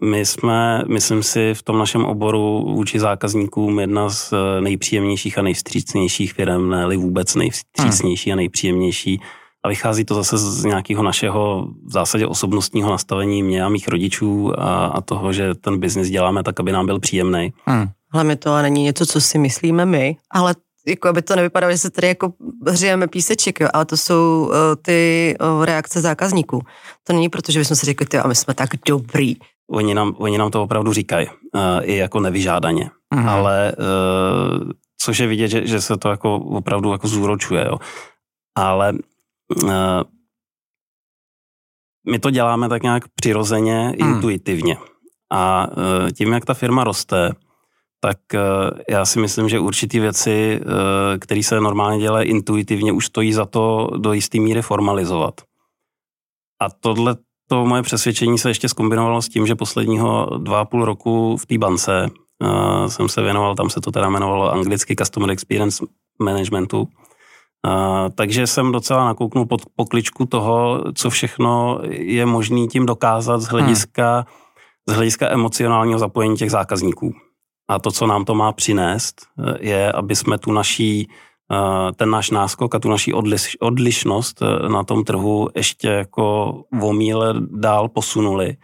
My 0.04 0.26
jsme, 0.26 0.82
myslím 0.88 1.22
si, 1.22 1.54
v 1.54 1.62
tom 1.62 1.78
našem 1.78 2.04
oboru 2.04 2.74
vůči 2.74 3.00
zákazníkům 3.00 3.80
jedna 3.80 4.08
z 4.08 4.34
nejpříjemnějších 4.60 5.38
a 5.38 5.42
nejvstřícnějších 5.42 6.32
firm, 6.32 6.70
ne 6.70 6.96
vůbec 6.96 7.34
nejvstřícnější 7.34 8.32
a 8.32 8.36
nejpříjemnější. 8.36 9.20
A 9.64 9.68
vychází 9.68 10.04
to 10.04 10.14
zase 10.14 10.38
z 10.38 10.64
nějakého 10.64 11.02
našeho 11.02 11.68
v 11.86 11.92
zásadě 11.92 12.26
osobnostního 12.26 12.90
nastavení 12.90 13.42
mě 13.42 13.64
a 13.64 13.68
mých 13.68 13.88
rodičů 13.88 14.60
a, 14.60 14.86
a 14.86 15.00
toho, 15.00 15.32
že 15.32 15.54
ten 15.54 15.78
biznis 15.78 16.10
děláme 16.10 16.42
tak, 16.42 16.60
aby 16.60 16.72
nám 16.72 16.86
byl 16.86 17.00
příjemný. 17.00 17.52
Hmm. 17.64 17.88
Hlavně 18.12 18.36
to 18.36 18.62
není 18.62 18.82
něco, 18.82 19.06
co 19.06 19.20
si 19.20 19.38
myslíme 19.38 19.86
my, 19.86 20.16
ale 20.30 20.54
jako 20.86 21.08
aby 21.08 21.22
to 21.22 21.36
nevypadalo, 21.36 21.72
že 21.72 21.78
se 21.78 21.90
tady 21.90 22.08
jako 22.08 22.32
hřejeme 22.68 23.06
píseček, 23.06 23.60
jo, 23.60 23.68
ale 23.72 23.84
to 23.84 23.96
jsou 23.96 24.46
uh, 24.46 24.54
ty 24.82 25.34
uh, 25.40 25.64
reakce 25.64 26.00
zákazníků. 26.00 26.62
To 27.04 27.12
není 27.12 27.28
proto, 27.28 27.52
že 27.52 27.58
bychom 27.58 27.76
si 27.76 27.86
řekli, 27.86 28.18
a 28.18 28.28
my 28.28 28.34
jsme 28.34 28.54
tak 28.54 28.70
dobrý. 28.86 29.36
Oni 29.72 29.94
nám, 29.94 30.14
oni 30.18 30.38
nám 30.38 30.50
to 30.50 30.62
opravdu 30.62 30.92
říkají, 30.92 31.26
uh, 31.26 31.62
i 31.82 31.96
jako 31.96 32.20
nevyžádaně, 32.20 32.90
mm. 33.14 33.28
ale 33.28 33.72
uh, 33.78 34.70
což 34.98 35.18
je 35.18 35.26
vidět, 35.26 35.48
že, 35.48 35.66
že 35.66 35.80
se 35.80 35.96
to 35.96 36.08
jako 36.08 36.36
opravdu 36.36 36.92
jako 36.92 37.08
zúročuje, 37.08 37.66
jo. 37.66 37.78
Ale 38.56 38.92
my 42.10 42.18
to 42.18 42.30
děláme 42.30 42.68
tak 42.68 42.82
nějak 42.82 43.04
přirozeně, 43.14 43.94
hmm. 44.00 44.14
intuitivně. 44.14 44.76
A 45.32 45.66
tím, 46.16 46.32
jak 46.32 46.44
ta 46.44 46.54
firma 46.54 46.84
roste, 46.84 47.32
tak 48.00 48.18
já 48.88 49.04
si 49.04 49.20
myslím, 49.20 49.48
že 49.48 49.58
určitý 49.58 50.00
věci, 50.00 50.60
které 51.20 51.42
se 51.42 51.60
normálně 51.60 52.00
dělají 52.00 52.28
intuitivně, 52.28 52.92
už 52.92 53.06
stojí 53.06 53.32
za 53.32 53.46
to 53.46 53.88
do 53.96 54.12
jisté 54.12 54.40
míry 54.40 54.62
formalizovat. 54.62 55.40
A 56.60 56.70
tohle 56.70 57.16
to 57.52 57.66
moje 57.66 57.82
přesvědčení 57.82 58.38
se 58.38 58.50
ještě 58.50 58.68
skombinovalo 58.68 59.22
s 59.22 59.28
tím, 59.28 59.46
že 59.46 59.54
posledního 59.54 60.38
dva 60.38 60.60
a 60.60 60.64
půl 60.64 60.84
roku 60.84 61.36
v 61.36 61.46
té 61.46 61.58
bance 61.58 62.06
uh, 62.42 62.86
jsem 62.86 63.08
se 63.08 63.22
věnoval, 63.22 63.54
tam 63.54 63.70
se 63.70 63.80
to 63.80 63.90
teda 63.90 64.06
jmenovalo 64.06 64.52
anglicky 64.52 64.96
Customer 64.96 65.30
Experience 65.30 65.84
Managementu, 66.22 66.80
uh, 66.80 66.88
takže 68.14 68.46
jsem 68.46 68.72
docela 68.72 69.04
nakouknul 69.04 69.46
pod 69.46 69.60
pokličku 69.76 70.26
toho, 70.26 70.84
co 70.94 71.10
všechno 71.10 71.80
je 71.90 72.26
možné 72.26 72.66
tím 72.66 72.86
dokázat 72.86 73.40
z 73.40 73.46
hlediska, 73.46 74.14
hmm. 74.14 74.24
z 74.88 74.92
hlediska 74.94 75.28
emocionálního 75.30 75.98
zapojení 75.98 76.36
těch 76.36 76.50
zákazníků. 76.50 77.14
A 77.68 77.78
to, 77.78 77.90
co 77.90 78.06
nám 78.06 78.24
to 78.24 78.34
má 78.34 78.52
přinést, 78.52 79.16
je, 79.60 79.92
aby 79.92 80.16
jsme 80.16 80.38
tu 80.38 80.52
naší 80.52 81.08
Eh, 81.08 81.08
ten 81.96 82.10
náš 82.10 82.30
náskok 82.30 82.74
a 82.74 82.78
tu 82.78 82.88
naší 82.88 83.12
odliš, 83.12 83.56
odlišnost 83.60 84.42
eh, 84.42 84.68
na 84.68 84.84
tom 84.84 85.04
trhu 85.04 85.48
ještě 85.54 85.88
jako 85.88 86.54
vomíle 86.72 87.34
dál 87.50 87.88
posunuli, 87.88 88.56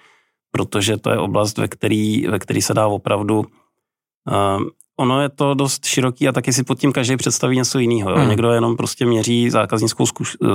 protože 0.50 0.96
to 0.96 1.10
je 1.10 1.18
oblast, 1.18 1.58
ve 1.58 1.68
který, 1.68 2.26
ve 2.26 2.38
který 2.38 2.62
se 2.62 2.74
dá 2.74 2.86
opravdu 2.86 3.38
uh, 3.38 4.62
ono 5.00 5.22
je 5.22 5.28
to 5.28 5.54
dost 5.54 5.86
široký 5.86 6.28
a 6.28 6.32
taky 6.32 6.52
si 6.52 6.64
pod 6.64 6.78
tím 6.78 6.92
každý 6.92 7.16
představí 7.16 7.56
něco 7.56 7.78
jiného. 7.78 8.14
Hmm. 8.14 8.28
Někdo 8.28 8.50
jenom 8.50 8.76
prostě 8.76 9.06
měří 9.06 9.50
zákaznickou 9.50 10.04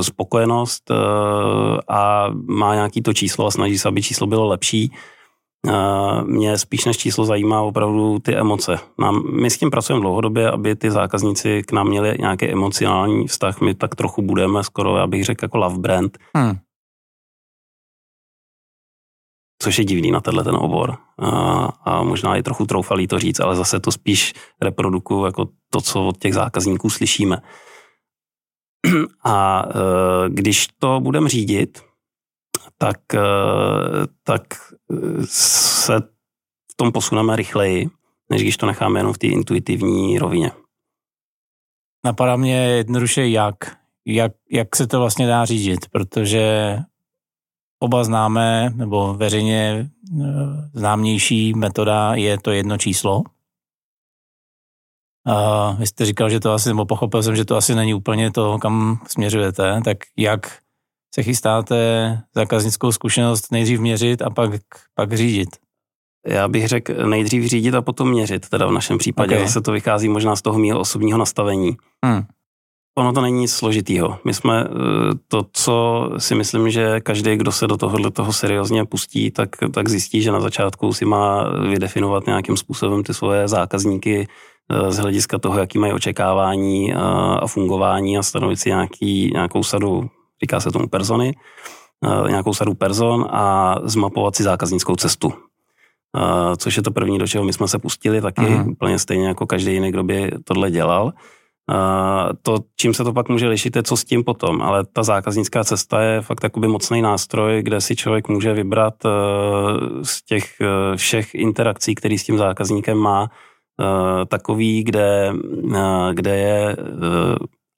spokojenost 0.02 0.92
a 1.88 2.30
má 2.48 2.76
nějaký 2.76 3.02
to 3.02 3.14
číslo 3.14 3.46
a 3.46 3.52
snaží 3.52 3.78
se, 3.78 3.88
aby 3.88 4.02
číslo 4.02 4.28
bylo 4.28 4.48
lepší 4.48 4.92
mě 6.26 6.58
spíš 6.58 6.86
než 6.86 6.98
číslo 6.98 7.26
zajímá 7.26 7.62
opravdu 7.62 8.20
ty 8.20 8.36
emoce. 8.36 8.80
Nám, 9.00 9.24
my 9.42 9.50
s 9.50 9.58
tím 9.58 9.70
pracujeme 9.70 10.02
dlouhodobě, 10.02 10.52
aby 10.52 10.76
ty 10.76 10.92
zákazníci 10.92 11.64
k 11.64 11.72
nám 11.72 11.88
měli 11.88 12.16
nějaký 12.20 12.46
emocionální 12.46 13.28
vztah. 13.28 13.62
My 13.62 13.76
tak 13.76 13.96
trochu 13.96 14.22
budeme 14.22 14.64
skoro, 14.64 14.98
já 14.98 15.08
bych 15.08 15.26
řekl, 15.26 15.46
jako 15.46 15.58
love 15.58 15.78
brand. 15.78 16.18
Hmm. 16.36 16.58
Což 19.62 19.80
je 19.80 19.86
divný 19.86 20.12
na 20.12 20.22
tenhle 20.22 20.44
ten 20.44 20.56
obor. 20.56 20.98
A, 21.20 21.30
a 21.86 22.04
možná 22.04 22.36
je 22.36 22.44
trochu 22.44 22.66
troufalý 22.66 23.08
to 23.08 23.20
říct, 23.20 23.40
ale 23.40 23.56
zase 23.56 23.80
to 23.80 23.92
spíš 23.92 24.34
reprodukuju 24.62 25.26
jako 25.26 25.50
to, 25.70 25.82
co 25.82 26.08
od 26.08 26.18
těch 26.18 26.34
zákazníků 26.34 26.90
slyšíme. 26.90 27.42
A 29.24 29.66
e, 29.66 30.30
když 30.30 30.68
to 30.80 31.00
budeme 31.00 31.30
řídit, 31.30 31.82
tak, 32.84 33.14
eh, 33.16 34.08
tak 34.24 34.42
eh, 34.92 35.24
se 35.26 36.00
v 36.72 36.76
tom 36.76 36.92
posuneme 36.92 37.36
rychleji, 37.36 37.90
než 38.30 38.42
když 38.42 38.58
to 38.58 38.66
necháme 38.66 39.00
jenom 39.00 39.14
v 39.14 39.18
té 39.18 39.28
intuitivní 39.28 40.20
rovině. 40.20 40.52
Napadá 42.06 42.36
mě 42.36 42.56
jednoduše 42.56 43.28
jak, 43.28 43.56
jak, 44.06 44.32
jak 44.52 44.76
se 44.76 44.88
to 44.88 45.00
vlastně 45.00 45.28
dá 45.28 45.46
řídit, 45.46 45.90
protože 45.92 46.78
oba 47.80 48.04
známe, 48.04 48.70
nebo 48.76 49.14
veřejně 49.14 49.90
eh, 50.22 50.26
známější 50.74 51.54
metoda 51.54 52.16
je 52.16 52.38
to 52.38 52.52
jedno 52.52 52.78
číslo. 52.78 53.24
A 55.26 55.72
vy 55.72 55.88
jste 55.88 56.06
říkal, 56.06 56.30
že 56.30 56.40
to 56.40 56.52
asi, 56.52 56.70
nebo 56.70 56.86
pochopil 56.86 57.24
jsem, 57.24 57.36
že 57.36 57.46
to 57.46 57.58
asi 57.58 57.76
není 57.76 57.94
úplně 57.94 58.32
to, 58.32 58.60
kam 58.60 59.00
směřujete, 59.08 59.82
tak 59.86 59.98
jak 60.18 60.63
se 61.16 61.24
chystáte 61.24 62.20
zákaznickou 62.36 62.92
zkušenost 62.92 63.52
nejdřív 63.52 63.80
měřit 63.80 64.22
a 64.22 64.30
pak, 64.30 64.52
pak 64.96 65.14
řídit? 65.14 65.50
Já 66.28 66.48
bych 66.48 66.68
řekl 66.68 66.94
nejdřív 67.10 67.46
řídit 67.46 67.76
a 67.76 67.82
potom 67.82 68.10
měřit, 68.10 68.50
teda 68.50 68.66
v 68.68 68.72
našem 68.72 68.98
případě. 68.98 69.36
Okay. 69.36 69.48
Zase 69.48 69.62
to 69.62 69.72
vychází 69.72 70.10
možná 70.10 70.36
z 70.36 70.42
toho 70.42 70.60
mého 70.60 70.80
osobního 70.80 71.18
nastavení. 71.18 71.78
Hmm. 72.06 72.24
Ono 72.98 73.14
to 73.14 73.22
není 73.22 73.40
nic 73.40 73.52
složitýho. 73.52 74.20
My 74.26 74.34
jsme 74.34 74.64
eh, 74.64 74.70
to, 75.28 75.46
co 75.54 76.10
si 76.18 76.36
myslím, 76.36 76.70
že 76.70 77.00
každý, 77.00 77.36
kdo 77.36 77.52
se 77.52 77.68
do 77.68 77.78
tohohle 77.78 78.12
toho 78.12 78.34
seriózně 78.34 78.86
pustí, 78.86 79.32
tak, 79.32 79.50
tak 79.72 79.90
zjistí, 79.90 80.22
že 80.22 80.32
na 80.32 80.40
začátku 80.40 80.94
si 80.94 81.06
má 81.06 81.50
vydefinovat 81.60 82.26
nějakým 82.26 82.58
způsobem 82.58 83.04
ty 83.04 83.14
svoje 83.14 83.48
zákazníky 83.48 84.28
eh, 84.72 84.92
z 84.92 84.98
hlediska 84.98 85.40
toho, 85.40 85.60
jaký 85.60 85.80
mají 85.80 85.94
očekávání 85.94 86.94
a, 86.94 87.00
a 87.42 87.48
fungování 87.48 88.18
a 88.18 88.24
stanovit 88.24 88.60
si 88.60 88.70
nějaký, 88.70 89.32
nějakou 89.34 89.64
sadu 89.64 90.10
říká 90.44 90.60
se 90.60 90.72
tomu 90.72 90.88
persony, 90.88 91.36
eh, 92.06 92.30
nějakou 92.30 92.54
sadu 92.54 92.74
person 92.74 93.28
a 93.32 93.76
zmapovat 93.84 94.36
si 94.36 94.44
zákaznickou 94.44 94.96
cestu. 94.96 95.34
Eh, 96.18 96.58
což 96.58 96.78
je 96.78 96.84
to 96.84 96.92
první, 96.92 97.18
do 97.20 97.28
čeho 97.28 97.44
my 97.44 97.54
jsme 97.54 97.68
se 97.68 97.80
pustili 97.80 98.22
taky, 98.22 98.42
uh-huh. 98.42 98.72
úplně 98.72 99.00
stejně 99.00 99.28
jako 99.28 99.48
každý 99.48 99.74
jiný, 99.74 99.92
kdo 99.92 100.04
by 100.04 100.32
tohle 100.44 100.72
dělal. 100.72 101.14
Uh, 101.64 102.36
to, 102.42 102.58
čím 102.76 102.94
se 102.94 103.04
to 103.04 103.14
pak 103.14 103.30
může 103.30 103.48
lišit, 103.48 103.76
je 103.76 103.84
co 103.84 103.98
s 103.98 104.04
tím 104.04 104.24
potom, 104.24 104.62
ale 104.62 104.84
ta 104.84 105.04
zákaznická 105.04 105.64
cesta 105.64 106.02
je 106.02 106.22
fakt 106.22 106.44
jakoby 106.44 106.68
mocný 106.68 107.02
nástroj, 107.02 107.64
kde 107.64 107.82
si 107.82 107.96
člověk 107.96 108.28
může 108.28 108.54
vybrat 108.54 108.94
z 110.04 110.26
těch 110.26 110.60
všech 110.96 111.36
interakcí, 111.36 111.96
který 111.96 112.18
s 112.18 112.24
tím 112.24 112.38
zákazníkem 112.38 112.98
má, 112.98 113.32
takový, 114.28 114.84
kde, 114.84 115.34
kde 116.14 116.36
je 116.38 116.78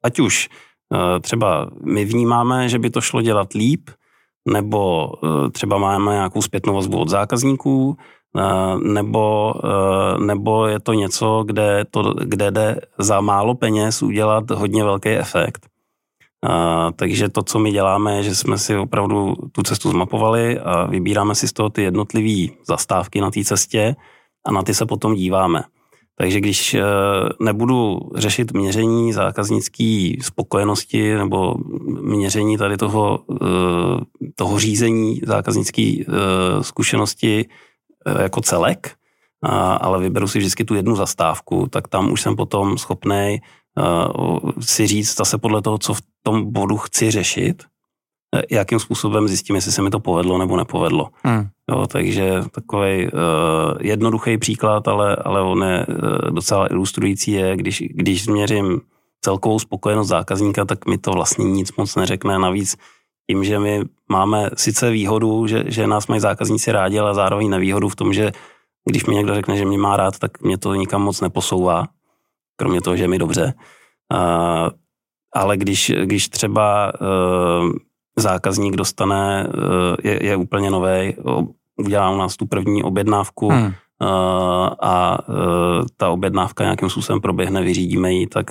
ať 0.03 0.19
už 0.19 0.49
Eh, 0.49 0.74
třeba 1.21 1.69
my 1.83 2.05
vnímáme, 2.05 2.69
že 2.69 2.79
by 2.79 2.89
to 2.89 3.01
šlo 3.01 3.21
dělat 3.21 3.53
líp, 3.53 3.89
nebo 4.47 5.11
eh, 5.23 5.49
třeba 5.49 5.77
máme 5.77 6.11
nějakou 6.11 6.41
zpětnou 6.41 6.73
vazbu 6.73 6.97
od 6.97 7.09
zákazníků, 7.09 7.97
eh, 8.37 8.77
nebo, 8.77 9.53
nebo 10.19 10.67
je 10.67 10.79
to 10.79 10.93
něco, 10.93 11.43
kde, 11.47 11.85
to, 11.91 12.13
kde 12.13 12.51
jde 12.51 12.81
za 12.99 13.21
málo 13.21 13.55
peněz 13.55 14.03
udělat 14.03 14.51
hodně 14.51 14.83
velký 14.83 15.09
efekt. 15.09 15.67
Takže 16.95 17.29
to, 17.29 17.43
co 17.43 17.59
my 17.59 17.71
děláme, 17.71 18.15
je, 18.15 18.23
že 18.23 18.35
jsme 18.35 18.57
si 18.57 18.77
opravdu 18.77 19.35
tu 19.51 19.63
cestu 19.63 19.89
zmapovali 19.89 20.59
a 20.59 20.85
vybíráme 20.85 21.35
si 21.35 21.47
z 21.47 21.53
toho 21.53 21.69
ty 21.69 21.83
jednotlivé 21.83 22.53
zastávky 22.67 23.21
na 23.21 23.31
té 23.31 23.43
cestě 23.43 23.95
a 24.45 24.51
na 24.51 24.63
ty 24.63 24.73
se 24.73 24.85
potom 24.85 25.15
díváme. 25.15 25.63
Takže 26.17 26.39
když 26.39 26.73
eh, 26.73 26.83
nebudu 27.39 27.99
řešit 28.15 28.51
měření 28.53 29.13
zákaznické 29.13 30.11
spokojenosti 30.21 31.15
nebo 31.15 31.55
měření 32.01 32.57
tady 32.57 32.77
toho, 32.77 33.19
eh, 33.41 34.27
toho 34.35 34.59
řízení 34.59 35.21
zákaznické 35.25 35.95
eh, 35.99 36.03
zkušenosti 36.61 37.45
jako 38.19 38.41
celek, 38.41 38.95
ale 39.77 39.99
vyberu 39.99 40.27
si 40.27 40.39
vždycky 40.39 40.65
tu 40.65 40.75
jednu 40.75 40.95
zastávku, 40.95 41.67
tak 41.69 41.87
tam 41.87 42.11
už 42.11 42.21
jsem 42.21 42.35
potom 42.35 42.77
schopný 42.77 43.41
si 44.59 44.87
říct 44.87 45.15
zase 45.15 45.37
podle 45.37 45.61
toho, 45.61 45.77
co 45.77 45.93
v 45.93 46.01
tom 46.23 46.53
bodu 46.53 46.77
chci 46.77 47.11
řešit, 47.11 47.63
jakým 48.51 48.79
způsobem 48.79 49.27
zjistím, 49.27 49.55
jestli 49.55 49.71
se 49.71 49.81
mi 49.81 49.89
to 49.89 49.99
povedlo 49.99 50.37
nebo 50.37 50.57
nepovedlo. 50.57 51.09
Hmm. 51.23 51.47
Jo, 51.71 51.87
takže 51.87 52.41
takový 52.51 53.03
uh, 53.03 53.11
jednoduchý 53.81 54.37
příklad, 54.37 54.87
ale, 54.87 55.15
ale 55.15 55.41
on 55.41 55.63
je 55.63 55.85
uh, 55.85 55.95
docela 56.31 56.67
ilustrující, 56.71 57.31
je, 57.31 57.57
když, 57.57 57.83
když 57.89 58.23
změřím 58.23 58.81
celkovou 59.21 59.59
spokojenost 59.59 60.07
zákazníka, 60.07 60.65
tak 60.65 60.85
mi 60.85 60.97
to 60.97 61.11
vlastně 61.11 61.45
nic 61.45 61.75
moc 61.75 61.95
neřekne. 61.95 62.39
Navíc 62.39 62.75
tím, 63.29 63.43
že 63.43 63.59
my 63.59 63.81
máme 64.09 64.49
sice 64.55 64.91
výhodu, 64.91 65.47
že, 65.47 65.63
že 65.67 65.87
nás 65.87 66.07
mají 66.07 66.21
zákazníci 66.21 66.71
rádi, 66.71 66.99
ale 66.99 67.15
zároveň 67.15 67.49
nevýhodu 67.49 67.89
v 67.89 67.95
tom, 67.95 68.13
že 68.13 68.31
když 68.89 69.05
mi 69.05 69.15
někdo 69.15 69.35
řekne, 69.35 69.57
že 69.57 69.65
mě 69.65 69.77
má 69.77 69.97
rád, 69.97 70.19
tak 70.19 70.41
mě 70.41 70.57
to 70.57 70.73
nikam 70.73 71.01
moc 71.01 71.21
neposouvá, 71.21 71.87
kromě 72.55 72.81
toho, 72.81 72.95
že 72.97 73.03
je 73.03 73.07
mi 73.07 73.17
dobře. 73.17 73.53
Uh, 74.13 74.69
ale 75.35 75.57
když, 75.57 75.91
když 76.03 76.29
třeba 76.29 76.91
uh, 77.01 77.71
zákazník 78.15 78.75
dostane, 78.75 79.47
eh, 79.47 80.09
je, 80.09 80.25
je 80.25 80.35
úplně 80.35 80.69
nový, 80.71 81.13
udělá 81.75 82.09
u 82.09 82.17
nás 82.17 82.37
tu 82.37 82.45
první 82.45 82.83
objednávku 82.83 83.49
hmm. 83.49 83.73
Eh, 84.01 84.05
a 84.81 85.17
eh, 85.29 85.85
ta 85.97 86.09
objednávka 86.09 86.63
nějakým 86.63 86.89
způsobem 86.89 87.21
proběhne, 87.21 87.61
vyřídíme 87.61 88.13
ji, 88.13 88.27
tak 88.27 88.45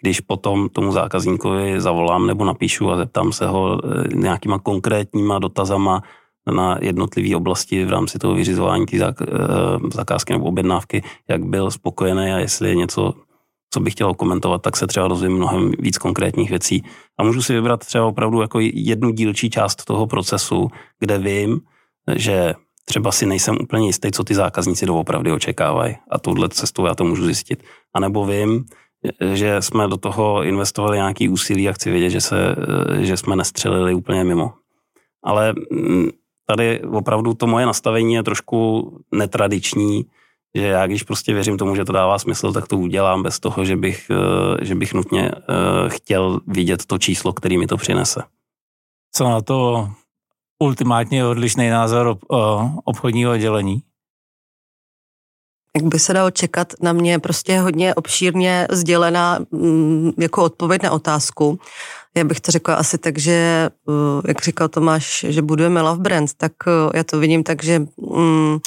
když 0.00 0.20
potom 0.20 0.68
tomu 0.68 0.92
zákazníkovi 0.92 1.80
zavolám 1.80 2.26
nebo 2.26 2.44
napíšu 2.44 2.90
a 2.90 2.96
zeptám 2.96 3.32
se 3.32 3.46
ho 3.46 3.80
nějakýma 4.14 4.58
konkrétníma 4.58 5.38
dotazama 5.38 6.02
na 6.54 6.78
jednotlivé 6.80 7.36
oblasti 7.36 7.84
v 7.84 7.90
rámci 7.90 8.18
toho 8.18 8.34
vyřizování 8.34 8.86
té 8.86 8.96
zakázky 9.94 10.32
nebo 10.32 10.44
objednávky, 10.44 11.02
jak 11.28 11.44
byl 11.44 11.70
spokojený 11.70 12.32
a 12.32 12.38
jestli 12.38 12.68
je 12.68 12.74
něco 12.74 13.14
co 13.70 13.80
bych 13.80 13.92
chtěl 13.92 14.14
komentovat, 14.14 14.62
tak 14.62 14.76
se 14.76 14.86
třeba 14.86 15.08
dozvím 15.08 15.32
mnohem 15.32 15.72
víc 15.78 15.98
konkrétních 15.98 16.50
věcí. 16.50 16.82
A 17.18 17.24
můžu 17.24 17.42
si 17.42 17.54
vybrat 17.54 17.86
třeba 17.86 18.06
opravdu 18.06 18.40
jako 18.40 18.58
jednu 18.60 19.10
dílčí 19.10 19.50
část 19.50 19.84
toho 19.84 20.06
procesu, 20.06 20.68
kde 21.00 21.18
vím, 21.18 21.60
že 22.16 22.54
třeba 22.84 23.12
si 23.12 23.26
nejsem 23.26 23.56
úplně 23.60 23.86
jistý, 23.86 24.10
co 24.10 24.24
ty 24.24 24.34
zákazníci 24.34 24.86
doopravdy 24.86 25.32
očekávají. 25.32 25.96
A 26.10 26.18
touhle 26.18 26.48
cestou 26.48 26.86
já 26.86 26.94
to 26.94 27.04
můžu 27.04 27.24
zjistit. 27.24 27.62
A 27.94 28.00
nebo 28.00 28.26
vím, 28.26 28.64
že 29.32 29.62
jsme 29.62 29.88
do 29.88 29.96
toho 29.96 30.42
investovali 30.42 30.96
nějaký 30.96 31.28
úsilí 31.28 31.68
a 31.68 31.72
chci 31.72 31.90
vědět, 31.90 32.10
že, 32.10 32.20
se, 32.20 32.56
že 33.00 33.16
jsme 33.16 33.36
nestřelili 33.36 33.94
úplně 33.94 34.24
mimo. 34.24 34.52
Ale 35.24 35.54
mm, 35.72 36.08
tady 36.46 36.80
opravdu 36.82 37.34
to 37.34 37.46
moje 37.46 37.66
nastavení 37.66 38.14
je 38.14 38.22
trošku 38.22 38.90
netradiční, 39.12 40.04
že 40.58 40.66
já 40.66 40.86
když 40.86 41.02
prostě 41.02 41.34
věřím 41.34 41.58
tomu, 41.58 41.76
že 41.76 41.84
to 41.84 41.92
dává 41.92 42.18
smysl, 42.18 42.52
tak 42.52 42.68
to 42.68 42.78
udělám 42.78 43.22
bez 43.22 43.40
toho, 43.40 43.64
že 43.64 43.76
bych, 43.76 44.10
eh, 44.10 44.64
že 44.64 44.74
bych 44.74 44.94
nutně 44.94 45.30
eh, 45.30 45.88
chtěl 45.88 46.40
vidět 46.46 46.86
to 46.86 46.98
číslo, 46.98 47.32
který 47.32 47.58
mi 47.58 47.66
to 47.66 47.76
přinese. 47.76 48.22
Co 49.12 49.24
na 49.24 49.40
to 49.40 49.88
ultimátně 50.58 51.26
odlišný 51.26 51.70
názor 51.70 52.18
obchodního 52.84 53.32
oddělení? 53.32 53.82
Jak 55.76 55.84
by 55.84 55.98
se 55.98 56.12
dalo 56.12 56.30
čekat, 56.30 56.72
na 56.80 56.92
mě 56.92 57.18
prostě 57.18 57.60
hodně 57.60 57.94
obšírně 57.94 58.66
sdělená 58.70 59.38
mm, 59.50 60.10
jako 60.18 60.44
odpověď 60.44 60.82
na 60.82 60.90
otázku. 60.90 61.60
Já 62.16 62.24
bych 62.24 62.40
to 62.40 62.52
řekla 62.52 62.74
asi 62.74 62.98
tak, 62.98 63.18
že 63.18 63.32
eh, 63.32 64.28
jak 64.28 64.42
říkal 64.42 64.68
Tomáš, 64.68 65.26
že 65.28 65.42
budujeme 65.42 65.82
love 65.82 66.02
brand, 66.02 66.30
tak 66.36 66.52
já 66.94 67.04
to 67.04 67.18
vidím 67.18 67.44
tak, 67.44 67.64
že 67.64 67.78
mm, 67.78 68.58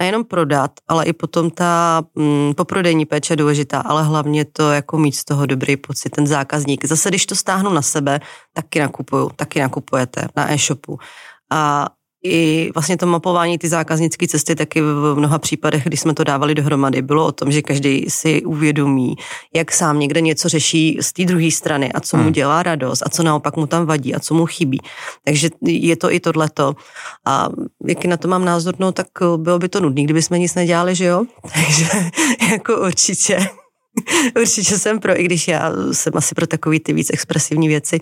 nejenom 0.00 0.24
prodat, 0.24 0.70
ale 0.88 1.04
i 1.04 1.12
potom 1.12 1.50
ta 1.50 2.02
mm, 2.14 2.54
poprodejní 2.54 3.06
péče 3.06 3.32
je 3.32 3.36
důležitá, 3.36 3.80
ale 3.80 4.04
hlavně 4.04 4.44
to 4.44 4.72
jako 4.72 4.98
mít 4.98 5.12
z 5.12 5.24
toho 5.24 5.46
dobrý 5.46 5.76
pocit, 5.76 6.10
ten 6.10 6.26
zákazník. 6.26 6.84
Zase, 6.84 7.08
když 7.08 7.26
to 7.26 7.36
stáhnu 7.36 7.72
na 7.72 7.82
sebe, 7.82 8.20
taky 8.52 8.80
nakupuju, 8.80 9.30
taky 9.36 9.60
nakupujete 9.60 10.28
na 10.36 10.52
e-shopu. 10.52 10.98
A 11.50 11.88
i 12.24 12.70
vlastně 12.74 12.96
to 12.96 13.06
mapování 13.06 13.58
ty 13.58 13.68
zákaznické 13.68 14.28
cesty 14.28 14.54
taky 14.54 14.80
v 14.80 15.14
mnoha 15.16 15.38
případech, 15.38 15.84
když 15.84 16.00
jsme 16.00 16.14
to 16.14 16.24
dávali 16.24 16.54
dohromady, 16.54 17.02
bylo 17.02 17.26
o 17.26 17.32
tom, 17.32 17.52
že 17.52 17.62
každý 17.62 18.04
si 18.08 18.42
uvědomí, 18.42 19.14
jak 19.54 19.72
sám 19.72 19.98
někde 19.98 20.20
něco 20.20 20.48
řeší 20.48 20.98
z 21.00 21.12
té 21.12 21.24
druhé 21.24 21.50
strany 21.50 21.92
a 21.92 22.00
co 22.00 22.16
hmm. 22.16 22.26
mu 22.26 22.32
dělá 22.32 22.62
radost 22.62 23.02
a 23.06 23.08
co 23.08 23.22
naopak 23.22 23.56
mu 23.56 23.66
tam 23.66 23.86
vadí 23.86 24.14
a 24.14 24.20
co 24.20 24.34
mu 24.34 24.46
chybí. 24.46 24.80
Takže 25.24 25.48
je 25.62 25.96
to 25.96 26.12
i 26.12 26.20
tohleto. 26.20 26.74
A 27.26 27.48
jaký 27.86 28.08
na 28.08 28.16
to 28.16 28.28
mám 28.28 28.44
názor, 28.44 28.74
no 28.78 28.92
tak 28.92 29.06
bylo 29.36 29.58
by 29.58 29.68
to 29.68 29.80
nudný, 29.80 30.04
kdyby 30.04 30.22
jsme 30.22 30.38
nic 30.38 30.54
nedělali, 30.54 30.94
že 30.94 31.04
jo? 31.04 31.24
Takže 31.54 31.88
jako 32.50 32.80
určitě 32.80 33.48
Určitě 34.40 34.78
jsem 34.78 34.98
pro, 34.98 35.20
i 35.20 35.24
když 35.24 35.48
já 35.48 35.72
jsem 35.92 36.12
asi 36.16 36.34
pro 36.34 36.46
takový 36.46 36.80
ty 36.80 36.92
víc 36.92 37.10
expresivní 37.12 37.68
věci, 37.68 38.00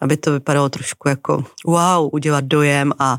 aby 0.00 0.16
to 0.16 0.32
vypadalo 0.32 0.68
trošku 0.68 1.08
jako 1.08 1.44
wow, 1.66 2.08
udělat 2.12 2.44
dojem 2.44 2.92
a 2.98 3.18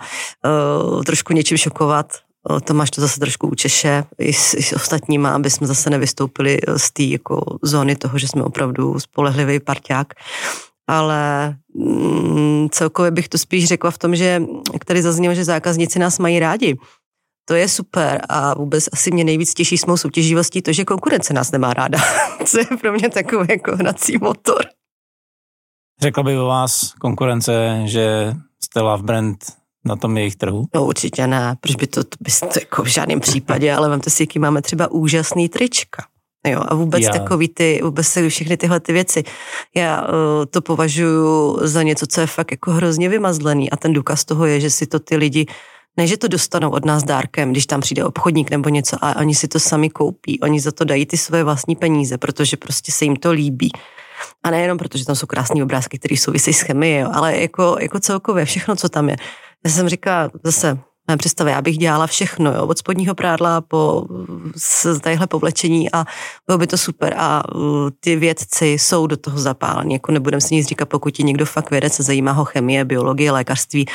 uh, 0.95 1.03
trošku 1.03 1.33
něčím 1.33 1.57
šokovat. 1.57 2.13
Uh, 2.49 2.59
Tomáš 2.59 2.91
to 2.91 3.01
zase 3.01 3.19
trošku 3.19 3.47
učeše 3.47 4.03
i 4.19 4.33
s, 4.33 4.53
i 4.53 4.63
s 4.63 4.73
ostatníma, 4.73 5.35
aby 5.35 5.49
jsme 5.49 5.67
zase 5.67 5.89
nevystoupili 5.89 6.59
z 6.77 6.91
té 6.91 7.03
jako 7.03 7.57
zóny 7.61 7.95
toho, 7.95 8.17
že 8.17 8.27
jsme 8.27 8.43
opravdu 8.43 8.99
spolehlivý 8.99 9.59
parťák. 9.59 10.07
Ale 10.87 11.55
mm, 11.75 12.69
celkově 12.71 13.11
bych 13.11 13.29
to 13.29 13.37
spíš 13.37 13.67
řekla 13.67 13.91
v 13.91 13.97
tom, 13.97 14.15
že 14.15 14.41
který 14.79 15.01
zazněl, 15.01 15.33
že 15.33 15.45
zákazníci 15.45 15.99
nás 15.99 16.19
mají 16.19 16.39
rádi. 16.39 16.77
To 17.45 17.55
je 17.55 17.67
super 17.67 18.21
a 18.29 18.53
vůbec 18.53 18.89
asi 18.93 19.11
mě 19.11 19.23
nejvíc 19.23 19.53
těší 19.53 19.77
s 19.77 19.85
mou 19.85 19.97
soutěživostí 19.97 20.61
to, 20.61 20.73
že 20.73 20.85
konkurence 20.85 21.33
nás 21.33 21.51
nemá 21.51 21.73
ráda. 21.73 21.99
Co 22.45 22.59
je 22.59 22.65
pro 22.81 22.93
mě 22.93 23.09
takový 23.09 23.47
jako 23.49 23.75
hnací 23.75 24.17
motor. 24.17 24.65
Řekla 26.01 26.23
by 26.23 26.37
o 26.37 26.45
vás 26.45 26.93
konkurence, 26.99 27.81
že 27.85 28.33
jste 28.63 28.81
love 28.81 29.03
brand 29.03 29.37
na 29.85 29.95
tom 29.95 30.17
jejich 30.17 30.35
trhu? 30.35 30.65
No 30.75 30.85
určitě 30.85 31.27
ne, 31.27 31.55
proč 31.61 31.75
by 31.75 31.87
to, 31.87 32.03
to, 32.03 32.17
by 32.21 32.31
to 32.31 32.59
jako 32.59 32.83
v 32.83 32.87
žádném 32.87 33.19
případě, 33.19 33.73
ale 33.73 33.89
vemte 33.89 34.09
si, 34.09 34.23
jaký 34.23 34.39
máme 34.39 34.61
třeba 34.61 34.91
úžasný 34.91 35.49
trička. 35.49 36.03
Jo, 36.47 36.61
a 36.67 36.75
vůbec 36.75 37.03
Já. 37.03 37.11
takový 37.11 37.47
ty, 37.47 37.79
vůbec 37.83 38.17
všechny 38.27 38.57
tyhle 38.57 38.79
ty 38.79 38.93
věci. 38.93 39.23
Já 39.75 40.01
uh, 40.01 40.07
to 40.49 40.61
považuji 40.61 41.59
za 41.61 41.83
něco, 41.83 42.07
co 42.07 42.21
je 42.21 42.27
fakt 42.27 42.51
jako 42.51 42.71
hrozně 42.71 43.09
vymazlený 43.09 43.71
a 43.71 43.77
ten 43.77 43.93
důkaz 43.93 44.25
toho 44.25 44.45
je, 44.45 44.59
že 44.59 44.69
si 44.69 44.87
to 44.87 44.99
ty 44.99 45.17
lidi 45.17 45.45
ne, 45.97 46.07
že 46.07 46.17
to 46.17 46.27
dostanou 46.27 46.69
od 46.69 46.85
nás 46.85 47.03
dárkem, 47.03 47.51
když 47.51 47.65
tam 47.65 47.81
přijde 47.81 48.05
obchodník 48.05 48.49
nebo 48.49 48.69
něco 48.69 48.97
a 49.01 49.15
oni 49.15 49.35
si 49.35 49.47
to 49.47 49.59
sami 49.59 49.89
koupí. 49.89 50.39
Oni 50.39 50.59
za 50.59 50.71
to 50.71 50.85
dají 50.85 51.05
ty 51.05 51.17
své 51.17 51.43
vlastní 51.43 51.75
peníze, 51.75 52.17
protože 52.17 52.57
prostě 52.57 52.91
se 52.91 53.05
jim 53.05 53.15
to 53.15 53.31
líbí. 53.31 53.71
A 54.43 54.51
nejenom 54.51 54.77
protože 54.77 55.05
tam 55.05 55.15
jsou 55.15 55.27
krásné 55.27 55.63
obrázky, 55.63 55.99
které 55.99 56.17
souvisí 56.17 56.53
s 56.53 56.61
chemií, 56.61 57.01
ale 57.01 57.37
jako, 57.37 57.77
jako 57.79 57.99
celkově 57.99 58.45
všechno, 58.45 58.75
co 58.75 58.89
tam 58.89 59.09
je. 59.09 59.15
Já 59.65 59.71
jsem 59.71 59.89
říkala 59.89 60.29
zase, 60.43 60.77
mé 61.07 61.17
představě, 61.17 61.53
já 61.53 61.61
bych 61.61 61.77
dělala 61.77 62.07
všechno, 62.07 62.53
jo, 62.53 62.67
od 62.67 62.77
spodního 62.77 63.15
prádla 63.15 63.61
po 63.61 64.05
tadyhle 65.03 65.27
povlečení 65.27 65.91
a 65.91 66.05
bylo 66.47 66.57
by 66.57 66.67
to 66.67 66.77
super 66.77 67.13
a 67.17 67.43
ty 67.99 68.15
vědci 68.15 68.67
jsou 68.67 69.07
do 69.07 69.17
toho 69.17 69.39
zapálení, 69.39 69.93
jako 69.93 70.11
nebudem 70.11 70.41
si 70.41 70.55
nic 70.55 70.67
říkat, 70.67 70.89
pokud 70.89 71.11
ti 71.11 71.23
někdo 71.23 71.45
fakt 71.45 71.71
vědec 71.71 71.93
se 71.93 72.03
zajímá 72.03 72.31
ho 72.31 72.45
chemie, 72.45 72.85
biologie, 72.85 73.31
lékařství, 73.31 73.85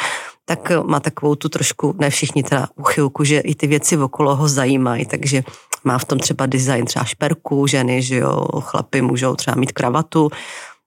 tak 0.45 0.72
má 0.87 1.01
takovou 1.01 1.35
tu 1.35 1.49
trošku, 1.49 1.95
ne 1.99 2.11
všichni 2.11 2.43
teda 2.43 2.68
uchylku, 2.77 3.24
že 3.24 3.39
i 3.39 3.55
ty 3.55 3.66
věci 3.66 3.99
okolo 3.99 4.37
ho 4.37 4.49
zajímají, 4.49 5.07
takže 5.07 5.43
má 5.87 5.99
v 5.99 6.05
tom 6.05 6.18
třeba 6.18 6.47
design 6.47 6.87
třeba 6.87 7.05
šperku, 7.05 7.66
ženy, 7.66 8.03
že 8.03 8.16
jo, 8.16 8.47
chlapy 8.61 9.03
můžou 9.03 9.34
třeba 9.34 9.57
mít 9.57 9.72
kravatu, 9.72 10.30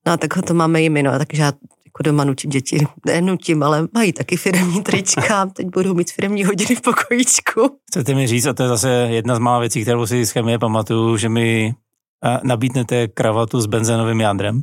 no 0.08 0.14
a 0.14 0.18
takhle 0.18 0.44
to 0.44 0.54
máme 0.54 0.84
i 0.84 0.90
my, 0.90 1.04
no, 1.04 1.18
takže 1.18 1.42
já 1.42 1.54
jako 1.86 2.04
doma 2.04 2.24
nutím 2.24 2.50
děti, 2.50 2.88
nenutím, 3.06 3.64
ale 3.64 3.88
mají 3.94 4.14
taky 4.14 4.38
firmní 4.38 4.84
trička, 4.84 5.46
teď 5.46 5.68
budou 5.68 5.94
mít 5.94 6.12
firmní 6.12 6.46
hodiny 6.46 6.76
v 6.76 6.82
pokojíčku. 6.82 7.80
Chcete 7.92 8.16
mi 8.16 8.28
říct, 8.28 8.46
a 8.46 8.54
to 8.54 8.64
je 8.64 8.70
zase 8.70 8.90
jedna 8.90 9.36
z 9.36 9.40
mála 9.40 9.60
věcí, 9.60 9.82
kterou 9.82 10.06
si 10.06 10.26
z 10.26 10.32
chemie 10.32 10.60
pamatuju, 10.60 11.18
že 11.18 11.30
mi 11.30 11.76
nabídnete 12.44 13.08
kravatu 13.08 13.62
s 13.62 13.66
benzenovým 13.66 14.22
jádrem? 14.22 14.62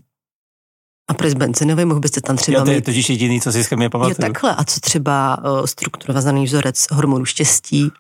A 1.08 1.14
proč 1.14 1.34
benzenový 1.34 1.84
mohl 1.84 2.00
byste 2.00 2.20
tam 2.20 2.36
třeba 2.36 2.58
jo, 2.58 2.64
to 2.64 2.70
je 2.70 2.82
totiž 2.82 3.10
jediný, 3.10 3.40
co 3.40 3.52
si 3.52 3.64
z 3.64 3.66
chemie 3.66 3.90
pamatuju. 3.90 4.14
Jo, 4.18 4.32
takhle. 4.32 4.54
A 4.56 4.64
co 4.64 4.80
třeba 4.80 5.38
uh, 5.44 5.64
strukturovaný 5.64 6.44
vzorec 6.44 6.86
hormonu 6.90 7.24
štěstí? 7.24 7.90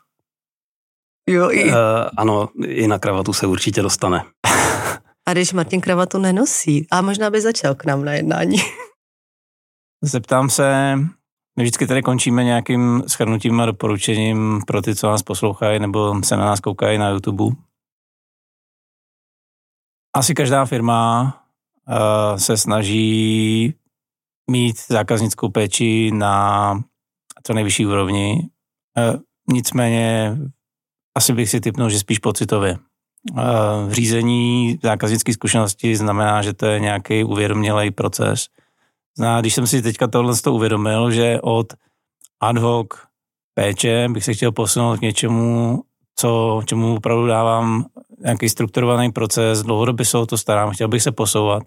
Jo, 1.28 1.50
i... 1.50 1.64
Uh, 1.64 1.74
ano, 2.16 2.48
i 2.66 2.86
na 2.86 2.98
kravatu 2.98 3.32
se 3.32 3.46
určitě 3.46 3.82
dostane. 3.82 4.24
A 5.28 5.32
když 5.32 5.52
Martin 5.52 5.80
kravatu 5.80 6.18
nenosí, 6.18 6.86
a 6.90 7.02
možná 7.02 7.30
by 7.30 7.40
začal 7.40 7.74
k 7.74 7.84
nám 7.84 8.04
na 8.04 8.12
jednání. 8.12 8.56
Zeptám 10.04 10.50
se, 10.50 10.96
my 11.58 11.64
vždycky 11.64 11.86
tady 11.86 12.02
končíme 12.02 12.44
nějakým 12.44 13.02
schrnutím 13.06 13.60
a 13.60 13.66
doporučením 13.66 14.60
pro 14.66 14.82
ty, 14.82 14.94
co 14.94 15.06
nás 15.06 15.22
poslouchají 15.22 15.80
nebo 15.80 16.22
se 16.24 16.36
na 16.36 16.44
nás 16.44 16.60
koukají 16.60 16.98
na 16.98 17.08
YouTube. 17.08 17.56
Asi 20.16 20.34
každá 20.34 20.64
firma 20.64 21.22
uh, 21.88 22.38
se 22.38 22.56
snaží 22.56 23.74
mít 24.50 24.76
zákaznickou 24.88 25.48
péči 25.48 26.10
na 26.10 26.80
co 27.42 27.54
nejvyšší 27.54 27.86
úrovni. 27.86 28.48
Uh, 28.98 29.20
nicméně 29.52 30.36
asi 31.16 31.32
bych 31.32 31.50
si 31.50 31.60
typnul, 31.60 31.90
že 31.90 31.98
spíš 31.98 32.18
pocitově. 32.18 32.78
Uh, 33.32 33.38
řízení 33.90 34.78
zákaznické 34.82 35.32
zkušenosti 35.32 35.96
znamená, 35.96 36.42
že 36.42 36.52
to 36.52 36.66
je 36.66 36.80
nějaký 36.80 37.24
uvědomělej 37.24 37.90
proces– 37.90 38.46
Zná, 39.18 39.40
když 39.40 39.54
jsem 39.54 39.66
si 39.66 39.82
teďka 39.82 40.06
tohle 40.06 40.36
to 40.36 40.52
uvědomil, 40.52 41.10
že 41.10 41.40
od 41.42 41.72
ad 42.40 42.58
hoc 42.58 42.88
péče 43.54 44.08
bych 44.08 44.24
se 44.24 44.34
chtěl 44.34 44.52
posunout 44.52 44.98
k 44.98 45.02
něčemu, 45.02 45.82
co, 46.16 46.62
čemu 46.66 46.96
opravdu 46.96 47.26
dávám 47.26 47.86
nějaký 48.18 48.48
strukturovaný 48.48 49.12
proces, 49.12 49.62
dlouhodobě 49.62 50.06
se 50.06 50.18
o 50.18 50.26
to 50.26 50.38
starám, 50.38 50.70
chtěl 50.70 50.88
bych 50.88 51.02
se 51.02 51.12
posouvat. 51.12 51.62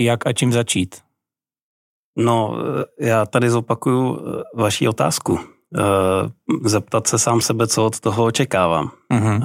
Jak 0.00 0.26
a 0.26 0.32
čím 0.32 0.52
začít? 0.52 1.02
No, 2.18 2.56
já 3.00 3.26
tady 3.26 3.50
zopakuju 3.50 4.18
eh, 4.18 4.42
vaši 4.54 4.88
otázku. 4.88 5.38
Eh, 5.78 6.68
zeptat 6.68 7.06
se 7.06 7.18
sám 7.18 7.40
sebe, 7.40 7.66
co 7.66 7.86
od 7.86 8.00
toho 8.00 8.24
očekávám. 8.24 8.90
Uh-huh. 9.12 9.40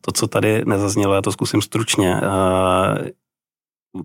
To, 0.00 0.12
co 0.12 0.26
tady 0.26 0.62
nezaznělo, 0.64 1.14
já 1.14 1.22
to 1.22 1.32
zkusím 1.32 1.62
stručně 1.62 2.20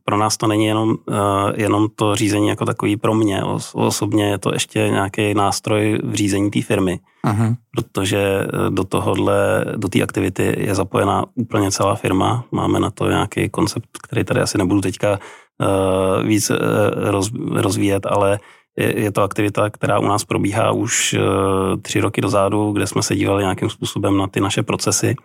pro 0.04 0.18
nás 0.18 0.38
to 0.38 0.48
není 0.48 0.66
jenom, 0.66 0.90
uh, 0.90 1.52
jenom 1.56 1.88
to 1.96 2.16
řízení 2.16 2.48
jako 2.48 2.66
takový 2.66 2.98
pro 2.98 3.14
mě. 3.14 3.44
Osobně 3.74 4.30
je 4.30 4.38
to 4.38 4.54
ještě 4.54 4.80
nějaký 4.80 5.34
nástroj 5.34 6.00
v 6.04 6.14
řízení 6.14 6.52
té 6.52 6.62
firmy, 6.62 7.00
uh-huh. 7.26 7.56
protože 7.72 8.18
eh, 8.18 8.70
do 8.70 8.84
tohohle, 8.84 9.66
do 9.76 9.88
té 9.88 10.02
aktivity 10.02 10.56
je 10.58 10.76
zapojená 10.76 11.26
úplně 11.36 11.72
celá 11.72 11.96
firma. 11.96 12.46
Máme 12.52 12.80
na 12.80 12.92
to 12.92 13.10
nějaký 13.10 13.50
koncept, 13.50 13.88
který 14.04 14.24
tady 14.24 14.42
asi 14.42 14.58
nebudu 14.58 14.82
teďka 14.82 15.20
uh, 15.20 16.28
víc 16.28 16.50
uh, 16.50 16.58
roz, 16.96 17.32
rozvíjet, 17.52 18.06
ale 18.06 18.40
je, 18.78 19.00
je 19.00 19.12
to 19.12 19.22
aktivita, 19.22 19.70
která 19.70 20.00
u 20.00 20.08
nás 20.08 20.26
probíhá 20.26 20.72
už 20.72 21.14
uh, 21.14 21.82
tři 21.82 22.00
roky 22.00 22.22
dozadu, 22.22 22.72
kde 22.72 22.88
jsme 22.88 23.04
se 23.04 23.16
dívali 23.16 23.44
nějakým 23.44 23.70
způsobem 23.70 24.18
na 24.18 24.28
ty 24.28 24.42
naše 24.42 24.64
procesy 24.64 25.16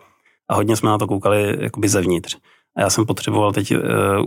a 0.48 0.54
hodně 0.54 0.76
jsme 0.76 0.90
na 0.90 0.98
to 0.98 1.06
koukali 1.06 1.56
jakoby 1.60 1.88
zevnitř. 1.88 2.36
A 2.76 2.80
já 2.80 2.90
jsem 2.90 3.06
potřeboval 3.06 3.52
teď 3.52 3.74
uh, 3.74 3.80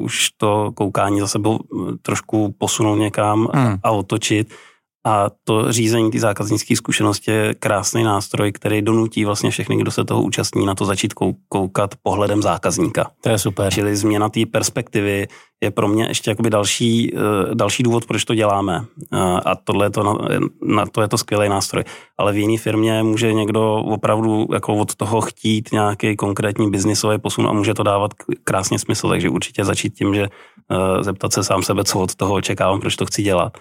už 0.03 0.29
to 0.37 0.71
koukání 0.75 1.19
za 1.19 1.27
sebou 1.27 1.59
trošku 2.01 2.55
posunout 2.57 2.95
někam 2.95 3.47
hmm. 3.53 3.75
a 3.83 3.91
otočit 3.91 4.53
A 5.05 5.29
to 5.43 5.71
řízení 5.71 6.11
ty 6.11 6.19
zákaznické 6.19 6.75
zkušenosti 6.75 7.31
je 7.31 7.53
krásný 7.53 8.03
nástroj, 8.03 8.51
který 8.51 8.81
donutí 8.81 9.25
vlastně 9.25 9.51
všechny, 9.51 9.77
kdo 9.77 9.91
se 9.91 10.05
toho 10.05 10.21
účastní, 10.21 10.65
na 10.65 10.75
to 10.75 10.85
začít 10.85 11.13
koukat 11.49 11.95
pohledem 12.03 12.41
zákazníka. 12.41 13.11
To 13.21 13.29
je 13.29 13.37
super. 13.37 13.73
Čili 13.73 13.95
změna 13.95 14.29
té 14.29 14.45
perspektivy 14.45 15.27
je 15.63 15.71
pro 15.71 15.87
mě 15.87 16.07
ještě 16.07 16.31
jakoby 16.31 16.49
další, 16.49 17.13
eh, 17.15 17.55
další 17.55 17.83
důvod, 17.83 18.05
proč 18.05 18.25
to 18.25 18.35
děláme. 18.35 18.85
Eh, 19.13 19.17
a 19.45 19.55
tohle 19.55 19.85
je 19.85 19.89
to, 19.89 20.03
na, 20.03 20.17
na 20.61 20.85
to 20.85 21.01
je 21.01 21.07
to 21.07 21.17
skvělý 21.17 21.49
nástroj. 21.49 21.83
Ale 22.17 22.33
v 22.33 22.37
jiné 22.37 22.57
firmě 22.57 23.03
může 23.03 23.33
někdo 23.33 23.75
opravdu 23.75 24.47
jako 24.53 24.75
od 24.75 24.95
toho 24.95 25.21
chtít 25.21 25.69
nějaký 25.71 26.15
konkrétní 26.15 26.69
biznisový 26.69 27.17
posun 27.17 27.47
a 27.47 27.53
může 27.53 27.73
to 27.73 27.83
dávat 27.83 28.11
krásně 28.43 28.79
smysl. 28.79 29.09
Takže 29.09 29.29
určitě 29.29 29.65
začít 29.65 29.93
tím, 29.93 30.15
že 30.15 30.23
eh, 30.23 31.03
zeptat 31.03 31.33
se 31.33 31.43
sám 31.43 31.63
sebe, 31.63 31.83
co 31.83 31.99
od 31.99 32.15
toho 32.15 32.33
očekávám, 32.33 32.79
proč 32.79 32.95
to 32.95 33.05
chci 33.05 33.23
dělat 33.23 33.57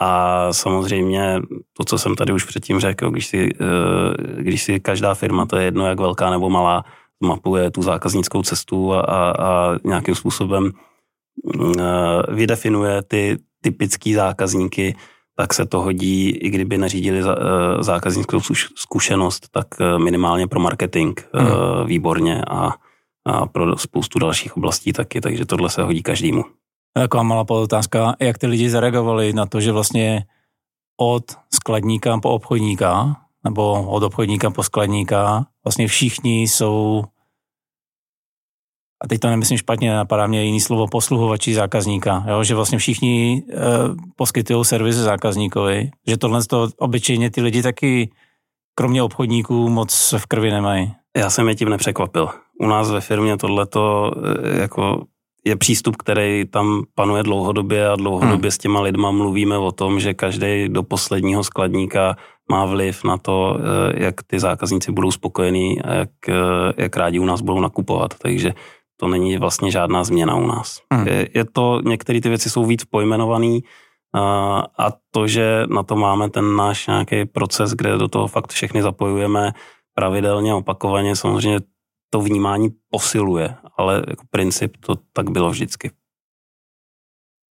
a 0.00 0.52
samozřejmě 0.52 1.40
to, 1.72 1.84
co 1.84 1.98
jsem 1.98 2.14
tady 2.14 2.32
už 2.32 2.44
předtím 2.44 2.80
řekl, 2.80 3.10
když 3.10 3.26
si, 3.26 3.50
eh, 3.60 4.42
když 4.42 4.62
si 4.62 4.80
každá 4.80 5.14
firma, 5.14 5.46
to 5.46 5.56
je 5.56 5.64
jedno 5.64 5.86
jak 5.86 6.00
velká 6.00 6.30
nebo 6.30 6.50
malá, 6.50 6.84
mapuje 7.24 7.70
tu 7.70 7.82
zákaznickou 7.82 8.42
cestu 8.42 8.92
a, 8.92 9.00
a, 9.00 9.30
a 9.30 9.78
nějakým 9.84 10.14
způsobem 10.14 10.70
eh, 11.78 11.82
vydefinuje 12.34 13.02
ty 13.02 13.38
typické 13.60 14.14
zákazníky, 14.14 14.96
tak 15.36 15.54
se 15.54 15.66
to 15.66 15.80
hodí, 15.80 16.30
i 16.30 16.50
kdyby 16.50 16.78
nařídili 16.78 17.20
eh, 17.20 17.82
zákaznickou 17.82 18.40
zkušenost, 18.76 19.48
tak 19.50 19.66
minimálně 19.98 20.46
pro 20.46 20.60
marketing 20.60 21.20
hmm. 21.34 21.86
výborně 21.86 22.42
a, 22.50 22.74
a 23.24 23.46
pro 23.46 23.78
spoustu 23.78 24.18
dalších 24.18 24.56
oblastí 24.56 24.92
taky, 24.92 25.20
takže 25.20 25.46
tohle 25.46 25.70
se 25.70 25.82
hodí 25.82 26.02
každému. 26.02 26.44
Taková 26.96 27.22
malá 27.22 27.44
podotázka, 27.44 28.16
jak 28.20 28.38
ty 28.38 28.46
lidi 28.46 28.70
zareagovali 28.70 29.32
na 29.32 29.46
to, 29.46 29.60
že 29.60 29.72
vlastně 29.72 30.24
od 31.00 31.24
skladníka 31.54 32.18
po 32.20 32.30
obchodníka, 32.30 33.16
nebo 33.44 33.86
od 33.90 34.02
obchodníka 34.02 34.50
po 34.50 34.62
skladníka, 34.62 35.46
vlastně 35.64 35.88
všichni 35.88 36.42
jsou, 36.42 37.04
a 39.04 39.08
teď 39.08 39.20
to 39.20 39.28
nemyslím 39.28 39.58
špatně, 39.58 39.94
napadá 39.94 40.26
mě 40.26 40.44
jiný 40.44 40.60
slovo, 40.60 40.86
posluhovači 40.86 41.54
zákazníka, 41.54 42.24
jo? 42.28 42.44
že 42.44 42.54
vlastně 42.54 42.78
všichni 42.78 43.42
e, 43.50 43.56
poskytují 44.16 44.64
servis 44.64 44.96
zákazníkovi, 44.96 45.90
že 46.06 46.16
tohle 46.16 46.44
to 46.44 46.68
obyčejně 46.78 47.30
ty 47.30 47.40
lidi 47.40 47.62
taky, 47.62 48.10
kromě 48.74 49.02
obchodníků, 49.02 49.68
moc 49.68 50.14
v 50.18 50.26
krvi 50.26 50.50
nemají. 50.50 50.94
Já 51.16 51.30
jsem 51.30 51.48
je 51.48 51.54
tím 51.54 51.68
nepřekvapil. 51.68 52.28
U 52.60 52.66
nás 52.66 52.90
ve 52.90 53.00
firmě 53.00 53.36
tohleto 53.36 54.12
e, 54.44 54.60
jako 54.60 55.06
je 55.46 55.56
přístup, 55.56 55.96
který 55.96 56.44
tam 56.50 56.84
panuje 56.94 57.22
dlouhodobě 57.22 57.88
a 57.88 57.96
dlouhodobě 57.96 58.48
hmm. 58.48 58.50
s 58.50 58.58
těma 58.58 58.80
lidma 58.80 59.10
mluvíme 59.10 59.58
o 59.58 59.72
tom, 59.72 60.00
že 60.00 60.14
každý 60.14 60.68
do 60.68 60.82
posledního 60.82 61.44
skladníka 61.44 62.16
má 62.50 62.64
vliv 62.64 63.04
na 63.04 63.16
to, 63.16 63.56
eh, 63.58 64.04
jak 64.04 64.22
ty 64.26 64.40
zákazníci 64.40 64.92
budou 64.92 65.10
spokojení 65.10 65.82
a 65.82 65.94
jak, 65.94 66.10
eh, 66.28 66.72
jak 66.76 66.96
rádi 66.96 67.18
u 67.18 67.24
nás 67.24 67.40
budou 67.40 67.60
nakupovat. 67.60 68.14
Takže 68.18 68.54
to 68.96 69.08
není 69.08 69.36
vlastně 69.36 69.70
žádná 69.70 70.04
změna 70.04 70.34
u 70.34 70.46
nás. 70.46 70.80
Hmm. 70.92 71.06
Je, 71.06 71.28
je 71.34 71.44
to, 71.44 71.80
některé 71.84 72.20
ty 72.20 72.28
věci 72.28 72.50
jsou 72.50 72.64
víc 72.64 72.84
pojmenované 72.84 73.58
a, 74.14 74.58
a 74.78 74.92
to, 75.10 75.26
že 75.26 75.64
na 75.68 75.82
to 75.82 75.96
máme 75.96 76.30
ten 76.30 76.56
náš 76.56 76.86
nějaký 76.86 77.24
proces, 77.24 77.74
kde 77.74 77.98
do 77.98 78.08
toho 78.08 78.26
fakt 78.26 78.52
všechny 78.52 78.82
zapojujeme 78.82 79.52
pravidelně, 79.94 80.54
opakovaně, 80.54 81.16
samozřejmě 81.16 81.60
to 82.14 82.20
vnímání 82.20 82.68
posiluje, 82.90 83.56
ale 83.76 84.02
jako 84.08 84.24
princip 84.30 84.76
to 84.76 84.94
tak 85.12 85.30
bylo 85.30 85.50
vždycky. 85.50 85.90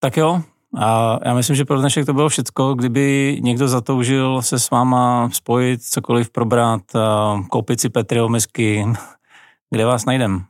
Tak 0.00 0.16
jo, 0.16 0.42
a 0.78 1.18
já 1.24 1.34
myslím, 1.34 1.56
že 1.56 1.64
pro 1.64 1.80
dnešek 1.80 2.06
to 2.06 2.14
bylo 2.14 2.28
všecko. 2.28 2.74
Kdyby 2.74 3.38
někdo 3.42 3.68
zatoužil 3.68 4.42
se 4.42 4.58
s 4.58 4.70
váma 4.70 5.30
spojit, 5.32 5.82
cokoliv 5.82 6.30
probrat, 6.30 6.82
koupit 7.50 7.80
si 7.80 7.88
Petryho 7.88 8.28
misky, 8.28 8.86
kde 9.70 9.84
vás 9.84 10.04
najdem? 10.04 10.44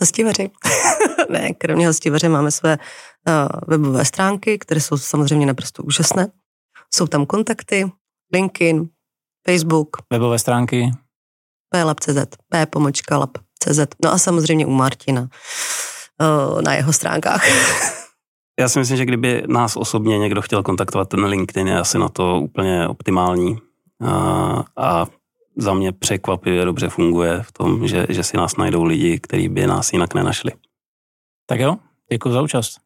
Hostivaři. 0.00 0.50
ne, 1.30 1.54
kromě 1.54 1.86
hostivaře 1.86 2.28
máme 2.28 2.50
své 2.50 2.78
uh, 2.78 3.34
webové 3.66 4.04
stránky, 4.04 4.58
které 4.58 4.80
jsou 4.80 4.96
samozřejmě 4.96 5.46
naprosto 5.46 5.82
úžasné. 5.82 6.28
Jsou 6.94 7.06
tam 7.06 7.26
kontakty, 7.26 7.92
LinkedIn, 8.32 8.88
Facebook. 9.46 9.96
Webové 10.12 10.38
stránky? 10.38 10.90
plab.cz, 11.82 12.36
p.lab.cz, 12.48 13.80
no 14.04 14.12
a 14.12 14.18
samozřejmě 14.18 14.66
u 14.66 14.70
Martina 14.70 15.28
na 16.64 16.74
jeho 16.74 16.92
stránkách. 16.92 17.44
Já 18.60 18.68
si 18.68 18.78
myslím, 18.78 18.96
že 18.96 19.04
kdyby 19.04 19.42
nás 19.46 19.76
osobně 19.76 20.18
někdo 20.18 20.42
chtěl 20.42 20.62
kontaktovat, 20.62 21.08
ten 21.08 21.24
LinkedIn 21.24 21.68
je 21.68 21.78
asi 21.78 21.98
na 21.98 22.08
to 22.08 22.40
úplně 22.40 22.88
optimální 22.88 23.58
a, 24.06 24.64
a 24.76 25.06
za 25.56 25.74
mě 25.74 25.92
překvapivě 25.92 26.64
dobře 26.64 26.88
funguje 26.88 27.42
v 27.42 27.52
tom, 27.52 27.88
že, 27.88 28.06
že 28.08 28.24
si 28.24 28.36
nás 28.36 28.56
najdou 28.56 28.84
lidi, 28.84 29.20
kteří 29.20 29.48
by 29.48 29.66
nás 29.66 29.92
jinak 29.92 30.14
nenašli. 30.14 30.52
Tak 31.46 31.60
jo, 31.60 31.76
děkuji 32.12 32.32
za 32.32 32.42
účast. 32.42 32.78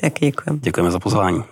Taky 0.00 0.26
děkujeme. 0.26 0.58
Děkujeme 0.62 0.90
za 0.90 0.98
pozvání. 0.98 1.44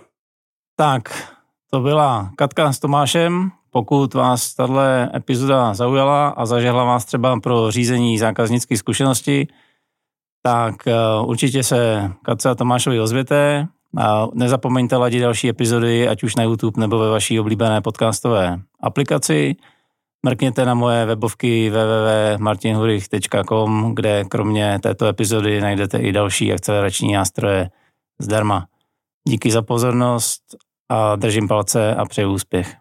Tak, 0.75 1.33
to 1.71 1.79
byla 1.79 2.31
Katka 2.35 2.73
s 2.73 2.79
Tomášem. 2.79 3.51
Pokud 3.69 4.13
vás 4.13 4.53
tato 4.53 4.79
epizoda 5.15 5.73
zaujala 5.73 6.27
a 6.27 6.45
zažehla 6.45 6.83
vás 6.83 7.05
třeba 7.05 7.39
pro 7.39 7.71
řízení 7.71 8.17
zákaznické 8.17 8.77
zkušenosti, 8.77 9.47
tak 10.43 10.87
eh, 10.87 10.93
určitě 11.25 11.63
se 11.63 12.11
Katce 12.23 12.49
a 12.49 12.55
Tomášovi 12.55 12.99
ozvěte 12.99 13.67
a 13.97 14.27
nezapomeňte 14.33 14.97
ladit 14.97 15.21
další 15.21 15.49
epizody, 15.49 16.07
ať 16.07 16.23
už 16.23 16.35
na 16.35 16.43
YouTube 16.43 16.81
nebo 16.81 16.97
ve 16.97 17.09
vaší 17.09 17.39
oblíbené 17.39 17.81
podcastové 17.81 18.59
aplikaci. 18.81 19.55
Mrkněte 20.25 20.65
na 20.65 20.73
moje 20.73 21.05
webovky 21.05 21.69
www.martinhurich.com, 21.69 23.95
kde 23.95 24.23
kromě 24.23 24.79
této 24.79 25.07
epizody 25.07 25.61
najdete 25.61 25.97
i 25.97 26.11
další 26.11 26.53
akcelerační 26.53 27.13
nástroje 27.13 27.69
zdarma. 28.19 28.67
Díky 29.27 29.51
za 29.51 29.61
pozornost 29.61 30.41
a 30.89 31.15
držím 31.15 31.47
palce 31.47 31.95
a 31.95 32.05
přeju 32.05 32.33
úspěch. 32.33 32.75